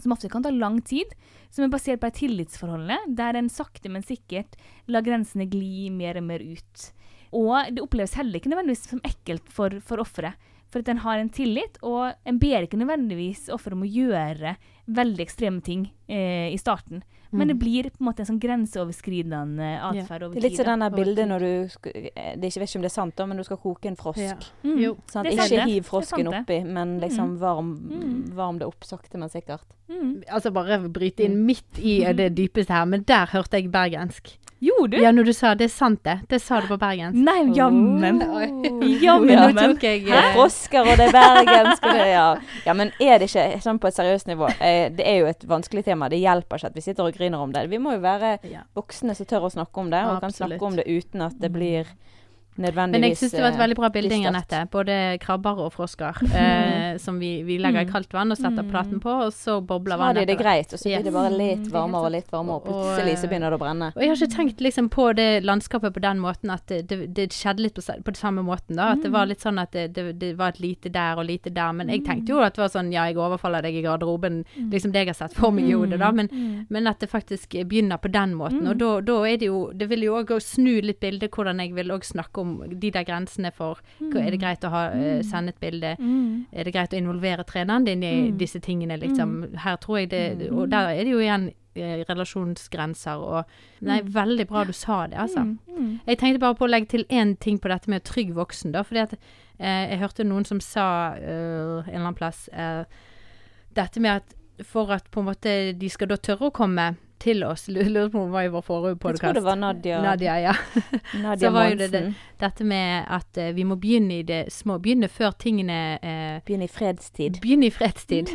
Som 0.00 0.12
ofte 0.12 0.28
kan 0.30 0.42
ta 0.42 0.50
lang 0.50 0.80
tid, 0.80 1.06
som 1.50 1.64
er 1.64 1.68
basert 1.68 2.00
på 2.00 2.06
et 2.08 2.14
tillitsforhold, 2.14 2.88
der 3.14 3.36
en 3.36 3.48
sakte, 3.48 3.90
men 3.90 4.02
sikkert 4.02 4.54
lar 4.88 5.02
grensene 5.02 5.48
gli 5.48 5.90
mer 5.90 6.16
og 6.16 6.24
mer 6.24 6.40
ut. 6.40 6.92
Og 7.32 7.72
det 7.72 7.82
oppleves 7.82 8.16
heller 8.18 8.38
ikke 8.38 8.52
nødvendigvis 8.52 8.88
som 8.90 9.02
ekkelt 9.06 9.48
for, 9.52 9.78
for 9.84 10.02
offeret. 10.02 10.50
For 10.72 10.80
at 10.80 10.88
en 10.88 11.02
har 11.04 11.20
en 11.20 11.32
tillit, 11.32 11.76
og 11.84 12.14
en 12.28 12.38
ber 12.40 12.64
ikke 12.64 12.80
nødvendigvis 12.80 13.50
offeret 13.52 13.76
om 13.76 13.84
å 13.84 13.90
gjøre 13.92 14.54
veldig 14.88 15.24
ekstreme 15.24 15.60
ting 15.64 15.86
eh, 16.08 16.48
i 16.52 16.60
starten. 16.60 17.02
Men 17.32 17.48
det 17.48 17.54
Mm. 17.56 17.58
blir 17.60 17.82
på 17.90 18.00
en 18.00 18.06
måte 18.06 18.20
en 18.20 18.26
sånn 18.26 18.40
grenseoverskridende 18.40 19.68
atferd 19.82 20.22
over 20.22 20.34
Det 20.34 20.44
er 20.44 20.48
litt 20.50 20.56
som 20.60 20.80
det 20.80 20.92
bildet 20.92 21.28
når 21.28 21.38
du 21.38 21.90
eh, 21.94 22.34
Det 22.36 22.44
er 22.44 22.50
ikke 22.50 22.60
vet 22.60 22.68
ikke 22.68 22.76
om 22.76 22.82
det 22.82 22.90
er 22.90 22.94
sant, 22.96 23.16
da, 23.16 23.26
men 23.26 23.36
du 23.36 23.44
skal 23.44 23.56
koke 23.62 23.86
en 23.88 23.96
frosk. 23.96 24.18
Ja. 24.20 24.36
Mm. 24.64 24.78
Jo. 24.82 24.96
Sant? 25.06 25.26
Det 25.28 25.32
er 25.32 25.36
sant 25.42 25.52
Ikke 25.52 25.64
det. 25.64 25.72
hiv 25.72 25.82
frosken 25.88 26.28
oppi, 26.28 26.64
men 26.64 27.00
liksom 27.00 27.38
varm, 27.38 27.72
Mm. 27.92 28.32
varm 28.34 28.58
det 28.58 28.66
opp 28.66 28.84
sakte, 28.84 29.18
men 29.18 29.28
sikkert. 29.28 29.62
Mm. 29.88 30.22
Altså 30.30 30.52
bare 30.52 30.78
bryte 30.88 31.24
inn 31.24 31.44
midt 31.46 31.78
i 31.78 32.00
det 32.12 32.34
dypeste 32.34 32.70
her, 32.72 32.84
men 32.86 33.02
der 33.02 33.26
hørte 33.26 33.52
jeg 33.60 33.70
bergensk. 33.70 34.38
Gjorde 34.62 34.90
du? 34.92 35.02
Ja, 35.02 35.10
når 35.10 35.24
du 35.24 35.32
sa 35.32 35.54
det 35.54 35.64
er 35.64 35.68
sant 35.74 36.04
det. 36.04 36.20
Det 36.28 36.40
sa 36.40 36.60
du 36.60 36.68
på 36.68 36.78
bergensk. 36.78 37.14
Nei, 37.18 37.52
jammen. 37.52 38.22
Oh. 38.22 38.38
Jammen, 39.02 39.54
Nå 39.56 39.60
tok 39.74 39.82
jeg 39.82 40.04
Det 40.04 40.12
eh, 40.14 40.32
frosker, 40.36 40.80
og 40.80 40.96
det 40.96 41.08
er 41.08 41.12
bergensk, 41.12 41.82
og 41.82 41.92
det 41.92 42.06
ja. 42.12 42.36
ja, 42.66 42.72
men 42.72 42.92
er 43.00 43.18
det 43.18 43.28
ikke 43.28 43.60
sånn 43.60 43.80
på 43.80 43.88
et 43.88 43.94
seriøst 43.94 44.26
nivå? 44.28 44.48
Eh, 44.60 44.88
det 44.94 45.00
er 45.04 45.18
jo 45.18 45.26
et 45.26 45.42
vanskelig 45.48 45.84
tema. 45.84 46.08
Det 46.08 46.20
hjelper 46.20 46.56
ikke 46.56 46.66
at 46.66 46.74
vi 46.74 46.80
sitter 46.80 47.04
og 47.04 47.12
griner 47.12 47.21
om 47.30 47.52
det. 47.54 47.66
Vi 47.70 47.78
må 47.78 47.94
jo 47.96 48.02
være 48.02 48.38
voksne 48.74 49.14
som 49.14 49.28
tør 49.30 49.46
å 49.46 49.52
snakke 49.54 49.80
om 49.80 49.92
det, 49.92 50.02
og 50.08 50.20
kan 50.24 50.34
snakke 50.34 50.66
om 50.66 50.76
det 50.78 50.88
uten 50.90 51.22
at 51.28 51.38
det 51.40 51.52
blir 51.54 51.88
nødvendigvis 52.58 52.92
Men 53.00 53.02
jeg 53.08 53.16
syns 53.16 53.32
det 53.32 53.40
var 53.40 53.48
et 53.48 53.54
eh, 53.56 53.62
veldig 53.62 53.76
bra 53.76 53.88
bilde, 53.88 54.18
Anette. 54.28 54.58
Både 54.70 54.96
krabber 55.22 55.58
og 55.66 55.72
frosker. 55.72 56.18
Eh, 56.42 56.98
som 56.98 57.18
vi, 57.18 57.42
vi 57.42 57.56
legger 57.58 57.80
i 57.82 57.84
Mm. 57.86 57.92
kaldt 57.92 58.12
vann 58.12 58.30
og 58.32 58.36
setter 58.36 58.62
Mm. 58.62 58.70
platen 58.70 59.00
på, 59.00 59.08
og 59.26 59.32
så 59.32 59.60
bobler 59.64 59.96
Så 59.96 60.02
har 60.02 60.14
de 60.14 60.24
det 60.26 60.38
greit, 60.38 60.72
og 60.72 60.78
så 60.78 60.84
blir 60.84 60.98
Yes. 60.98 61.04
det 61.04 61.12
bare 61.12 61.30
Mm, 61.30 61.38
litt 61.38 61.58
helt 61.58 61.72
varmere 61.72 62.04
og 62.04 62.12
litt 62.12 62.30
varmere, 62.32 62.54
og 62.56 62.64
plutselig 62.66 63.14
så 63.18 63.24
eh, 63.24 63.30
begynner 63.30 63.50
det 63.50 63.58
å 63.58 63.62
brenne. 63.62 63.88
Og 63.96 64.00
jeg 64.02 64.08
har 64.08 64.16
ikke 64.16 64.36
tenkt 64.36 64.60
liksom 64.60 64.88
på 64.90 65.14
det 65.16 65.42
landskapet 65.44 65.92
på 65.94 66.00
den 66.02 66.18
måten 66.20 66.50
at 66.52 66.66
det, 66.66 66.86
det, 66.88 67.14
det 67.14 67.30
skjedde 67.32 67.60
litt 67.62 67.74
på, 67.74 67.80
på 67.82 68.12
den 68.12 68.20
samme 68.20 68.42
måten. 68.44 68.76
da, 68.76 68.92
At 68.92 69.02
det 69.02 69.08
Mm. 69.08 69.12
var 69.12 69.26
litt 69.26 69.40
sånn 69.40 69.58
at 69.62 69.72
det, 69.72 70.18
det, 70.18 70.36
var 70.36 70.48
et 70.48 70.60
lite 70.60 70.90
der 70.92 71.16
og 71.16 71.24
lite 71.24 71.50
der. 71.50 71.72
Men 71.72 71.88
jeg 71.88 72.04
tenkte 72.04 72.28
jo 72.28 72.40
at 72.40 72.54
det 72.54 72.60
var 72.60 72.68
sånn 72.68 72.92
ja, 72.92 73.06
jeg 73.06 73.16
overfaller 73.16 73.62
deg 73.62 73.74
i 73.76 73.82
garderoben. 73.82 74.44
Liksom 74.58 74.92
det 74.92 75.06
jeg 75.06 75.14
har 75.16 75.28
sett 75.28 75.34
for 75.34 75.50
meg 75.50 75.64
i 75.68 75.72
hodet, 75.72 75.98
da. 75.98 76.10
Men, 76.12 76.28
Mm. 76.28 76.66
men 76.68 76.86
at 76.86 76.98
det 77.00 77.08
faktisk 77.10 77.48
begynner 77.68 77.98
på 77.98 78.10
den 78.12 78.34
måten. 78.34 78.62
Mm. 78.62 78.70
Og 78.70 78.78
da, 78.78 79.00
da 79.00 79.22
er 79.24 79.36
det 79.38 79.46
jo 79.46 79.70
Det 79.72 79.88
vil 79.88 80.00
jo 80.02 80.22
òg 80.22 80.28
snu 80.42 80.80
litt 80.82 81.00
bildet 81.00 81.30
hvordan 81.30 81.58
jeg 81.60 81.74
vil 81.74 81.88
òg 81.88 82.02
snakke 82.04 82.40
om 82.40 82.41
de 82.68 82.90
der 82.90 83.04
grensene 83.04 83.52
for 83.54 83.80
mm. 84.00 84.16
Er 84.20 84.30
det 84.30 84.40
greit 84.40 84.64
å 84.64 84.70
ha, 84.72 84.82
eh, 84.92 85.22
sende 85.26 85.54
et 85.54 85.60
bilde? 85.60 85.94
Mm. 85.98 86.46
Er 86.52 86.64
det 86.64 86.74
greit 86.74 86.94
å 86.94 87.00
involvere 87.00 87.44
treneren 87.48 87.86
din 87.86 88.02
i 88.02 88.12
Mm. 88.30 88.38
disse 88.38 88.60
tingene, 88.60 88.98
liksom? 89.00 89.56
Her 89.58 89.76
tror 89.76 89.98
jeg 89.98 90.10
det 90.10 90.50
Og 90.50 90.70
der 90.70 90.92
er 90.92 91.04
det 91.04 91.12
jo 91.12 91.18
igjen 91.18 91.52
eh, 91.74 92.04
relasjonsgrenser 92.08 93.16
og 93.16 93.44
Nei, 93.80 94.00
veldig 94.02 94.46
bra 94.48 94.64
du 94.64 94.72
sa 94.72 95.06
det, 95.06 95.16
altså. 95.18 95.44
Mm. 95.44 95.58
Mm. 95.68 96.00
Jeg 96.06 96.18
tenkte 96.18 96.40
bare 96.40 96.54
på 96.54 96.66
å 96.66 96.70
legge 96.70 96.88
til 96.88 97.04
én 97.10 97.36
ting 97.38 97.58
på 97.58 97.68
dette 97.68 97.90
med 97.90 98.04
trygg 98.04 98.34
voksen, 98.34 98.72
da. 98.72 98.82
Fordi 98.82 99.00
at 99.00 99.16
eh, 99.58 99.90
jeg 99.90 99.98
hørte 99.98 100.24
noen 100.24 100.44
som 100.44 100.60
sa 100.60 101.14
uh, 101.16 101.82
en 101.82 101.88
eller 101.88 101.98
annen 101.98 102.14
plass 102.18 102.48
uh, 102.52 102.84
dette 103.74 104.00
med 104.00 104.22
at 104.22 104.36
for 104.64 104.92
at 104.92 105.10
på 105.10 105.20
en 105.20 105.26
måte 105.26 105.72
de 105.78 105.88
skal 105.88 106.10
da 106.12 106.16
tørre 106.20 106.50
å 106.50 106.54
komme 106.54 106.92
til 107.22 107.44
oss 107.46 107.68
Lurer 107.70 108.10
på 108.10 108.18
om 108.18 108.26
hun 108.26 108.34
var 108.34 108.48
i 108.48 108.52
vår 108.52 108.64
forrige 108.66 108.98
Jeg 109.12 109.20
tror 109.22 109.38
det 109.38 109.44
var 109.46 109.58
Nadia, 109.60 110.02
Nadia, 110.02 110.36
ja. 110.42 110.54
Nadia 111.24 111.48
så 111.48 111.54
var 111.54 111.70
jo 111.70 111.78
det 111.80 111.90
Monsen. 111.92 112.14
Dette 112.42 112.66
med 112.66 113.06
at 113.06 113.38
uh, 113.38 113.50
vi 113.56 113.64
må 113.64 113.76
begynne 113.78 114.18
i 114.18 114.22
det 114.26 114.44
små. 114.52 114.78
Begynne 114.82 115.08
før 115.08 115.34
tingene 115.38 115.80
uh, 116.02 116.38
Begynne 116.42 116.66
i 116.66 116.72
fredstid. 116.72 117.38
Begynne 117.42 117.68
i 117.70 117.74
fredstid. 117.74 118.32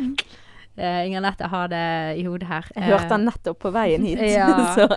Eh, 0.78 1.08
Inger 1.08 1.24
Nette 1.26 1.48
har 1.50 1.68
det 1.72 1.84
i 2.22 2.24
hodet 2.28 2.48
her. 2.48 2.66
Jeg 2.76 2.84
Eh, 2.84 2.90
hørte 2.92 3.10
han 3.16 3.26
nettopp 3.26 3.58
på 3.63 3.72
veien 3.74 4.04
hit. 4.06 4.20
Ja. 4.38 4.76
så 4.76 4.88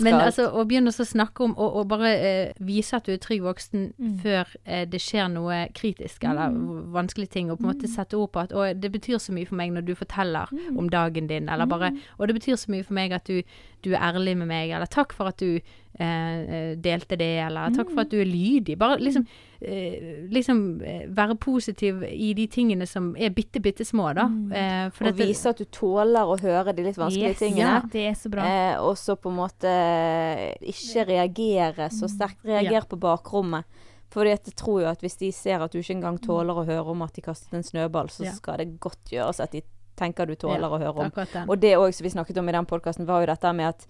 Men 0.00 0.14
altså, 0.14 0.46
å 0.48 0.64
begynne 0.64 0.88
å 0.88 1.04
snakke 1.04 1.44
om 1.44 1.52
og, 1.58 1.74
og 1.82 1.88
bare 1.90 2.12
uh, 2.16 2.64
vise 2.64 2.96
at 2.96 3.04
du 3.04 3.12
er 3.12 3.20
trygg 3.20 3.42
voksen 3.44 3.92
Mm. 3.98 4.18
før 4.22 4.46
uh, 4.68 4.84
det 4.88 5.00
skjer 5.00 5.28
noe 5.32 5.68
kritisk 5.74 6.24
eller 6.24 6.50
mm. 6.54 6.92
vanskelige 6.94 7.32
ting, 7.34 7.50
og 7.50 7.58
på 7.58 7.66
en 7.66 7.72
måte 7.74 7.88
sette 7.90 8.16
ord 8.16 8.30
på 8.32 8.40
at 8.40 8.52
å, 8.52 8.64
det 8.74 8.90
betyr 8.92 9.18
så 9.18 9.32
mye 9.34 9.46
for 9.48 9.58
meg 9.58 9.72
når 9.74 9.84
du 9.88 9.94
forteller 9.98 10.48
om 10.76 10.88
dagen 10.88 11.26
din, 11.28 11.48
eller 11.48 11.66
bare 11.66 11.92
Og 12.18 12.28
det 12.28 12.34
betyr 12.38 12.56
så 12.56 12.70
mye 12.72 12.84
for 12.84 12.94
meg 12.94 13.12
at 13.12 13.26
du, 13.28 13.42
du 13.84 13.92
er 13.92 14.00
ærlig 14.00 14.36
med 14.38 14.48
meg, 14.48 14.70
eller 14.70 14.86
takk 14.86 15.12
for 15.12 15.28
at 15.28 15.38
du 15.40 15.60
eh, 15.98 16.38
eh, 16.40 16.76
delte 16.76 17.16
det, 17.18 17.28
eller 17.46 17.70
takk 17.74 17.90
for 17.90 18.00
at 18.04 18.10
du 18.10 18.20
er 18.20 18.24
lydig. 18.28 18.76
Bare 18.78 18.98
liksom, 19.02 19.26
eh, 19.60 20.26
liksom 20.30 20.80
eh, 20.82 21.06
være 21.08 21.34
positiv 21.42 22.02
i 22.08 22.32
de 22.38 22.46
tingene 22.46 22.86
som 22.86 23.14
er 23.18 23.30
bitte, 23.30 23.60
bitte 23.60 23.84
små, 23.84 24.12
da. 24.14 24.28
Eh, 24.54 24.90
for 24.90 25.08
Og 25.08 25.12
dette- 25.16 25.26
vise 25.26 25.46
at 25.50 25.58
du 25.58 25.64
tåler 25.64 26.22
å 26.24 26.38
høre 26.40 26.74
de 26.74 26.82
litt 26.86 26.96
vanskelige 26.96 27.34
Yes, 27.34 27.38
tingene. 27.38 27.58
Ja, 27.60 27.80
det 27.92 28.06
er 28.08 28.14
så 28.14 28.30
bra. 28.30 28.42
Eh, 28.46 28.76
og 28.80 28.96
så 28.96 29.16
på 29.18 29.30
en 29.30 29.36
måte 29.36 29.74
ikke 30.62 31.06
reagere 31.08 31.88
så 31.94 32.08
sterkt. 32.10 32.44
Reager 32.44 32.86
på 32.88 32.98
bakrommet. 33.00 33.64
For 34.08 34.24
jeg 34.24 34.40
tror 34.56 34.80
jo 34.82 34.88
at 34.88 35.02
hvis 35.04 35.18
de 35.20 35.28
ser 35.36 35.60
at 35.60 35.72
du 35.74 35.78
ikke 35.82 35.96
engang 35.98 36.16
tåler 36.24 36.56
å 36.56 36.64
høre 36.64 36.86
om 36.94 37.02
at 37.04 37.12
de 37.18 37.20
kastet 37.26 37.52
en 37.58 37.62
snøball, 37.66 38.08
så 38.08 38.24
Ja. 38.24 38.32
skal 38.32 38.56
det 38.56 38.80
godt 38.80 39.10
gjøres 39.12 39.40
at 39.40 39.50
de 39.52 39.62
tenker 39.96 40.26
du 40.26 40.34
tåler 40.34 40.60
Ja, 40.60 40.68
å 40.70 40.78
høre 40.78 40.96
om. 40.96 41.48
Og 41.50 41.60
det 41.60 41.74
òg 41.76 41.92
som 41.92 42.04
vi 42.04 42.10
snakket 42.10 42.38
om 42.38 42.48
i 42.48 42.52
den 42.52 42.64
podkasten, 42.64 43.04
var 43.04 43.20
jo 43.20 43.26
dette 43.34 43.52
med 43.54 43.66
at 43.68 43.86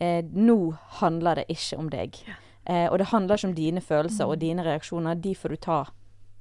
eh, 0.00 0.20
nå 0.24 0.58
handler 1.00 1.42
det 1.42 1.46
ikke 1.54 1.78
om 1.80 1.90
deg. 1.92 2.18
Eh, 2.64 2.86
og 2.90 2.98
det 3.00 3.10
handler 3.12 3.38
ikke 3.38 3.50
om 3.50 3.56
dine 3.56 3.82
følelser 3.84 4.30
og 4.30 4.40
dine 4.40 4.64
reaksjoner. 4.66 5.18
De 5.20 5.34
får 5.34 5.54
du 5.54 5.56
ta 5.56 5.80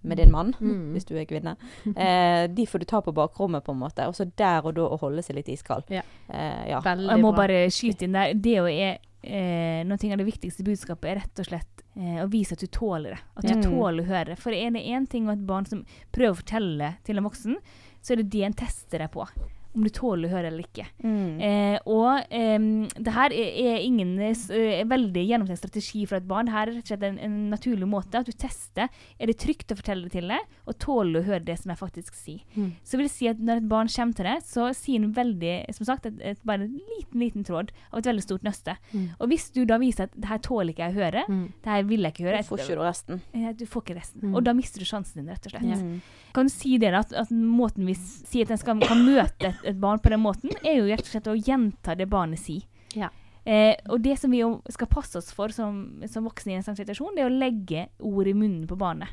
med 0.02 0.18
din 0.18 0.32
mann, 0.32 0.54
Mm. 0.60 0.92
hvis 0.94 1.06
du 1.06 1.18
er 1.18 1.26
kvinne. 1.26 1.56
Eh, 1.86 2.48
de 2.48 2.66
får 2.66 2.80
du 2.80 2.86
ta 2.86 3.02
på 3.02 3.12
bakrommet, 3.12 3.64
på 3.64 3.72
en 3.72 3.80
måte. 3.80 4.08
Og 4.08 4.16
så 4.16 4.30
der 4.38 4.66
og 4.66 4.76
da 4.76 4.88
å 4.88 5.00
holde 5.00 5.24
seg 5.24 5.36
litt 5.36 5.52
iskald. 5.52 5.84
Ja. 5.90 6.04
Eh, 6.28 6.70
ja. 6.72 6.82
Jeg 6.84 7.20
må 7.22 7.34
bare 7.36 7.68
skyte 7.72 8.08
inn 8.08 8.16
der. 8.16 8.34
Det 8.34 8.58
å 8.62 8.68
er 8.70 9.00
eh, 9.24 9.84
Noe 9.88 10.12
av 10.12 10.22
det 10.22 10.28
viktigste 10.28 10.64
budskapet 10.64 11.12
er 11.12 11.22
rett 11.24 11.44
og 11.44 11.50
slett 11.50 11.84
eh, 11.96 12.24
å 12.24 12.30
vise 12.32 12.56
at 12.56 12.64
du 12.64 12.72
tåler 12.72 13.18
det. 13.18 13.22
At 13.36 13.48
du 13.48 13.56
mm. 13.58 13.68
tåler 13.68 14.04
å 14.04 14.10
høre. 14.10 14.34
det. 14.34 14.40
For 14.42 14.56
er 14.56 14.72
det 14.76 14.88
én 14.88 15.08
ting 15.10 15.28
og 15.28 15.36
et 15.36 15.48
barn 15.48 15.68
som 15.68 15.86
prøver 16.16 16.36
å 16.36 16.42
fortelle 16.42 16.94
til 17.08 17.20
en 17.20 17.28
voksen, 17.28 17.60
så 18.02 18.16
er 18.16 18.22
det 18.22 18.30
det 18.32 18.46
en 18.48 18.60
tester 18.64 19.04
deg 19.04 19.12
på. 19.12 19.28
Om 19.76 19.84
du 19.86 19.90
tåler 19.94 20.28
å 20.28 20.32
høre 20.34 20.50
eller 20.50 20.64
ikke. 20.66 20.86
Mm. 21.04 21.42
Eh, 21.46 21.76
og 21.86 22.24
eh, 22.34 22.58
det 22.98 23.14
her 23.14 23.34
er, 23.38 23.50
er 23.76 23.84
ingen 23.86 24.16
eh, 24.20 24.34
eh, 24.56 24.82
veldig 24.90 25.24
gjennomtenkt 25.30 25.62
strategi 25.62 26.06
for 26.10 26.18
et 26.18 26.26
barn. 26.28 26.50
Det 26.50 26.56
her 26.56 26.68
er 26.72 26.74
rett 26.80 26.88
og 26.88 26.94
slett 26.94 27.06
en, 27.06 27.20
en 27.28 27.36
naturlig 27.52 27.88
måte 27.88 28.18
at 28.18 28.26
du 28.26 28.34
tester. 28.34 28.90
Er 29.20 29.30
det 29.30 29.38
trygt 29.44 29.70
å 29.72 29.78
fortelle 29.78 30.08
det 30.10 30.16
til 30.18 30.28
deg, 30.34 30.48
og 30.66 30.78
tåler 30.82 31.14
du 31.14 31.20
å 31.22 31.28
høre 31.30 31.46
det 31.46 31.58
som 31.62 31.70
jeg 31.70 31.82
faktisk 31.84 32.18
sier. 32.18 32.42
Mm. 32.56 32.72
Så 32.84 32.98
vil 32.98 33.06
jeg 33.06 33.14
si 33.14 33.30
at 33.30 33.40
når 33.46 33.62
et 33.62 33.70
barn 33.72 33.92
kommer 33.94 34.18
til 34.18 34.30
deg, 34.32 34.42
så 34.50 34.70
sier 34.78 35.04
han 35.06 35.14
veldig, 35.16 35.54
som 35.78 35.90
sagt, 35.92 36.10
et, 36.10 36.18
et, 36.34 36.42
bare 36.50 36.66
en 36.66 36.74
liten, 36.96 37.20
liten 37.22 37.46
tråd 37.48 37.70
av 37.92 38.02
et 38.02 38.10
veldig 38.10 38.26
stort 38.26 38.48
nøste. 38.50 38.76
Mm. 38.94 39.06
Og 39.20 39.30
hvis 39.32 39.50
du 39.56 39.62
da 39.70 39.78
viser 39.82 40.10
at 40.10 40.18
det 40.18 40.32
her 40.34 40.42
tåler 40.50 40.74
ikke 40.74 40.88
jeg 40.90 40.98
å 40.98 41.00
høre, 41.04 41.26
Mm. 41.30 41.46
det 41.62 41.70
her 41.70 41.84
vil 41.86 42.06
jeg 42.08 42.14
ikke 42.16 42.26
høre, 42.26 42.40
Du 42.42 42.48
får 42.50 42.62
ikke 42.64 42.80
resten. 42.82 43.22
Ja, 43.38 43.52
du 43.54 43.66
får 43.70 43.84
ikke 43.86 43.96
resten. 44.00 44.34
Og 44.34 44.44
da 44.48 44.54
mister 44.58 44.82
du 44.82 44.88
sjansen 44.90 45.20
din, 45.22 45.30
rett 45.30 45.46
og 45.46 45.52
slett. 45.54 46.02
Kan 46.34 46.48
du 46.50 46.54
si 46.54 46.78
det 46.82 46.92
da, 46.94 47.02
at, 47.04 47.14
at 47.26 47.32
måten 47.34 47.86
vi 47.86 47.94
sier 48.00 48.46
at 48.48 48.54
en 48.56 48.60
skal, 48.62 48.80
kan 48.86 49.02
møte 49.06 49.50
et, 49.52 49.59
et 49.64 49.80
barn 49.80 50.00
på 50.00 50.10
den 50.10 50.22
måten, 50.22 50.52
er 50.64 50.78
jo 50.80 50.86
rett 50.90 51.02
og 51.02 51.12
slett 51.14 51.28
å 51.28 51.36
gjenta 51.38 51.96
det 51.98 52.08
barnet 52.10 52.40
sier. 52.40 52.64
Ja. 52.96 53.10
Eh, 53.46 53.76
og 53.90 54.02
det 54.04 54.18
som 54.20 54.32
vi 54.32 54.42
jo 54.44 54.62
skal 54.70 54.88
passe 54.88 55.18
oss 55.18 55.32
for 55.34 55.50
som, 55.50 56.02
som 56.08 56.24
voksne 56.28 56.52
i 56.54 56.56
en 56.60 56.64
sånn 56.64 56.78
situasjon, 56.78 57.16
det 57.16 57.24
er 57.24 57.30
å 57.30 57.40
legge 57.40 57.88
ord 58.00 58.28
i 58.28 58.34
munnen 58.34 58.68
på 58.68 58.78
barnet. 58.78 59.10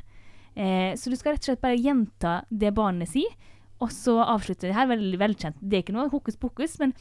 Eh, 0.55 0.95
så 0.95 1.09
du 1.09 1.15
skal 1.15 1.33
rett 1.35 1.41
og 1.45 1.51
slett 1.51 1.61
bare 1.61 1.77
gjenta 1.79 2.43
det 2.49 2.73
barnet 2.73 3.09
sier, 3.09 3.33
og 3.79 3.91
så 3.93 4.17
avslutte. 4.25 4.67
Det 4.67 4.73
her 4.73 4.87
er 4.87 4.95
veldig 4.95 5.19
velkjent. 5.21 5.57
Det 5.61 5.77
er 5.77 5.83
ikke 5.85 5.93
noe 5.93 6.09
hokus 6.09 6.35
pokus, 6.41 6.79
men, 6.81 6.93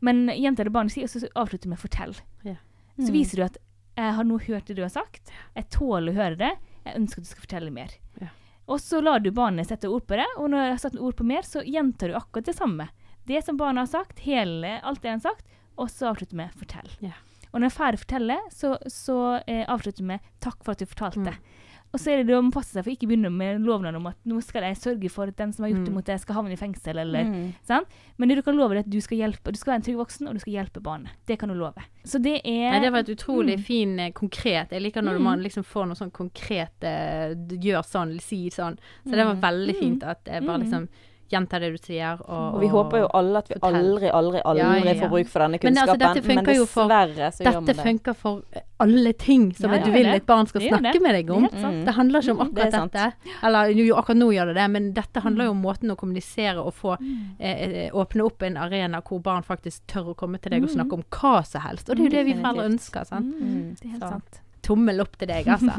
men 0.00 0.26
gjenta 0.32 0.64
det 0.64 0.72
barnet 0.72 0.92
sier, 0.94 1.04
og 1.04 1.12
så 1.12 1.28
avslutte 1.36 1.68
med 1.68 1.78
'fortell'. 1.78 2.16
Ja. 2.44 2.56
Så 2.96 3.10
Mm. 3.10 3.12
viser 3.12 3.36
du 3.36 3.42
at 3.42 3.56
'jeg 3.96 4.14
har 4.14 4.24
nå 4.24 4.38
hørt 4.38 4.64
det 4.66 4.76
du 4.76 4.82
har 4.82 4.88
sagt', 4.88 5.30
jeg 5.56 5.68
tåler 5.70 6.12
å 6.12 6.14
høre 6.14 6.36
det, 6.36 6.52
jeg 6.86 6.96
ønsker 6.96 7.18
at 7.20 7.24
du 7.24 7.28
skal 7.28 7.42
fortelle 7.46 7.70
mer'. 7.70 7.92
Ja. 8.20 8.28
Og 8.66 8.80
så 8.80 9.00
lar 9.04 9.20
du 9.20 9.30
barnet 9.34 9.68
sette 9.68 9.90
ord 9.92 10.06
på 10.08 10.16
det, 10.16 10.26
og 10.40 10.48
når 10.50 10.62
jeg 10.62 10.72
har 10.72 10.82
satt 10.86 10.96
ord 10.96 11.16
på 11.18 11.26
mer, 11.28 11.44
så 11.44 11.60
gjentar 11.66 12.10
du 12.10 12.16
akkurat 12.16 12.48
det 12.48 12.56
samme. 12.56 12.88
Det 13.28 13.42
som 13.44 13.58
barnet 13.60 13.84
har 13.84 13.92
sagt, 13.92 14.24
hele, 14.24 14.78
alt 14.80 15.02
det 15.02 15.12
han 15.12 15.20
har 15.20 15.34
sagt, 15.34 15.46
og 15.80 15.90
så 15.90 16.12
avslutter 16.12 16.36
med 16.36 16.54
'fortell'. 16.56 16.96
Ja. 17.00 17.16
Og 17.52 17.60
når 17.60 17.68
jeg 17.68 17.72
er 17.72 17.78
ferdig 17.78 17.98
å 17.98 18.04
fortelle, 18.04 18.38
så, 18.50 18.70
så 18.90 19.18
eh, 19.46 19.64
avslutter 19.68 20.02
du 20.02 20.08
med 20.08 20.20
'takk 20.40 20.64
for 20.64 20.72
at 20.72 20.78
du 20.78 20.86
fortalte'. 20.86 21.34
Mm. 21.34 21.63
Og 21.94 22.00
så 22.02 22.10
er 22.10 22.16
det 22.18 22.26
det 22.26 22.34
å 22.34 22.42
passe 22.50 22.74
seg 22.74 22.82
for 22.82 22.90
ikke 22.90 23.06
begynne 23.06 23.30
med 23.30 23.60
lovnad 23.62 23.94
om 23.94 24.08
at 24.10 24.16
nå 24.26 24.40
skal 24.42 24.62
jeg 24.66 24.74
sørge 24.80 25.08
for 25.14 25.30
at 25.30 25.36
den 25.38 25.52
som 25.54 25.62
har 25.62 25.70
gjort 25.70 25.84
det 25.84 25.92
Mm. 25.92 25.94
mot 25.94 26.04
deg, 26.04 26.18
skal 26.18 26.34
havne 26.34 26.52
i 26.52 26.56
fengsel, 26.58 26.98
eller 26.98 27.22
Mm. 27.24 27.52
sant? 27.62 27.86
Men 28.18 28.28
det 28.28 28.34
du 28.36 28.42
kan 28.42 28.56
love 28.56 28.72
er 28.74 28.78
at 28.80 28.90
du 28.90 29.00
skal 29.00 29.18
hjelpe. 29.18 29.52
Du 29.52 29.56
skal 29.56 29.72
være 29.72 29.76
en 29.76 29.82
trygg 29.86 29.96
voksen, 30.02 30.26
og 30.26 30.34
du 30.34 30.40
skal 30.40 30.52
hjelpe 30.54 30.82
barnet. 30.82 31.10
Det 31.26 31.38
kan 31.38 31.48
du 31.48 31.54
love. 31.54 31.78
Så 32.04 32.20
det 32.20 32.40
er 32.44 32.70
Nei, 32.72 32.80
det 32.80 32.90
var 32.92 32.98
et 32.98 33.14
utrolig 33.16 33.58
Mm. 33.58 33.64
fin 33.64 34.00
eh, 34.00 34.10
konkret 34.10 34.70
Jeg 34.70 34.82
liker 34.82 35.02
når 35.02 35.18
Mm. 35.18 35.22
man 35.22 35.40
liksom 35.42 35.62
får 35.64 35.86
noe 35.86 35.94
sånn 35.94 36.10
konkret 36.10 36.82
eh, 36.82 37.34
Gjør 37.34 37.84
sånn, 37.86 38.20
si 38.20 38.50
sånn. 38.50 38.76
Så 39.06 39.12
det 39.12 39.24
var 39.24 39.36
veldig 39.36 39.74
Mm. 39.74 39.78
fint 39.80 40.02
at 40.02 40.24
jeg 40.24 40.44
bare 40.44 40.58
Mm. 40.58 40.64
liksom 40.68 40.88
gjentar 41.34 41.60
det 41.64 41.70
du 41.74 41.78
sier. 41.82 42.20
Og, 42.28 42.54
Og 42.54 42.60
vi 42.62 42.68
håper 42.72 43.02
jo 43.02 43.08
alle 43.18 43.38
at 43.42 43.48
vi 43.50 43.56
aldri, 43.60 44.10
aldri, 44.10 44.40
aldri 44.44 44.62
Ja, 44.62 44.70
ja, 44.78 44.92
ja. 44.94 45.00
får 45.02 45.10
bruk 45.12 45.28
for 45.32 45.44
denne 45.44 45.58
Men 45.62 45.76
altså, 45.76 45.96
kunnskapen. 45.98 46.14
dette 46.14 46.28
men 46.28 46.44
dessverre 46.44 47.28
så 47.34 47.44
gjør 47.44 47.60
vi 47.60 47.66
det. 47.66 47.74
Dette 47.74 47.84
funker 47.88 48.14
for 48.14 48.42
eh, 48.54 48.62
alle 48.84 49.12
ting 49.14 49.44
som 49.54 49.72
Ja, 49.72 49.78
du 49.84 49.90
vil 49.94 50.06
et 50.06 50.26
barn 50.26 50.46
skal 50.46 50.60
snakke 50.62 50.92
det. 50.92 51.02
med 51.02 51.14
deg 51.18 51.30
om. 51.30 51.42
Det. 51.48 51.62
Mm. 51.64 51.84
Det 51.84 51.94
handler 51.94 52.20
ikke 52.22 52.30
om 52.30 52.38
Mm, 52.44 52.54
det 52.54 52.64
akkurat 52.74 52.92
dette. 52.92 53.34
Eller 53.44 53.66
jo, 53.74 53.94
akkurat 53.96 54.16
nå 54.18 54.28
gjør 54.34 54.46
det 54.46 54.54
det, 54.60 54.68
men 54.70 54.92
dette 54.94 55.20
handler 55.20 55.44
jo 55.44 55.50
om 55.50 55.56
Mm. 55.60 55.64
måten 55.66 55.90
å 55.90 55.96
kommunisere 55.96 56.58
og 56.64 56.74
få 56.74 56.96
eh, 57.40 57.86
eh, 57.86 57.90
åpne 57.92 58.24
opp 58.24 58.42
en 58.42 58.56
arena 58.56 59.00
hvor 59.02 59.20
barn 59.22 59.42
faktisk 59.42 59.80
tør 59.86 60.12
å 60.12 60.16
komme 60.16 60.38
til 60.40 60.50
deg 60.50 60.62
og 60.62 60.68
Mm. 60.70 60.74
snakke 60.76 60.92
om 60.92 61.04
hva 61.10 61.44
som 61.46 61.60
helst. 61.62 61.88
Og 61.90 61.96
det 61.96 62.00
er 62.00 62.10
jo 62.10 62.16
det 62.16 62.24
vi 62.26 62.34
foreldre 62.40 62.64
ønsker. 62.70 63.06
sant? 63.06 63.34
Mm, 63.40 63.76
det 63.80 63.84
er 63.84 63.88
helt 63.90 64.02
Så. 64.02 64.08
sant. 64.10 64.40
Tommel 64.62 65.00
opp 65.00 65.16
til 65.18 65.28
deg, 65.28 65.44
altså. 65.46 65.72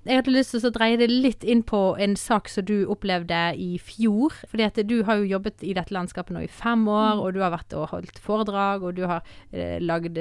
Mm. 0.00 0.08
Jeg 0.10 0.16
hadde 0.16 0.32
lyst 0.32 0.50
til 0.54 0.60
å 0.64 0.72
dreie 0.72 0.96
det 0.96 1.10
litt 1.10 1.44
inn 1.44 1.62
på 1.62 1.96
en 2.00 2.16
sak 2.16 2.48
som 2.48 2.64
du 2.64 2.86
opplevde 2.88 3.54
i 3.60 3.78
fjor. 3.78 4.32
Fordi 4.48 4.64
at 4.64 4.80
du 4.88 5.02
har 5.04 5.16
jo 5.20 5.24
jobbet 5.38 5.62
i 5.62 5.74
dette 5.76 5.92
landskapet 5.92 6.30
nå 6.32 6.42
i 6.44 6.46
fem 6.48 6.86
år, 6.88 7.16
Mm. 7.16 7.20
og 7.20 7.34
du 7.34 7.40
har 7.40 7.50
vært 7.50 7.72
og 7.76 7.88
holdt 7.90 8.18
foredrag, 8.18 8.82
og 8.82 8.94
du 8.96 9.06
har 9.06 9.22
eh, 9.52 9.78
lagd 9.80 10.16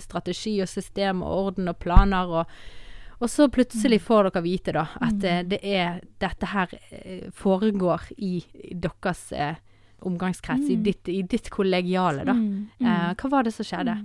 strategi 0.00 0.60
og 0.62 0.68
system 0.68 1.22
og 1.22 1.46
orden 1.46 1.68
og 1.68 1.78
planer. 1.78 2.26
og 2.30 2.46
og 3.22 3.28
så 3.30 3.46
plutselig 3.48 4.00
Mm. 4.00 4.04
får 4.04 4.22
dere 4.32 4.42
vite 4.42 4.72
da 4.72 4.88
at 5.00 5.24
eh, 5.24 5.42
det 5.44 5.60
er 5.64 6.00
dette 6.20 6.46
her 6.46 6.68
eh, 6.90 7.30
foregår 7.30 8.00
i, 8.18 8.42
i 8.70 8.74
deres 8.74 9.32
eh, 9.32 9.54
omgangskrets, 10.02 10.68
i, 10.68 10.76
Mm. 10.76 10.82
ditt, 10.82 11.08
i 11.08 11.22
ditt 11.22 11.48
kollegiale, 11.48 12.24
da. 12.26 12.32
Mm, 12.34 12.68
mm. 12.80 12.86
Eh, 12.86 13.14
hva 13.14 13.30
var 13.30 13.42
det 13.44 13.54
som 13.54 13.64
skjedde? 13.64 14.04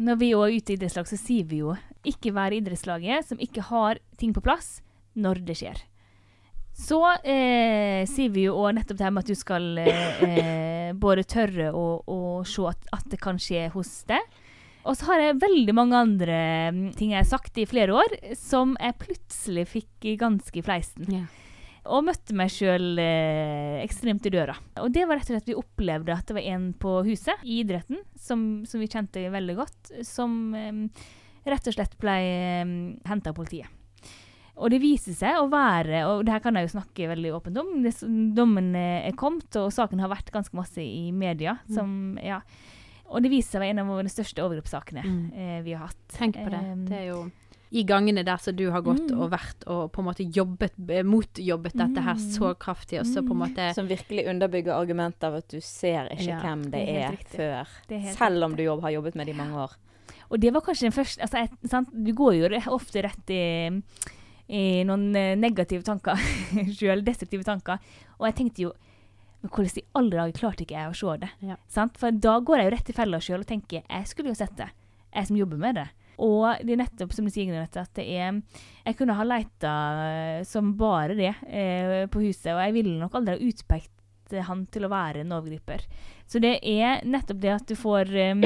Når 0.00 0.16
vi 0.16 0.30
er 0.32 0.56
ute 0.56 0.72
i 0.72 0.78
idrettslag, 0.78 1.08
så 1.08 1.18
sier 1.20 1.44
vi 1.48 1.60
jo 1.60 1.74
ikke 2.08 2.32
være 2.32 2.56
idrettslaget 2.56 3.26
som 3.28 3.40
ikke 3.42 3.66
har 3.68 4.00
ting 4.20 4.32
på 4.32 4.42
plass 4.44 4.78
når 5.20 5.42
det 5.44 5.58
skjer. 5.60 5.82
Så 6.80 7.00
eh, 7.20 8.06
sier 8.08 8.30
vi 8.32 8.46
jo 8.46 8.54
òg 8.62 8.78
nettopp 8.78 8.96
det 8.96 9.04
her 9.04 9.12
med 9.12 9.26
at 9.26 9.32
du 9.32 9.36
skal 9.36 9.66
eh, 9.82 10.92
både 11.04 11.26
tørre 11.28 11.68
å, 11.76 11.84
å 12.00 12.20
se 12.48 12.64
at, 12.70 12.88
at 12.96 13.10
det 13.12 13.20
kan 13.20 13.40
skje 13.42 13.66
hos 13.74 13.92
deg. 14.08 14.24
Og 14.88 14.96
så 14.96 15.10
har 15.10 15.20
jeg 15.20 15.40
veldig 15.42 15.74
mange 15.76 15.98
andre 15.98 16.38
mm, 16.72 16.84
ting 16.96 17.12
jeg 17.12 17.20
har 17.20 17.28
sagt 17.28 17.58
i 17.60 17.68
flere 17.68 17.98
år, 18.00 18.16
som 18.38 18.72
jeg 18.80 18.96
plutselig 19.02 19.66
fikk 19.68 20.08
ganske 20.22 20.56
i 20.56 20.64
fleisen. 20.64 21.10
Ja. 21.12 21.26
Og 21.88 22.04
møtte 22.04 22.34
meg 22.36 22.50
sjøl 22.52 22.98
eh, 23.00 23.78
ekstremt 23.84 24.26
i 24.28 24.32
døra. 24.34 24.54
Og 24.82 24.90
det 24.92 25.06
var 25.08 25.16
rett 25.16 25.30
og 25.30 25.32
slett 25.32 25.46
at 25.46 25.48
vi 25.48 25.56
opplevde 25.56 26.12
at 26.12 26.26
det 26.28 26.36
var 26.36 26.48
en 26.52 26.72
på 26.76 26.98
huset 27.06 27.40
i 27.42 27.62
idretten, 27.62 28.02
som, 28.20 28.64
som 28.68 28.80
vi 28.82 28.88
kjente 28.92 29.22
veldig 29.32 29.56
godt, 29.56 29.92
som 30.04 30.54
eh, 30.54 30.82
rett 31.48 31.70
og 31.70 31.76
slett 31.78 31.96
ble 32.02 32.16
eh, 32.20 32.74
henta 33.08 33.32
av 33.32 33.38
politiet. 33.38 33.68
Og 34.60 34.68
det 34.74 34.82
viser 34.82 35.14
seg 35.16 35.38
å 35.40 35.46
være, 35.48 36.02
og 36.04 36.26
det 36.26 36.34
her 36.34 36.42
kan 36.44 36.58
jeg 36.58 36.66
jo 36.66 36.74
snakke 36.74 37.06
veldig 37.08 37.30
åpent 37.38 37.56
om, 37.62 37.70
det, 37.80 37.94
dommen 38.36 38.74
eh, 38.76 39.06
er 39.08 39.16
kommet, 39.16 39.48
og 39.56 39.70
saken 39.72 40.02
har 40.04 40.12
vært 40.12 40.28
ganske 40.34 40.52
masse 40.58 40.84
i 40.84 41.08
media. 41.16 41.56
Mm. 41.64 41.72
Som, 41.78 41.94
ja. 42.20 42.42
Og 43.08 43.24
det 43.24 43.30
viser 43.32 43.54
seg 43.54 43.58
å 43.58 43.64
være 43.64 43.72
en 43.78 43.80
av 43.86 43.88
våre 43.94 44.12
største 44.12 44.44
overgrepssakene 44.44 45.02
Mm. 45.06 45.22
eh, 45.32 45.62
vi 45.64 45.72
har 45.78 45.88
hatt. 45.88 46.02
Tenk 46.12 46.36
på 46.36 46.50
det. 46.52 46.60
Um, 46.76 46.84
Det 46.92 46.98
er 47.00 47.06
jo 47.08 47.22
i 47.72 47.84
gangene 47.86 48.24
der 48.26 48.36
som 48.42 48.56
du 48.56 48.64
har 48.74 48.82
gått 48.82 49.10
Mm. 49.10 49.20
og 49.20 49.30
vært 49.30 49.62
og 49.70 49.92
på 49.92 50.00
en 50.02 50.06
måte 50.08 50.24
jobbet, 50.34 50.72
eh, 50.90 51.02
motjobbet 51.06 51.72
dette 51.78 52.02
her 52.02 52.14
Mm. 52.14 52.30
så 52.34 52.54
kraftig, 52.58 52.98
og 53.00 53.06
så 53.06 53.22
på 53.22 53.30
en 53.30 53.38
måte 53.48 53.74
Som 53.74 53.86
virkelig 53.86 54.26
underbygger 54.28 54.74
argumentet 54.74 55.22
av 55.24 55.34
at 55.36 55.48
du 55.48 55.60
ser 55.60 56.08
ikke 56.10 56.26
Ja, 56.26 56.40
hvem 56.40 56.64
det, 56.64 56.72
det 56.72 56.88
er 56.88 57.12
er, 57.12 57.16
før. 57.36 57.68
Det 57.88 58.04
er 58.06 58.12
Selv 58.16 58.42
om 58.44 58.56
du 58.56 58.62
jobb, 58.64 58.80
har 58.82 58.90
jobbet 58.90 59.14
med 59.14 59.26
det 59.26 59.34
i 59.34 59.38
mange 59.38 59.54
år. 59.54 59.70
Og 60.32 60.40
det 60.40 60.52
var 60.52 60.60
kanskje 60.62 60.90
den 60.90 60.92
første 60.92 61.20
altså, 61.22 61.44
et, 61.44 61.70
sant? 61.70 61.88
Du 61.92 62.12
går 62.12 62.34
jo 62.34 62.72
ofte 62.74 63.02
rett 63.02 63.30
i, 63.30 63.82
i 64.48 64.82
noen 64.84 65.14
eh, 65.16 65.36
negative 65.36 65.82
tanker 65.86 66.16
sjøl, 66.78 67.02
destruktive 67.06 67.44
tanker. 67.46 67.78
Og 68.18 68.26
jeg 68.26 68.34
tenkte 68.34 68.62
jo 68.62 68.72
Men 69.42 69.50
hvordan 69.54 69.78
i 69.78 69.82
alle 69.94 70.10
dager 70.10 70.32
klarte 70.36 70.66
ikke 70.66 70.76
jeg 70.76 70.90
å 70.90 70.94
se 70.94 71.18
det? 71.22 71.30
Ja. 71.40 71.56
Sant? 71.66 71.96
For 71.96 72.10
da 72.12 72.40
går 72.40 72.58
jeg 72.58 72.66
jo 72.66 72.72
rett 72.76 72.90
i 72.90 72.92
fella 72.92 73.18
sjøl 73.24 73.40
og 73.40 73.46
tenker 73.46 73.82
jeg 73.88 74.06
skulle 74.10 74.28
jo 74.28 74.34
sett 74.34 74.54
det. 74.58 74.66
Jeg 75.14 75.26
som 75.30 75.36
jobber 75.38 75.56
med 75.56 75.74
det. 75.76 75.86
Og 76.20 76.60
det 76.66 76.74
er 76.74 76.82
nettopp 76.82 77.14
som 77.16 77.26
du 77.26 77.32
sier, 77.32 77.48
Gnete, 77.48 77.84
at 77.84 77.94
det 77.96 78.04
er 78.12 78.40
Jeg 78.84 78.96
kunne 78.98 79.16
ha 79.16 79.24
leita 79.24 79.72
som 80.48 80.74
bare 80.78 81.16
det 81.16 81.32
eh, 81.48 82.04
på 82.10 82.22
huset, 82.24 82.52
og 82.54 82.60
jeg 82.64 82.76
ville 82.76 82.98
nok 83.00 83.16
aldri 83.18 83.36
ha 83.36 83.50
utpekt 83.50 83.96
han 84.38 84.64
til 84.70 84.86
å 84.86 84.92
være 84.92 85.24
en 85.24 85.34
overgriper. 85.34 85.82
Så 86.30 86.38
det 86.42 86.60
er 86.62 87.00
nettopp 87.08 87.40
det 87.42 87.54
at 87.54 87.66
du 87.66 87.76
får 87.78 88.10
um, 88.30 88.44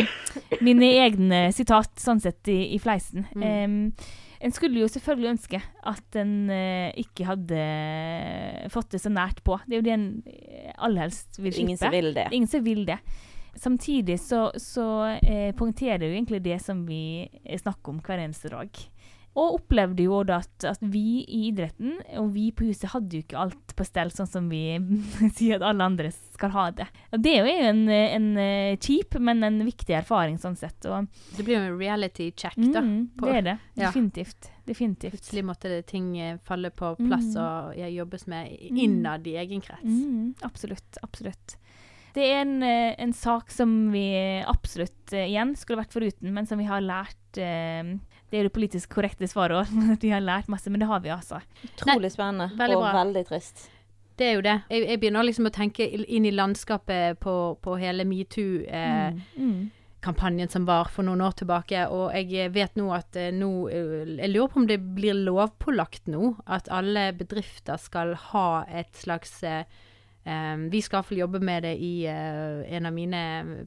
mine 0.65 0.91
egne 1.05 1.41
sitat 1.53 2.01
sånn 2.01 2.23
sett 2.25 2.49
i, 2.49 2.75
i 2.75 2.79
fleisen. 2.81 3.27
Mm. 3.35 3.45
Um, 3.45 4.25
en 4.45 4.53
skulle 4.53 4.81
jo 4.83 4.89
selvfølgelig 4.93 5.31
ønske 5.35 5.61
at 5.61 6.19
en 6.21 6.35
uh, 6.49 6.89
ikke 7.01 7.29
hadde 7.29 7.61
fått 8.73 8.97
det 8.97 9.03
så 9.05 9.13
nært 9.13 9.45
på. 9.45 9.59
Det 9.67 9.77
er 9.77 9.81
jo 9.81 9.87
det 9.87 9.95
en 9.95 10.09
eh, 10.29 10.73
aller 10.77 11.07
helst 11.07 11.41
vil 11.41 11.53
er 11.53 11.63
ingen 11.67 11.81
som 11.81 11.95
vil 11.95 12.13
det. 12.17 12.27
Ingen 12.33 12.51
som 12.51 12.65
vil 12.65 12.85
det. 12.89 12.99
Samtidig 13.57 14.19
så, 14.21 14.51
så 14.61 14.88
eh, 15.23 15.53
poengterer 15.57 15.99
det 16.03 16.11
jo 16.11 16.17
egentlig 16.19 16.43
det 16.45 16.61
som 16.62 16.85
vi 16.88 17.29
eh, 17.45 17.59
snakker 17.61 17.95
om 17.95 18.01
hver 18.05 18.19
eneste 18.25 18.51
dag. 18.53 18.71
Og 19.35 19.57
opplevde 19.57 20.05
jo 20.05 20.21
da 20.23 20.37
at, 20.45 20.62
at 20.77 20.79
vi 20.87 21.25
i 21.27 21.49
idretten 21.49 21.97
og 22.21 22.29
vi 22.37 22.53
på 22.55 22.69
huset 22.69 22.93
hadde 22.93 23.17
jo 23.19 23.23
ikke 23.25 23.40
alt 23.43 23.73
på 23.75 23.83
stell 23.88 24.12
sånn 24.14 24.29
som 24.31 24.45
vi 24.47 24.61
sier 25.35 25.57
at 25.57 25.64
alle 25.73 25.88
andre 25.90 26.12
skal 26.14 26.53
ha 26.55 26.69
det. 26.71 26.87
Og 27.11 27.19
det 27.25 27.33
er 27.40 27.40
jo 27.49 27.64
en, 27.73 27.81
en 27.90 28.29
eh, 28.38 28.77
kjip, 28.79 29.17
men 29.19 29.43
en 29.43 29.59
viktig 29.66 29.97
erfaring 29.99 30.39
sånn 30.39 30.55
sett. 30.61 30.87
Og, 30.87 31.09
Det 31.35 31.43
blir 31.49 31.57
jo 31.59 31.64
en 31.72 31.81
reality 31.81 32.28
check, 32.31 32.55
da. 32.62 32.85
mm, 32.87 33.09
på- 33.18 33.26
det 33.26 33.35
er 33.41 33.43
det. 33.49 33.57
ja. 33.74 33.89
Definitivt. 33.89 34.51
Definitivt. 34.70 35.16
Plutselig 35.18 35.45
måtte 35.51 35.68
det 35.74 35.83
ting 35.91 36.12
eh, 36.22 36.39
falle 36.47 36.70
på 36.70 36.95
plass 37.03 37.35
Mm. 37.35 37.43
og 37.43 37.83
jobbes 37.91 38.28
med 38.31 38.55
innad 38.70 39.26
i 39.26 39.35
egen 39.43 39.61
krets. 39.66 39.83
Mm, 39.83 40.35
absolutt. 40.47 41.03
Absolutt. 41.03 41.57
Det 42.15 42.23
er 42.31 42.41
en, 42.45 42.62
eh, 42.62 42.95
en 43.03 43.12
sak 43.12 43.51
som 43.51 43.91
vi 43.93 44.05
absolutt 44.47 45.12
eh, 45.12 45.27
igjen 45.33 45.57
skulle 45.59 45.81
vært 45.83 45.93
foruten, 45.97 46.31
men 46.35 46.47
som 46.47 46.59
vi 46.62 46.67
har 46.69 46.81
lært 46.85 47.39
eh, 47.43 47.83
Det 48.31 48.39
er 48.39 48.43
det 48.49 48.53
politisk 48.55 48.89
korrekte 48.95 49.27
svaret 49.31 49.57
òg. 49.65 49.69
Vi 50.05 50.11
har 50.11 50.21
lært 50.23 50.49
masse, 50.51 50.71
men 50.71 50.81
det 50.83 50.89
har 50.91 51.01
vi 51.05 51.11
altså. 51.15 51.39
Utrolig 51.67 52.11
spennende. 52.15 52.49
veldig 52.59 52.77
og 52.77 52.83
bra. 52.83 52.93
veldig 53.03 53.25
trist. 53.29 53.69
Det 54.19 54.27
er 54.27 54.33
jo 54.37 54.41
det. 54.47 54.57
Jeg, 54.71 54.87
jeg 54.89 54.99
begynner 55.03 55.23
liksom 55.27 55.47
å 55.47 55.51
tenke 55.55 55.87
inn 55.91 56.25
i 56.27 56.31
landskapet 56.35 57.19
på, 57.23 57.35
på 57.62 57.77
hele 57.79 58.05
metoo-kampanjen 58.07 60.49
Mm. 60.49 60.53
som 60.53 60.67
var 60.67 60.85
for 60.93 61.03
noen 61.07 61.21
år 61.25 61.33
tilbake. 61.41 61.87
Og 61.91 62.12
jeg 62.15 62.51
vet 62.55 62.75
nå 62.79 62.91
at 62.95 63.17
eh, 63.17 63.31
nå 63.35 63.51
eh, 63.71 64.05
Jeg 64.19 64.31
lurer 64.35 64.49
på 64.53 64.61
om 64.62 64.67
det 64.71 64.79
blir 64.97 65.15
lovpålagt 65.15 66.07
nå 66.12 66.35
at 66.47 66.69
alle 66.71 67.12
bedrifter 67.17 67.77
skal 67.81 68.15
ha 68.33 68.65
et 68.69 68.95
slags 68.99 69.41
eh, 70.27 70.57
vi 70.72 70.81
skal 70.85 70.99
iallfall 71.01 71.18
jobbe 71.18 71.41
med 71.45 71.62
det 71.66 71.75
i 71.79 71.93
uh, 72.09 72.64
en 72.77 72.87
av 72.89 72.93
mine 72.95 73.22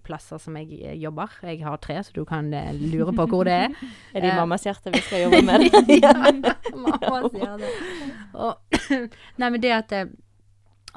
plasser 0.05 0.41
som 0.41 0.58
jeg 0.60 0.80
eh, 0.82 0.97
jobber. 0.99 1.32
Jeg 1.43 1.64
har 1.66 1.78
tre, 1.84 1.97
så 2.03 2.12
du 2.16 2.24
kan 2.26 2.51
uh, 2.53 2.72
lure 2.78 3.14
på 3.16 3.26
hvor 3.30 3.47
det 3.47 3.53
er. 3.53 3.76
Er 4.14 4.22
det 4.22 4.32
i 4.32 4.38
mammas 4.38 4.66
hjerte 4.66 4.93
vi 4.93 5.01
skal 5.05 5.28
jobbe 5.28 5.41
med? 5.45 5.68
Mamma 6.74 7.22
sier 7.30 7.58
det. 7.62 7.74
Og, 8.34 8.80
nei, 9.39 9.49
men 9.49 9.62
det 9.62 9.74
at, 9.76 9.93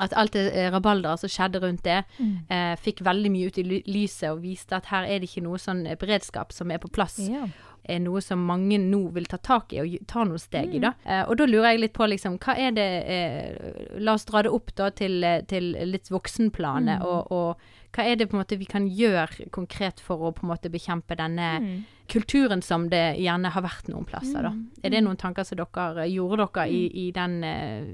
at 0.00 0.14
alt 0.16 0.36
det 0.36 0.46
rabalderet 0.72 1.20
som 1.20 1.32
skjedde 1.32 1.60
rundt 1.62 1.84
det, 1.84 2.02
Mm. 2.20 2.76
fikk 2.80 3.00
veldig 3.04 3.30
mye 3.32 3.48
ut 3.48 3.58
i 3.58 3.64
lyset 3.86 4.30
og 4.30 4.42
viste 4.42 4.76
at 4.76 4.88
her 4.90 5.04
er 5.08 5.20
det 5.20 5.28
ikke 5.30 5.44
noe 5.44 5.58
sånn 5.60 5.84
beredskap 6.00 6.52
som 6.52 6.70
er 6.70 6.80
på 6.82 6.90
plass. 6.92 7.18
Ja. 7.22 7.46
Er 7.84 7.98
noe 8.04 8.20
som 8.20 8.42
mange 8.46 8.78
nå 8.78 9.00
vil 9.14 9.24
ta 9.26 9.38
tak 9.38 9.72
i 9.72 9.80
og 9.80 9.94
ta 10.06 10.24
noen 10.24 10.38
steg 10.38 10.74
i. 10.74 10.78
da. 10.82 10.92
Eh, 11.04 11.22
og 11.26 11.36
da 11.40 11.46
lurer 11.48 11.72
jeg 11.72 11.80
litt 11.80 11.94
på 11.96 12.06
liksom, 12.06 12.36
hva 12.38 12.54
er 12.60 12.72
det 12.76 12.88
eh, 13.08 13.98
La 13.98 14.14
oss 14.14 14.24
dra 14.28 14.42
det 14.42 14.50
opp 14.52 14.74
da 14.76 14.90
til, 14.90 15.22
eh, 15.24 15.40
til 15.48 15.72
litt 15.88 16.10
voksenplanet. 16.12 17.02
Og, 17.02 17.32
og 17.32 17.56
hva 17.96 18.04
er 18.06 18.16
det 18.20 18.28
på 18.30 18.36
en 18.36 18.42
måte 18.44 18.58
vi 18.60 18.68
kan 18.70 18.84
gjøre 18.86 19.48
konkret 19.50 19.98
for 20.04 20.20
å 20.28 20.32
på 20.36 20.44
en 20.44 20.52
måte 20.52 20.70
bekjempe 20.70 21.16
denne 21.18 21.48
Mm. 21.60 21.82
kulturen 22.10 22.62
som 22.62 22.88
det 22.90 23.16
gjerne 23.18 23.50
har 23.54 23.62
vært 23.62 23.88
noen 23.88 24.04
plasser, 24.06 24.42
da. 24.42 24.52
Er 24.82 24.90
det 24.90 25.00
noen 25.02 25.16
tanker 25.18 25.44
som 25.46 25.58
dere 25.58 26.04
eh, 26.04 26.12
gjorde 26.14 26.46
dere 26.54 26.68
i, 26.70 27.08
i 27.08 27.10
den 27.14 27.42
eh, 27.44 27.90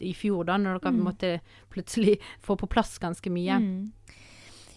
i 0.00 0.12
fjor, 0.14 0.44
da, 0.44 0.56
når 0.58 0.80
dere 0.80 0.92
måtte 0.92 1.40
plutselig 1.70 2.18
få 2.46 2.56
på 2.56 2.66
plass 2.70 2.98
ganske 2.98 3.30
mye? 3.30 3.58
Mm. 3.58 3.92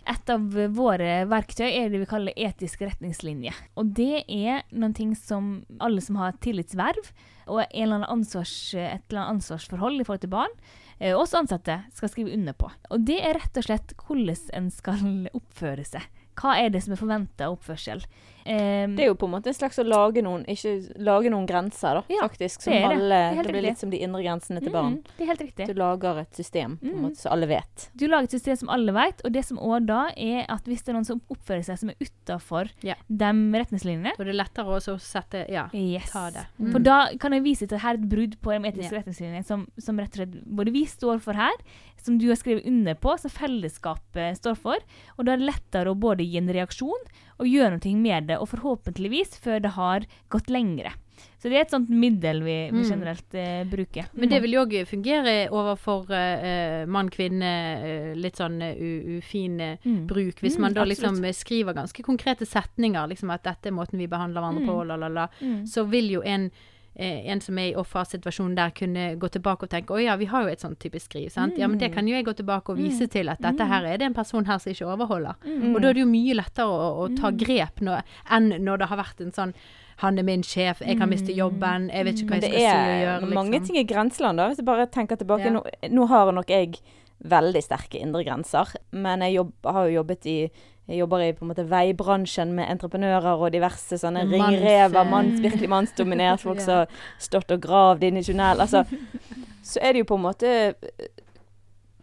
Et 0.10 0.32
av 0.34 0.56
våre 0.74 1.10
verktøy 1.30 1.68
er 1.68 1.92
det 1.92 2.00
vi 2.02 2.10
kaller 2.10 2.38
etiske 2.40 2.88
retningslinjer. 2.88 3.58
Og 3.78 3.92
det 3.98 4.24
er 4.26 4.64
noen 4.74 4.96
ting 4.98 5.12
som 5.18 5.60
alle 5.84 6.02
som 6.02 6.18
har 6.18 6.40
tillitsverv 6.42 7.12
og 7.52 7.62
eller 7.70 8.08
ansvars, 8.10 8.54
et 8.74 9.04
eller 9.10 9.22
annet 9.22 9.36
ansvarsforhold 9.38 10.02
i 10.02 10.08
forhold 10.08 10.24
til 10.26 10.34
barn, 10.34 10.56
oss 11.02 11.32
også 11.32 11.42
ansatte, 11.42 11.78
skal 11.94 12.12
skrive 12.14 12.34
under 12.34 12.54
på. 12.58 12.70
Og 12.94 13.06
det 13.06 13.20
er 13.26 13.38
rett 13.38 13.58
og 13.58 13.66
slett 13.66 13.94
hvordan 13.98 14.42
en 14.58 14.70
skal 14.74 15.06
oppføre 15.38 15.86
seg. 15.86 16.06
Hva 16.38 16.56
er 16.62 16.72
det 16.74 16.84
som 16.86 16.96
er 16.96 17.02
forventa 17.02 17.50
oppførsel? 17.52 18.04
Um, 18.46 18.96
Det 18.96 19.04
er 19.06 19.08
jo 19.12 19.16
på 19.16 19.26
en 19.28 19.32
måte 19.36 19.48
en 19.48 19.54
slags 19.54 19.78
å 19.80 19.84
lage 19.86 20.22
noen, 20.24 20.44
ikke, 20.50 20.96
lage 20.98 21.30
noen 21.30 21.46
grenser, 21.48 21.94
da, 22.00 22.04
Ja, 22.10 22.22
faktisk. 22.28 22.62
Som 22.62 22.74
det 22.74 22.84
alle, 22.84 23.10
det. 23.10 23.38
Det 23.38 23.44
det 23.46 23.54
blir 23.54 23.62
litt 23.70 23.78
som 23.78 23.90
de 23.90 23.98
indre 24.02 24.22
grensene 24.24 24.60
til 24.62 24.72
barn. 24.72 24.96
Mm, 24.98 25.04
det 25.18 25.22
er 25.24 25.30
helt 25.32 25.42
riktig. 25.42 25.68
Du 25.68 25.74
lager 25.74 26.18
et 26.22 26.34
system 26.36 26.78
på 26.78 26.86
en 26.88 26.96
Mm. 26.96 27.02
måte, 27.06 27.18
som 27.18 27.32
alle 27.34 27.48
vet. 27.48 27.90
Du 27.96 28.08
lager 28.08 28.24
et 28.24 28.32
system 28.32 28.56
som 28.58 28.70
alle 28.70 28.92
vet, 28.92 29.22
og 29.26 29.32
det 29.32 29.46
som 29.46 29.58
òg 29.58 29.86
da 29.86 30.08
er 30.18 30.46
at 30.50 30.64
hvis 30.66 30.82
det 30.84 30.90
er 30.90 30.94
noen 30.94 31.06
som 31.06 31.22
oppfører 31.30 31.64
seg 31.66 31.78
som 31.80 31.90
er 31.90 31.96
utafor 32.02 32.70
Ja. 32.84 32.96
de 33.10 33.26
retningslinjene 33.26 34.16
For 34.16 34.24
det 34.26 34.34
er 34.36 34.44
lettere 34.44 34.66
også 34.66 34.96
å 34.96 35.00
sette 35.00 35.46
Ja. 35.50 35.70
Yes. 35.74 36.10
Ta 36.12 36.30
det. 36.32 36.46
For 36.58 36.80
Mm. 36.80 36.84
da 36.84 37.08
kan 37.20 37.32
jeg 37.34 37.44
vise 37.44 37.68
til 37.68 37.76
at 37.76 37.82
her 37.82 37.92
er 37.92 37.98
et 38.00 38.10
brudd 38.10 38.36
på 38.42 38.52
de 38.62 38.70
etiske 38.72 38.92
Ja. 38.92 39.00
retningslinjene 39.02 39.46
som, 39.46 39.68
som 39.78 39.98
rett 39.98 40.10
og 40.20 40.28
slett 40.28 40.46
både 40.46 40.72
vi 40.72 40.86
står 40.86 41.20
for 41.22 41.34
her, 41.34 41.54
som 41.98 42.18
du 42.18 42.28
har 42.30 42.36
skrevet 42.36 42.66
under 42.66 42.96
på, 42.96 43.20
som 43.20 43.30
fellesskapet 43.30 44.38
står 44.40 44.56
for. 44.58 44.76
Og 45.20 45.26
da 45.26 45.34
er 45.34 45.38
det 45.38 45.50
lettere 45.54 45.92
å 45.92 45.98
både 46.00 46.26
gi 46.26 46.38
en 46.38 46.48
reaksjon 46.50 47.04
og 47.42 47.48
gjøre 47.50 47.76
noe 47.80 47.96
med 47.98 48.28
det, 48.30 48.38
og 48.38 48.48
forhåpentligvis 48.52 49.40
før 49.42 49.60
det 49.66 49.72
har 49.76 50.06
gått 50.30 50.50
lengre. 50.54 50.94
Så 51.42 51.50
det 51.50 51.58
er 51.58 51.62
et 51.66 51.74
sånt 51.74 51.90
middel 51.90 52.40
vi, 52.46 52.70
vi 52.72 52.82
Mm. 52.82 52.90
generelt 52.90 53.34
eh, 53.38 53.64
bruker. 53.70 54.08
Men 54.14 54.30
det 54.30 54.40
vil 54.42 54.54
jo 54.54 54.62
òg 54.66 54.74
fungere 54.90 55.50
overfor 55.52 56.10
eh, 56.14 56.86
mann-kvinne, 56.90 57.52
eh, 57.82 58.16
litt 58.16 58.38
sånn 58.38 58.62
eh, 58.62 58.76
ufin 59.20 59.60
eh, 59.62 59.78
Mm. 59.86 60.08
bruk. 60.08 60.40
Hvis 60.42 60.58
Mm, 60.58 60.62
man 60.62 60.74
da 60.74 60.84
liksom 60.86 61.16
absolutt. 61.18 61.36
skriver 61.36 61.74
ganske 61.74 62.04
konkrete 62.04 62.46
setninger, 62.46 63.08
liksom 63.10 63.30
at 63.34 63.44
dette 63.44 63.68
er 63.68 63.72
måten 63.72 63.98
vi 63.98 64.08
behandler 64.08 64.42
hverandre 64.42 64.66
på, 64.66 64.82
Mm. 64.82 64.88
la, 64.88 64.96
la, 64.96 65.08
la, 65.10 65.28
Mm. 65.42 65.64
så 65.68 65.86
vil 65.90 66.10
jo 66.12 66.22
en 66.22 66.52
en 66.96 67.40
som 67.42 67.58
er 67.58 67.70
i 67.72 67.76
offersituasjonen 67.80 68.56
der, 68.56 68.70
kunne 68.76 69.16
gå 69.18 69.30
tilbake 69.32 69.64
og 69.64 69.70
tenke 69.72 69.94
å 69.96 70.02
ja, 70.04 70.16
vi 70.20 70.26
har 70.26 70.44
jo 70.44 70.50
et 70.52 70.60
sånt 70.60 70.80
type 70.80 71.00
skriv. 71.00 71.30
sant? 71.32 71.58
Ja, 71.58 71.68
men 71.68 71.80
det 71.80 71.94
kan 71.94 72.08
jo 72.08 72.14
jeg 72.16 72.26
gå 72.26 72.34
tilbake 72.36 72.70
og 72.74 72.78
vise 72.78 73.06
Mm. 73.08 73.10
til 73.10 73.30
at 73.30 73.40
dette 73.42 73.66
her 73.66 73.84
er 73.86 73.98
det 73.98 74.06
en 74.10 74.14
person 74.14 74.46
her 74.46 74.58
som 74.60 74.72
ikke 74.74 74.86
overholder. 74.92 75.36
Mm. 75.46 75.76
Og 75.76 75.82
da 75.82 75.88
er 75.90 75.94
det 75.94 76.02
jo 76.04 76.10
mye 76.12 76.36
lettere 76.36 76.68
å, 76.68 77.08
å 77.08 77.16
ta 77.16 77.32
grep 77.32 77.80
når, 77.82 78.04
enn 78.30 78.50
når 78.64 78.78
det 78.78 78.88
har 78.92 78.98
vært 78.98 79.22
en 79.22 79.32
sånn 79.32 79.54
han 80.02 80.18
er 80.18 80.24
min 80.24 80.42
sjef, 80.42 80.80
jeg 80.82 80.98
kan 80.98 81.08
miste 81.10 81.32
jobben, 81.32 81.90
jeg 81.94 82.06
vet 82.06 82.16
ikke 82.24 82.28
hva 82.34 82.40
jeg 82.42 82.50
skal 82.50 82.58
si 82.58 82.66
og 82.66 83.02
gjøre. 83.04 83.20
Det 83.20 83.28
Liksom. 83.30 83.34
mange 83.36 83.60
ting 83.68 83.78
i 83.78 83.84
grenseland, 83.86 84.38
da. 84.38 84.48
Hvis 84.50 84.58
jeg 84.58 84.66
bare 84.66 84.88
tenker 84.88 85.16
tilbake. 85.16 85.46
Ja. 85.46 85.52
Nå, 85.52 85.62
nå 85.92 86.08
har 86.10 86.32
nok 86.34 86.48
jeg 86.50 86.80
veldig 87.24 87.62
sterke 87.62 88.02
indre 88.02 88.24
grenser, 88.26 88.66
men 88.92 89.20
jeg 89.22 89.36
jobb, 89.36 89.52
har 89.64 89.86
jo 89.88 90.02
jobbet 90.02 90.26
i 90.26 90.50
jeg 90.92 91.00
jobber 91.02 91.24
i 91.24 91.32
på 91.38 91.46
en 91.46 91.52
måte 91.54 91.64
veibransjen 91.72 92.52
med 92.58 92.68
entreprenører 92.74 93.40
og 93.42 93.52
diverse 93.56 93.98
sånne 94.02 94.26
Manns- 94.28 94.36
ringrever, 94.60 95.08
manns, 95.10 95.40
virkelig 95.44 95.70
mannsdominert, 95.72 96.44
folk 96.44 96.60
som 96.66 96.82
har 96.84 96.98
stått 97.22 97.52
og 97.56 97.62
gravd 97.64 98.04
inn 98.10 98.20
i 98.20 98.24
tunnel. 98.28 98.60
Altså, 98.62 98.84
så 99.72 99.80
er 99.82 99.94
det 99.96 100.04
jo 100.04 100.10
på 100.12 100.18
en 100.20 100.26
måte 100.28 100.52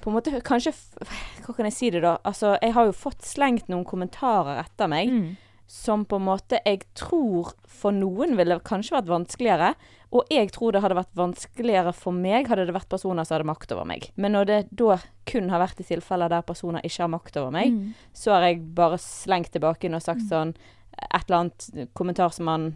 På 0.01 0.11
en 0.13 0.15
måte 0.15 0.31
kanskje 0.47 0.71
Hva 1.45 1.55
kan 1.57 1.67
jeg 1.67 1.75
si 1.75 1.89
det, 1.91 2.03
da? 2.05 2.17
Altså, 2.25 2.53
jeg 2.63 2.73
har 2.77 2.87
jo 2.87 2.93
fått 2.95 3.27
slengt 3.27 3.69
noen 3.69 3.85
kommentarer 3.89 4.61
etter 4.65 4.89
meg 4.91 5.11
Mm. 5.13 5.29
Som 5.69 6.07
på 6.09 6.17
en 6.17 6.25
måte 6.25 6.59
jeg 6.65 6.81
tror 6.97 7.51
for 7.69 7.93
noen 7.93 8.33
ville 8.39 8.57
kanskje 8.65 8.95
vært 8.97 9.11
vanskeligere. 9.13 9.75
Og 10.17 10.25
jeg 10.33 10.49
tror 10.55 10.73
det 10.73 10.81
hadde 10.81 10.97
vært 10.97 11.13
vanskeligere 11.21 11.93
for 11.93 12.17
meg 12.17 12.49
hadde 12.49 12.65
det 12.71 12.73
vært 12.73 12.89
personer 12.89 13.27
som 13.29 13.37
hadde 13.37 13.51
makt 13.51 13.75
over 13.77 13.85
meg. 13.91 14.07
Men 14.17 14.33
når 14.33 14.49
det 14.49 14.59
da 14.81 14.97
kun 15.29 15.51
har 15.53 15.61
vært 15.61 15.83
i 15.85 15.89
tilfeller 15.91 16.33
der 16.33 16.47
personer 16.49 16.81
ikke 16.89 17.05
har 17.05 17.13
makt 17.13 17.37
over 17.37 17.53
meg, 17.53 17.69
Mm. 17.75 17.93
så 18.17 18.33
har 18.33 18.49
jeg 18.49 18.63
bare 18.75 18.97
slengt 18.97 19.53
tilbake 19.53 19.93
og 19.95 20.01
sagt 20.03 20.25
sånn 20.31 20.55
et 20.99 21.25
eller 21.29 21.39
annet 21.39 21.91
kommentar 21.97 22.33
som 22.35 22.49
han 22.51 22.69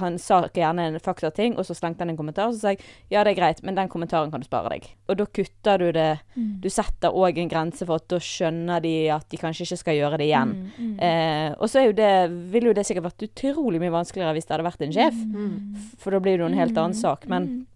Han 0.00 0.18
sa 0.18 0.42
gjerne 0.48 0.88
en 0.88 1.00
faktating, 1.00 1.56
og 1.56 1.66
så 1.66 1.74
slengte 1.76 2.04
han 2.04 2.10
en 2.10 2.18
kommentar, 2.18 2.48
og 2.48 2.56
så 2.56 2.60
sa 2.60 2.74
jeg 2.74 2.80
ja, 3.10 3.22
det 3.24 3.34
er 3.34 3.40
greit, 3.40 3.62
men 3.62 3.76
den 3.76 3.88
kommentaren 3.92 4.30
kan 4.32 4.42
du 4.42 4.46
spare 4.48 4.72
deg. 4.72 4.88
Og 5.08 5.18
da 5.20 5.26
kutter 5.26 5.78
du 5.78 5.90
det 5.92 6.16
Mm. 6.36 6.58
Du 6.60 6.68
setter 6.72 7.14
òg 7.16 7.38
en 7.40 7.48
grense 7.50 7.86
for 7.86 8.00
at 8.00 8.08
da 8.12 8.18
skjønner 8.22 8.82
de 8.84 8.92
at 9.12 9.24
de 9.32 9.38
kanskje 9.40 9.64
ikke 9.66 9.78
skal 9.80 9.96
gjøre 9.98 10.18
det 10.20 10.28
igjen. 10.28 10.52
Mm. 10.52 10.74
Mm. 10.76 10.98
Eh, 11.06 11.54
og 11.56 11.70
så 11.70 11.80
er 11.80 11.88
jo 11.88 11.96
det, 11.96 12.10
ville 12.52 12.70
jo 12.70 12.76
det 12.76 12.84
sikkert 12.88 13.08
vært 13.08 13.26
utrolig 13.28 13.80
mye 13.82 13.94
vanskeligere 13.94 14.36
hvis 14.36 14.48
det 14.48 14.56
hadde 14.56 14.68
vært 14.68 14.84
en 14.86 14.94
sjef. 14.96 15.16
Mm. 15.16 15.88
For 16.02 16.14
da 16.14 16.20
blir 16.22 16.36
det 16.36 16.44
jo 16.44 16.50
en 16.50 16.60
helt 16.60 16.76
annen 16.76 16.98
sak. 16.98 17.26
Men, 17.30 17.66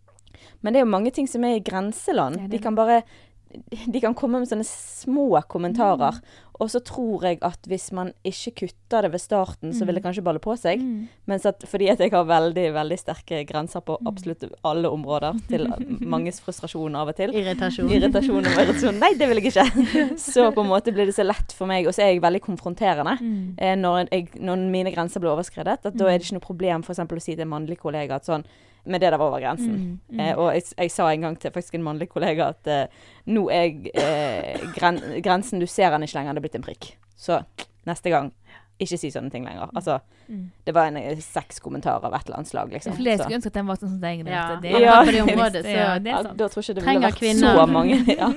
men 0.60 0.72
det 0.72 0.82
er 0.82 0.86
jo 0.86 0.92
mange 0.92 1.14
ting 1.16 1.28
som 1.30 1.44
er 1.46 1.58
i 1.58 1.64
grenseland. 1.64 2.46
De 2.52 2.62
kan 2.62 2.76
bare 2.78 3.02
De 3.50 3.98
kan 3.98 4.14
komme 4.14 4.38
med 4.38 4.46
sånne 4.46 4.66
små 4.68 5.32
kommentarer. 5.50 6.20
Og 6.60 6.68
så 6.68 6.80
tror 6.84 7.24
jeg 7.24 7.38
at 7.46 7.68
hvis 7.68 7.88
man 7.96 8.12
ikke 8.26 8.52
kutter 8.62 9.06
det 9.06 9.12
ved 9.14 9.22
starten, 9.22 9.72
så 9.76 9.86
vil 9.88 9.96
det 9.96 10.02
kanskje 10.04 10.24
balle 10.24 10.42
på 10.42 10.52
seg. 10.60 10.82
Mm. 10.84 11.08
Mens 11.30 11.46
at 11.48 11.64
fordi 11.68 11.88
at 11.92 12.02
jeg 12.02 12.12
har 12.12 12.26
veldig, 12.28 12.66
veldig 12.76 12.98
sterke 13.00 13.42
grenser 13.48 13.80
på 13.86 13.96
absolutt 14.08 14.44
alle 14.68 14.90
områder, 14.92 15.40
til 15.48 15.66
manges 16.12 16.42
frustrasjon 16.44 16.98
av 17.00 17.12
og 17.12 17.16
til 17.16 17.32
Irritasjon. 17.32 17.88
irritasjon 17.88 18.44
og 18.44 18.52
irritasjon. 18.52 19.00
Nei, 19.00 19.14
det 19.16 19.30
vil 19.30 19.40
jeg 19.40 19.54
ikke. 19.54 19.66
Så 20.30 20.50
på 20.52 20.64
en 20.64 20.70
måte 20.70 20.92
blir 20.94 21.08
det 21.08 21.16
så 21.16 21.24
lett 21.24 21.54
for 21.56 21.70
meg, 21.70 21.88
og 21.88 21.96
så 21.96 22.04
er 22.04 22.14
jeg 22.14 22.24
veldig 22.24 22.42
konfronterende. 22.44 23.16
Mm. 23.20 23.44
Eh, 23.56 23.76
når, 23.80 24.02
jeg, 24.10 24.28
når 24.40 24.66
mine 24.72 24.92
grenser 24.94 25.22
blir 25.22 25.32
overskredet, 25.32 25.80
at 25.80 25.96
da 25.96 26.10
er 26.10 26.18
det 26.18 26.28
ikke 26.28 26.38
noe 26.40 26.48
problem 26.50 26.84
for 26.84 26.92
eksempel 26.94 27.20
å 27.20 27.24
si 27.24 27.32
til 27.34 27.46
en 27.46 27.54
mannlig 27.54 27.80
kollega 27.80 28.20
at 28.20 28.28
sånn 28.28 28.44
Men 28.86 29.00
det 29.00 29.10
der 29.12 29.18
var 29.18 29.28
over 29.28 29.40
grensen. 29.40 29.74
Mm. 29.76 30.00
Mm. 30.16 30.20
Eh, 30.20 30.34
og 30.38 30.52
jeg, 30.54 30.62
jeg 30.78 30.90
sa 30.90 31.08
en 31.12 31.20
gang 31.20 31.38
til 31.38 31.50
faktisk 31.52 31.74
en 31.74 31.82
mannlig 31.84 32.08
kollega 32.08 32.48
at 32.54 32.66
eh, 32.66 32.86
nå 33.26 33.48
er 33.50 33.70
eh, 33.94 34.60
gren, 34.76 35.00
grensen 35.22 35.60
Du 35.60 35.66
ser 35.66 35.90
den 35.90 36.02
ikke 36.06 36.16
lenger, 36.20 36.32
det 36.34 36.40
er 36.40 36.48
blitt 36.48 36.54
en 36.60 36.62
prikk. 36.64 36.92
Så 37.20 37.42
neste 37.86 38.08
gang, 38.10 38.32
ikke 38.80 38.96
si 38.96 39.10
sånne 39.12 39.30
ting 39.30 39.44
lenger. 39.44 39.68
Altså, 39.76 40.00
Mm. 40.30 40.44
det 40.64 40.72
var 40.76 40.86
en 40.86 40.96
eh, 40.96 41.16
seks 41.18 41.58
kommentarer 41.58 42.04
av 42.06 42.14
et 42.14 42.22
eller 42.28 42.36
annet 42.38 42.46
slag, 42.48 42.70
liksom. 42.70 42.92
Flere 42.94 43.16
Så- 43.18 43.24
skulle 43.24 43.36
ønske 43.40 43.46
at 43.50 43.52
den 43.58 43.66
var 43.66 43.76
sånn 43.80 43.88
som 43.90 44.00
deg. 44.00 44.20
Ja. 44.28 44.60
Det 44.62 44.70
Ja. 44.70 45.02
det 45.04 45.22
området, 45.22 45.64
så 45.64 45.70
ja, 45.74 45.98
det 45.98 46.06
er 46.12 46.22
ja, 46.22 46.22
da 46.38 46.46
tror 46.48 46.62
jeg 46.62 46.68
ikke 46.70 46.74
det 46.74 46.84
ville 46.86 47.08
vært 47.08 47.18
kvinner. 47.18 47.54
så 47.56 47.66
mange. 47.66 47.96
Ja. 48.20 48.28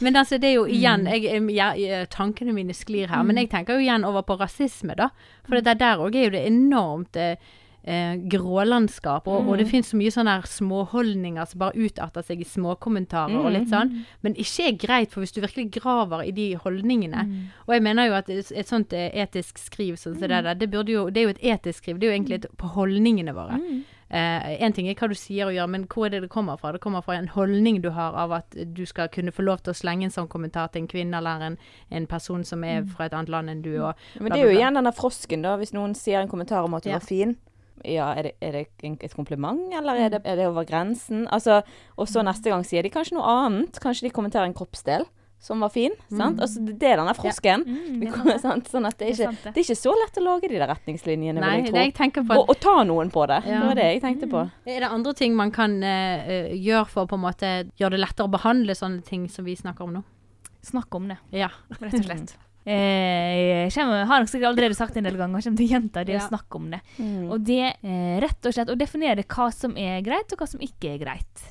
Men 0.00 0.16
altså, 0.16 0.38
det 0.40 0.48
er 0.48 0.54
jo 0.54 0.64
igjen 0.64 1.04
Mm. 1.04 1.10
jeg, 1.12 1.22
jeg, 1.22 1.42
jeg, 1.54 1.78
jeg, 1.84 2.08
Tankene 2.08 2.54
mine 2.54 2.72
sklir 2.72 3.06
her. 3.08 3.22
Men 3.22 3.36
jeg 3.36 3.50
tenker 3.50 3.74
jo 3.76 3.80
igjen 3.84 4.04
over 4.08 4.22
på 4.22 4.38
rasisme, 4.40 4.96
da. 4.96 5.10
For 5.46 5.60
det 5.60 5.78
der 5.78 5.98
òg 6.00 6.16
er 6.16 6.24
jo 6.24 6.30
det 6.30 6.46
enormt 6.48 7.16
eh, 7.16 7.36
eh, 7.84 8.16
grålandskap. 8.32 9.28
Og, 9.28 9.48
og 9.48 9.58
det 9.60 9.66
finnes 9.70 9.90
så 9.92 9.98
mye 10.00 10.12
sånne 10.14 10.34
småholdninger 10.48 11.48
som 11.50 11.62
bare 11.64 11.78
utarter 11.86 12.24
seg 12.26 12.42
i 12.44 12.48
småkommentarer 12.48 13.38
og 13.40 13.50
litt 13.54 13.70
sånn. 13.72 13.92
Men 14.24 14.36
ikke 14.40 14.68
er 14.68 14.78
greit, 14.86 15.12
for 15.14 15.24
hvis 15.24 15.34
du 15.36 15.40
virkelig 15.44 15.70
graver 15.78 16.24
i 16.28 16.32
de 16.34 16.50
holdningene 16.60 17.24
Og 17.66 17.74
jeg 17.74 17.82
mener 17.84 18.08
jo 18.10 18.14
at 18.18 18.30
et, 18.30 18.52
et 18.52 18.68
sånt 18.70 18.92
eh, 18.96 19.10
etisk 19.24 19.58
skriv 19.62 19.96
sånn 20.00 20.16
som 20.18 20.28
det 20.28 20.42
der, 20.44 20.54
det, 20.54 20.70
jo, 20.88 21.08
det 21.10 21.20
er 21.20 21.28
jo 21.28 21.34
et 21.36 21.44
etisk 21.54 21.82
skriv. 21.84 21.98
Det 22.00 22.08
er 22.08 22.12
jo 22.14 22.18
egentlig 22.18 22.40
et, 22.42 22.48
på 22.60 22.72
holdningene 22.74 23.34
våre. 23.36 23.58
Eh, 24.14 24.62
en 24.62 24.72
ting 24.76 24.86
er 24.86 24.94
hva 24.94 25.08
du 25.10 25.14
sier 25.18 25.48
og 25.48 25.54
gjør, 25.56 25.70
men 25.72 25.86
hvor 25.90 26.06
er 26.06 26.12
det 26.14 26.20
det 26.26 26.30
kommer 26.30 26.58
fra? 26.60 26.70
Det 26.76 26.80
kommer 26.84 27.02
fra 27.02 27.16
en 27.18 27.28
holdning 27.32 27.80
du 27.82 27.88
har 27.96 28.14
av 28.20 28.34
at 28.36 28.54
du 28.76 28.84
skal 28.86 29.08
kunne 29.10 29.32
få 29.34 29.42
lov 29.46 29.62
til 29.64 29.72
å 29.72 29.78
slenge 29.78 30.06
en 30.06 30.12
sånn 30.14 30.28
kommentar 30.30 30.68
til 30.70 30.84
en 30.84 30.90
kvinne 30.92 31.18
eller 31.18 31.42
en, 31.48 31.56
en 31.90 32.06
person 32.06 32.44
som 32.46 32.62
er 32.68 32.84
fra 32.86 33.08
et 33.08 33.16
annet 33.16 33.32
land 33.32 33.50
enn 33.50 33.62
du. 33.64 33.72
Og, 33.80 33.98
Men 34.20 34.30
det 34.36 34.42
er 34.42 34.50
jo 34.52 34.58
igjen 34.60 34.78
denne 34.78 34.92
frosken, 34.94 35.42
da. 35.42 35.56
Hvis 35.58 35.74
noen 35.74 35.96
sier 35.98 36.20
en 36.20 36.30
kommentar 36.30 36.62
om 36.68 36.76
at 36.78 36.84
du 36.84 36.90
Ja. 36.92 37.00
var 37.00 37.08
fin, 37.08 37.34
Ja, 37.82 38.12
er 38.14 38.28
det, 38.28 38.32
er 38.40 38.52
det 38.54 38.62
et 39.02 39.16
kompliment, 39.16 39.66
eller 39.74 39.98
er 39.98 40.14
det, 40.14 40.22
er 40.24 40.38
det 40.38 40.46
over 40.48 40.64
grensen? 40.68 41.26
Altså, 41.34 41.62
og 41.98 42.08
så 42.08 42.22
neste 42.24 42.52
gang 42.52 42.62
sier 42.64 42.86
de 42.86 42.92
kanskje 42.94 43.18
noe 43.18 43.26
annet. 43.26 43.80
Kanskje 43.82 44.06
de 44.08 44.14
kommenterer 44.14 44.46
en 44.48 44.54
kroppsdel 44.56 45.04
som 45.44 45.60
var 45.60 45.68
fin. 45.68 45.92
Sant? 46.08 46.40
Altså, 46.40 46.62
det 46.64 46.88
er 46.88 46.96
denne 47.02 47.12
frosken. 47.18 47.64
Mm, 47.68 48.04
kommer? 48.14 48.38
Sånn 48.40 48.86
at 48.88 48.96
det 48.96 49.10
er, 49.10 49.12
ikke, 49.12 49.32
det. 49.42 49.52
er 49.52 49.60
ikke 49.60 49.76
så 49.76 49.92
lett 49.98 50.16
å 50.16 50.24
lage 50.24 50.48
de 50.48 50.56
der 50.56 50.70
retningslinjene, 50.70 51.42
Nei, 51.42 51.50
vil 51.66 51.76
jeg 51.76 51.92
tro. 51.92 52.06
jeg 52.06 52.24
Og, 52.38 52.54
og 52.54 52.60
ta 52.62 52.76
noen 52.88 53.12
på 53.12 53.26
det. 53.28 53.42
Ja. 53.44 53.58
Det 53.60 53.68
var 53.68 53.80
det 53.82 53.88
jeg 53.90 54.02
tenkte 54.06 54.30
på. 54.32 54.46
Er 54.64 54.86
det 54.86 54.90
andre 54.96 55.14
ting 55.18 55.36
man 55.36 55.52
kan 55.52 55.76
eh, 55.84 56.48
gjøre 56.56 56.88
for 56.88 57.04
å 57.04 57.10
på 57.10 57.18
en 57.20 57.24
måte 57.26 57.52
gjøre 57.76 57.98
det 57.98 58.02
lettere 58.06 58.30
å 58.30 58.32
behandle 58.32 58.78
sånne 58.78 59.04
ting 59.04 59.28
som 59.28 59.44
vi 59.44 59.58
snakker 59.60 59.84
om 59.84 59.98
nå? 59.98 60.04
Snakk 60.64 60.96
om 60.96 61.10
det, 61.12 61.18
Ja. 61.36 61.50
rett 61.76 61.92
og 62.00 62.06
slett. 62.08 62.36
Eh, 62.64 63.64
jeg 63.68 63.72
kommer, 63.74 64.06
har 64.08 64.22
nok 64.22 64.30
sikkert 64.32 64.48
allerede 64.52 64.76
sagt 64.78 64.94
det 64.96 65.02
en 65.02 65.08
del 65.10 65.18
ganger, 65.20 65.36
og 65.38 65.44
kommer 65.44 65.60
til 65.60 65.66
å 65.68 65.72
gjenta 65.74 66.04
det 66.04 66.14
Ja. 66.16 66.20
å 66.24 66.28
snakke 66.30 66.56
om 66.56 66.70
det. 66.72 66.80
Mm. 66.98 67.30
Og 67.30 67.44
det 67.44 67.76
eh, 67.84 68.20
rett 68.24 68.46
og 68.48 68.54
slett 68.56 68.72
å 68.72 68.78
definere 68.80 69.24
hva 69.24 69.50
som 69.52 69.76
er 69.76 70.00
greit, 70.06 70.32
og 70.32 70.38
hva 70.40 70.48
som 70.48 70.60
ikke 70.64 70.94
er 70.94 70.98
greit. 71.04 71.44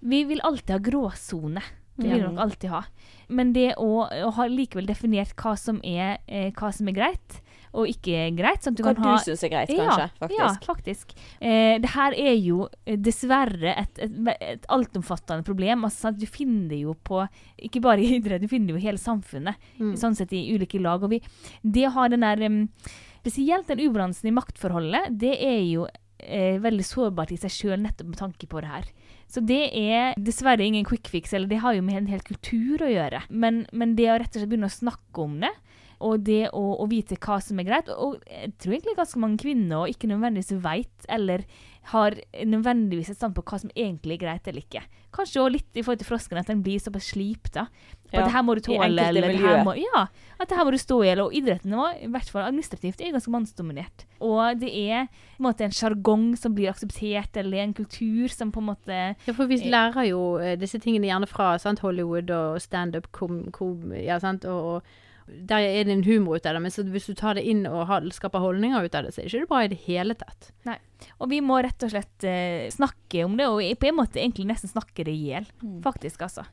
Vi 0.00 0.24
vil 0.28 0.40
alltid 0.44 0.70
ha 0.76 0.78
gråsone. 0.78 1.62
Det 1.98 2.06
vil 2.06 2.20
vi 2.20 2.26
nok 2.28 2.38
alltid 2.44 2.70
ha. 2.70 2.84
Men 3.28 3.52
det 3.52 3.72
å, 3.76 4.06
å 4.06 4.30
ha 4.36 4.44
likevel 4.46 4.86
definert 4.86 5.34
hva 5.34 5.56
som 5.58 5.80
er, 5.82 6.18
eh, 6.28 6.52
hva 6.54 6.70
som 6.72 6.86
er 6.86 6.94
greit, 6.94 7.40
og 7.76 7.90
ikke 7.90 8.28
greit 8.36 8.64
sånn 8.64 8.76
at 8.76 8.80
du 8.80 8.84
Hva 8.86 8.94
kan 8.96 9.04
du 9.04 9.10
ha 9.10 9.18
syns 9.22 9.44
er 9.44 9.52
greit, 9.52 9.72
Ja. 9.74 10.08
Faktisk. 10.18 10.38
Ja, 10.38 10.48
faktisk. 10.64 11.12
Eh, 11.40 11.76
det 11.82 11.92
her 11.92 12.16
er 12.16 12.34
jo 12.36 12.68
eh, 12.84 12.96
dessverre 12.96 13.74
et, 13.74 14.00
et, 14.04 14.16
et 14.40 14.68
altomfattende 14.72 15.46
problem. 15.46 15.84
Altså? 15.88 16.12
Du 16.16 16.26
finner 16.26 16.68
det 16.72 16.82
jo 16.82 16.94
på 16.94 17.20
Ikke 17.68 17.82
bare 17.84 18.02
i 18.02 18.16
idrett, 18.16 18.42
du 18.42 18.48
finner 18.48 18.72
det 18.72 18.78
jo 18.78 18.82
i 18.82 18.88
hele 18.88 19.02
samfunnet. 19.02 19.70
Mm. 19.78 19.94
Sånn 20.00 20.16
sett 20.18 20.32
i 20.32 20.46
ulike 20.54 20.80
lag. 20.82 21.04
Og 21.04 21.12
vi, 21.16 21.22
det 21.62 21.88
å 21.88 21.94
ha 21.98 22.08
den 22.08 22.26
der 22.26 22.44
um, 22.48 22.64
Spesielt 23.28 23.68
den 23.68 23.82
ubalansen 23.82 24.30
i 24.30 24.32
maktforholdet, 24.32 25.10
det 25.20 25.34
er 25.44 25.58
jo 25.66 25.82
eh, 26.18 26.56
veldig 26.62 26.84
sårbart 26.86 27.32
i 27.34 27.38
seg 27.40 27.52
sjøl, 27.52 27.80
nettopp 27.82 28.08
med 28.08 28.20
tanke 28.20 28.48
på 28.48 28.62
det 28.62 28.70
her. 28.70 28.86
Så 29.28 29.42
det 29.44 29.60
er 29.76 30.14
dessverre 30.16 30.64
ingen 30.64 30.86
quick 30.88 31.10
fix, 31.12 31.34
eller 31.36 31.50
det 31.50 31.60
har 31.60 31.76
jo 31.76 31.84
med 31.84 31.98
en 32.00 32.08
hel 32.08 32.22
kultur 32.24 32.86
å 32.86 32.88
gjøre. 32.88 33.26
Men, 33.28 33.66
men 33.76 33.92
det 33.98 34.08
å 34.08 34.16
rett 34.16 34.32
og 34.32 34.40
slett 34.40 34.48
begynne 34.48 34.70
å 34.70 34.78
snakke 34.78 35.26
om 35.26 35.36
det, 35.42 35.52
og 36.04 36.22
det 36.26 36.48
å, 36.54 36.62
å 36.82 36.86
vite 36.90 37.18
hva 37.18 37.40
som 37.42 37.58
er 37.58 37.66
greit 37.66 37.88
Og 37.90 38.20
jeg 38.30 38.52
tror 38.62 38.74
egentlig 38.76 38.98
ganske 38.98 39.22
mange 39.22 39.40
kvinner 39.42 39.90
ikke 39.90 40.10
nødvendigvis 40.10 40.60
veit, 40.62 41.08
eller 41.10 41.42
har 41.92 42.16
nødvendigvis 42.44 43.12
et 43.12 43.16
stand 43.16 43.36
på 43.36 43.44
hva 43.48 43.58
som 43.62 43.70
egentlig 43.72 44.18
er 44.18 44.24
greit 44.26 44.48
eller 44.50 44.64
ikke. 44.64 44.82
Kanskje 45.14 45.40
òg 45.40 45.54
litt 45.54 45.78
i 45.78 45.84
forhold 45.84 46.02
til 46.02 46.08
frosken, 46.10 46.40
at 46.40 46.50
den 46.50 46.60
blir 46.64 46.82
såpass 46.82 47.14
slipta. 47.14 47.68
På 48.08 48.12
Ja, 48.12 48.20
at 48.20 48.28
det 48.28 48.34
her 48.34 48.44
må 48.44 48.56
du 48.56 48.60
tåle, 48.64 48.88
eller 48.88 49.24
det 49.24 49.40
her 49.40 49.62
må, 49.64 49.72
ja, 49.76 50.02
at 50.36 50.50
det 50.50 50.58
her 50.58 50.68
må 50.68 50.74
du 50.74 50.78
stå 50.80 50.98
i. 51.04 51.08
Eller, 51.08 51.24
og 51.24 51.36
idretten 51.36 51.76
var, 51.76 51.96
i 51.96 52.10
hvert 52.12 52.28
fall 52.32 52.44
administrativt, 52.44 53.00
er 53.00 53.14
ganske 53.16 53.32
mannsdominert. 53.32 54.04
Og 54.20 54.60
det 54.60 54.68
er 54.68 55.08
på 55.08 55.40
en 55.40 55.48
måte 55.48 55.64
en 55.64 55.76
sjargong 55.78 56.30
som 56.40 56.56
blir 56.56 56.72
akseptert, 56.72 57.40
eller 57.40 57.64
en 57.64 57.76
kultur 57.76 58.28
som 58.32 58.52
på 58.52 58.60
en 58.60 58.70
måte 58.74 59.00
Ja, 59.24 59.32
for 59.32 59.48
vi 59.48 59.60
lærer 59.64 60.10
jo 60.10 60.22
eh, 60.42 60.58
disse 60.60 60.80
tingene 60.84 61.08
gjerne 61.08 61.28
fra 61.30 61.54
sant, 61.62 61.80
Hollywood 61.84 62.32
og 62.36 62.60
standup, 62.64 63.08
ja, 63.96 64.20
sant, 64.20 64.44
og, 64.44 64.76
og 64.76 64.96
der 65.48 65.60
er 65.64 65.84
det 65.84 65.92
en 65.92 66.04
humor 66.04 66.36
ut 66.36 66.46
av 66.46 66.54
det, 66.56 66.62
men 66.62 66.70
så 66.72 66.82
hvis 66.88 67.06
du 67.06 67.14
tar 67.14 67.34
det 67.38 67.44
inn 67.44 67.66
og 67.68 67.86
har, 67.86 68.04
skaper 68.14 68.40
holdninger 68.40 68.84
ut 68.86 68.94
av 68.94 69.04
det, 69.04 69.14
så 69.14 69.20
er 69.20 69.28
det 69.28 69.34
ikke 69.42 69.48
bra 69.50 69.62
i 69.64 69.68
det 69.72 69.80
hele 69.86 70.14
tatt. 70.14 70.52
Og 71.20 71.28
vi 71.30 71.40
må 71.44 71.58
rett 71.62 71.82
og 71.84 71.90
slett 71.92 72.24
eh, 72.24 72.68
snakke 72.72 73.24
om 73.24 73.36
det, 73.36 73.46
og 73.48 73.60
på 73.78 73.88
en 73.90 73.98
måte 74.00 74.18
egentlig 74.22 74.46
nesten 74.48 74.70
snakke 74.72 75.04
det 75.04 75.12
i 75.14 75.28
hjel. 75.30 75.46
Mm. 75.62 75.82
Faktisk, 75.84 76.22
altså. 76.22 76.46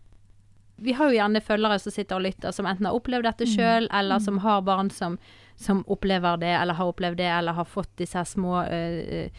Vi 0.77 0.91
har 0.91 1.07
jo 1.07 1.15
gjerne 1.15 1.39
følgere 1.41 1.79
som 1.79 1.91
sitter 1.95 2.17
og 2.17 2.25
lytter, 2.25 2.51
som 2.51 2.65
enten 2.67 2.85
har 2.85 2.93
opplevd 2.97 3.23
dette 3.29 3.45
Mm. 3.47 3.53
sjøl, 3.55 3.87
eller 3.95 4.19
som 4.19 4.37
har 4.43 4.61
barn 4.61 4.89
som, 4.91 5.17
som 5.55 5.85
opplever 5.87 6.37
det, 6.37 6.51
eller 6.61 6.73
har 6.75 6.91
opplevd 6.91 7.17
det, 7.17 7.29
eller 7.31 7.53
har 7.53 7.65
fått 7.65 7.95
disse 7.97 8.25
små 8.25 8.65
uh, 8.67 9.29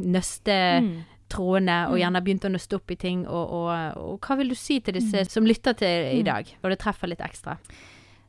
nøste... 0.00 0.56
Mm. 0.82 0.96
og 1.36 1.60
Mm. 1.60 1.98
gjerne 1.98 2.20
begynt 2.22 2.44
å 2.46 2.52
nøste 2.54 2.76
opp 2.76 2.90
i 2.90 2.96
ting. 2.96 3.26
Og, 3.26 3.50
og, 3.50 3.96
og 3.98 4.20
hva 4.24 4.36
vil 4.38 4.48
du 4.48 4.54
si 4.54 4.78
til 4.80 4.94
disse 4.94 5.24
som 5.28 5.44
lytter 5.44 5.74
til 5.74 5.88
i 6.14 6.20
Mm. 6.22 6.24
dag, 6.24 6.52
og 6.62 6.70
det 6.70 6.78
treffer 6.78 7.08
litt 7.08 7.20
ekstra? 7.20 7.56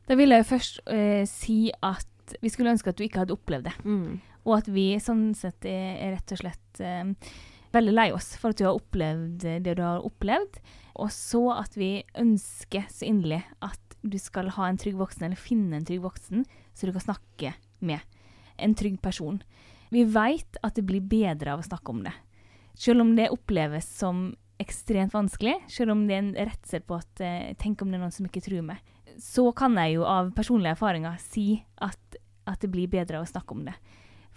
Da 0.08 0.16
vil 0.16 0.32
jeg 0.32 0.48
først 0.48 0.80
eh, 0.88 1.24
si 1.28 1.68
at 1.84 2.34
vi 2.42 2.50
skulle 2.52 2.72
ønske 2.72 2.92
at 2.92 2.98
du 2.98 3.04
ikke 3.04 3.22
hadde 3.24 3.36
opplevd 3.36 3.68
det. 3.68 3.76
Mm. 3.84 4.18
Og 4.48 4.54
at 4.58 4.68
vi 4.72 4.90
sånn 5.02 5.30
sett 5.36 5.64
er, 5.68 5.96
er 6.00 6.14
rett 6.16 6.34
og 6.34 6.40
slett 6.40 6.82
eh, 6.84 7.30
veldig 7.74 7.94
lei 7.94 8.08
oss 8.16 8.32
for 8.40 8.52
at 8.52 8.60
du 8.60 8.66
har 8.66 8.78
opplevd 8.78 9.44
eh, 9.48 9.60
det 9.64 9.76
du 9.78 9.84
har 9.84 10.04
opplevd. 10.06 10.60
Og 10.98 11.12
så 11.14 11.42
at 11.58 11.76
vi 11.78 11.98
ønsker 12.18 12.88
så 12.92 13.08
inderlig 13.08 13.42
at 13.64 13.98
du 14.02 14.16
skal 14.20 14.50
ha 14.54 14.68
en 14.68 14.78
trygg 14.80 14.96
voksen, 14.98 15.26
eller 15.26 15.40
finne 15.40 15.78
en 15.78 15.86
trygg 15.86 16.02
voksen, 16.04 16.44
så 16.74 16.88
du 16.88 16.94
kan 16.94 17.04
snakke 17.04 17.52
med. 17.84 18.18
En 18.58 18.74
trygg 18.78 19.00
person. 19.02 19.40
Vi 19.92 20.04
veit 20.08 20.58
at 20.64 20.76
det 20.78 20.86
blir 20.88 21.04
bedre 21.04 21.54
av 21.54 21.62
å 21.62 21.66
snakke 21.66 21.92
om 21.92 22.04
det. 22.06 22.14
Selv 22.78 23.02
om 23.02 23.14
det 23.18 23.30
oppleves 23.34 23.88
som 23.98 24.30
ekstremt 24.62 25.14
vanskelig, 25.14 25.56
selv 25.70 25.94
om 25.94 26.06
det 26.06 26.16
er 26.16 26.22
en 26.22 26.34
redsel 26.48 26.82
på 26.86 26.98
at 26.98 27.22
eh, 27.22 27.54
Tenk 27.58 27.82
om 27.82 27.90
det 27.90 27.98
er 27.98 28.04
noen 28.06 28.14
som 28.14 28.26
ikke 28.26 28.42
tror 28.44 28.64
meg. 28.66 28.82
Så 29.18 29.50
kan 29.58 29.74
jeg 29.80 29.96
jo 29.96 30.06
av 30.06 30.30
personlige 30.36 30.76
erfaringer 30.76 31.18
si 31.22 31.60
at, 31.82 32.18
at 32.46 32.60
det 32.62 32.70
blir 32.70 32.90
bedre 32.90 33.22
å 33.22 33.28
snakke 33.28 33.56
om 33.56 33.64
det. 33.66 33.74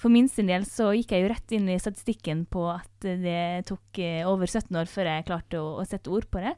For 0.02 0.10
min 0.10 0.26
sin 0.32 0.50
del 0.50 0.64
så 0.66 0.90
gikk 0.98 1.14
jeg 1.14 1.26
jo 1.26 1.30
rett 1.30 1.54
inn 1.54 1.68
i 1.70 1.78
statistikken 1.82 2.48
på 2.50 2.64
at 2.72 3.06
det 3.06 3.68
tok 3.70 4.00
eh, 4.02 4.24
over 4.26 4.50
17 4.50 4.74
år 4.82 4.90
før 4.90 5.12
jeg 5.12 5.28
klarte 5.28 5.60
å, 5.62 5.76
å 5.78 5.86
sette 5.86 6.10
ord 6.10 6.26
på 6.32 6.42
det. 6.42 6.56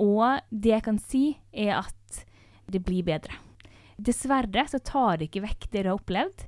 Og 0.00 0.22
det 0.48 0.72
jeg 0.72 0.86
kan 0.86 1.00
si, 1.02 1.24
er 1.52 1.74
at 1.82 2.22
det 2.70 2.80
blir 2.86 3.04
bedre. 3.04 3.36
Dessverre 3.98 4.64
så 4.70 4.80
tar 4.80 5.18
det 5.18 5.28
ikke 5.28 5.44
vekk 5.44 5.68
det 5.72 5.82
du 5.82 5.90
har 5.90 5.98
opplevd, 5.98 6.46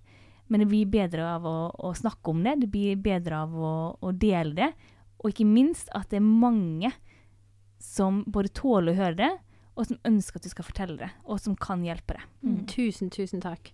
men 0.50 0.62
det 0.62 0.70
blir 0.70 0.88
bedre 0.90 1.26
av 1.34 1.44
å, 1.46 1.56
å 1.74 1.92
snakke 1.98 2.32
om 2.32 2.40
det. 2.46 2.56
Det 2.62 2.70
blir 2.72 2.98
bedre 3.02 3.44
av 3.44 3.52
å, 3.54 3.74
å 4.00 4.12
dele 4.14 4.54
det. 4.56 4.70
Og 5.20 5.34
ikke 5.34 5.46
minst 5.46 5.90
at 5.96 6.08
det 6.10 6.22
er 6.22 6.26
mange 6.26 6.92
som 7.80 8.22
både 8.26 8.52
tåler 8.56 8.94
å 8.94 9.00
høre 9.02 9.18
det, 9.18 9.30
og 9.80 9.88
som 9.88 9.98
ønsker 10.04 10.36
at 10.40 10.46
du 10.46 10.52
skal 10.52 10.66
fortelle 10.68 10.98
det, 11.00 11.08
og 11.24 11.40
som 11.40 11.56
kan 11.56 11.82
hjelpe 11.86 12.16
deg. 12.18 12.28
Mm. 12.44 12.60
Tusen, 12.70 13.10
tusen 13.10 13.40
takk. 13.42 13.72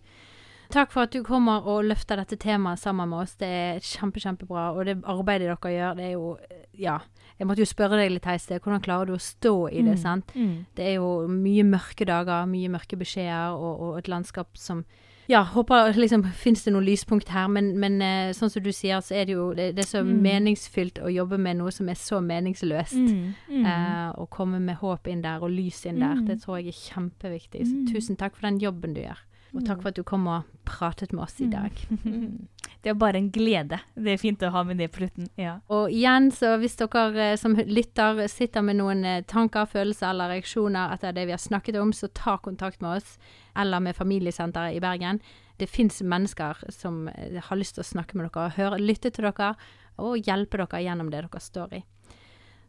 Takk 0.70 0.90
for 0.90 1.04
at 1.06 1.12
du 1.14 1.20
kommer 1.22 1.62
og 1.70 1.84
løfter 1.86 2.18
dette 2.18 2.34
temaet 2.42 2.80
sammen 2.82 3.06
med 3.12 3.20
oss. 3.22 3.36
Det 3.38 3.46
er 3.46 3.76
kjempe, 3.86 4.18
kjempebra. 4.18 4.72
Og 4.74 4.86
det 4.88 4.96
arbeidet 5.06 5.46
dere 5.52 5.70
gjør, 5.76 5.96
det 6.00 6.04
er 6.08 6.14
jo 6.16 6.36
Ja. 6.76 6.98
Jeg 7.38 7.46
måtte 7.46 7.60
jo 7.62 7.68
spørre 7.68 7.98
deg 8.00 8.10
litt 8.10 8.24
Heiste. 8.26 8.58
Hvordan 8.58 8.82
klarer 8.82 9.06
du 9.06 9.12
å 9.14 9.20
stå 9.20 9.68
i 9.70 9.82
det, 9.82 9.94
Mm. 9.98 10.02
sant? 10.02 10.32
Mm. 10.34 10.66
Det 10.74 10.84
er 10.86 10.94
jo 10.96 11.28
mye 11.28 11.62
mørke 11.64 12.04
dager, 12.06 12.46
mye 12.46 12.68
mørke 12.68 12.96
beskjeder, 12.98 13.52
og, 13.54 13.80
og 13.80 13.98
et 13.98 14.08
landskap 14.08 14.48
som 14.56 14.84
Ja, 15.28 15.42
håper 15.42 15.92
liksom 15.98 16.22
Fins 16.32 16.62
det 16.64 16.72
noe 16.72 16.82
lyspunkt 16.86 17.28
her? 17.28 17.48
Men, 17.48 17.72
men 17.80 18.00
eh, 18.02 18.30
sånn 18.32 18.50
som 18.50 18.62
du 18.62 18.70
sier, 18.72 19.00
så 19.02 19.14
er 19.16 19.24
det 19.26 19.32
jo 19.34 19.52
Det, 19.54 19.74
det 19.74 19.84
er 19.84 19.88
så 19.98 20.02
Mm. 20.04 20.20
meningsfylt 20.22 21.00
å 21.02 21.10
jobbe 21.12 21.38
med 21.38 21.56
noe 21.58 21.70
som 21.72 21.88
er 21.88 21.94
så 21.98 22.20
meningsløst. 22.22 22.94
Mm. 22.94 23.34
Mm. 23.50 23.66
Eh, 23.66 24.12
å 24.22 24.28
komme 24.30 24.60
med 24.60 24.76
håp 24.76 25.06
inn 25.08 25.22
der, 25.22 25.42
og 25.42 25.50
lys 25.50 25.84
inn 25.86 25.98
der. 25.98 26.14
Mm. 26.14 26.26
Det 26.26 26.40
tror 26.42 26.58
jeg 26.62 26.68
er 26.68 26.72
kjempeviktig. 26.94 27.66
Så 27.66 27.74
Mm. 27.74 27.86
tusen 27.92 28.16
takk 28.16 28.36
for 28.36 28.42
den 28.46 28.60
jobben 28.60 28.94
du 28.94 29.00
gjør. 29.02 29.18
Og 29.54 29.64
takk 29.64 29.80
for 29.82 29.88
at 29.88 29.94
du 29.94 30.02
kom 30.02 30.26
og 30.28 30.44
pratet 30.66 31.12
med 31.12 31.22
oss 31.24 31.40
i 31.40 31.44
Mm. 31.46 31.50
dag. 31.50 31.72
Det 32.86 32.92
er 32.92 32.98
bare 33.00 33.18
en 33.18 33.32
glede. 33.34 33.80
Det 33.98 34.12
er 34.12 34.20
fint 34.22 34.42
å 34.46 34.52
ha 34.54 34.60
med 34.62 34.78
det 34.78 34.86
på 34.94 35.00
slutten. 35.00 35.26
Ja. 35.34 35.56
Og 35.74 35.90
igjen, 35.90 36.28
så 36.30 36.52
hvis 36.62 36.78
dere 36.78 37.24
eh, 37.24 37.38
som 37.40 37.56
lytter 37.58 38.20
sitter 38.30 38.62
med 38.62 38.78
noen 38.78 39.02
eh, 39.02 39.24
tanker, 39.26 39.66
følelser 39.66 40.12
eller 40.12 40.30
reaksjoner 40.30 40.94
etter 40.94 41.16
det 41.16 41.24
vi 41.26 41.34
har 41.34 41.42
snakket 41.42 41.80
om, 41.80 41.90
så 41.90 42.06
ta 42.14 42.36
kontakt 42.38 42.78
med 42.84 43.00
oss, 43.00 43.16
eller 43.58 43.82
med 43.82 43.98
Familiesenteret 43.98 44.78
i 44.78 44.84
Bergen. 44.84 45.18
Det 45.58 45.66
fins 45.66 45.98
mennesker 45.98 46.62
som 46.70 47.08
eh, 47.10 47.40
har 47.42 47.58
lyst 47.58 47.74
til 47.74 47.82
å 47.82 47.88
snakke 47.90 48.20
med 48.20 48.30
dere, 48.30 48.54
høre, 48.54 48.78
lytte 48.78 49.10
til 49.10 49.26
dere 49.32 49.56
og 49.98 50.22
hjelpe 50.22 50.62
dere 50.62 50.84
gjennom 50.86 51.10
det 51.10 51.26
dere 51.26 51.42
står 51.42 51.80
i. 51.80 51.84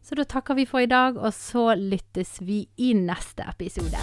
Så 0.02 0.18
da 0.18 0.26
takker 0.26 0.58
vi 0.58 0.66
for 0.66 0.82
i 0.82 0.90
dag, 0.90 1.14
og 1.14 1.30
så 1.30 1.68
lyttes 1.78 2.40
vi 2.42 2.64
i 2.74 2.90
neste 2.98 3.46
episode. 3.46 4.02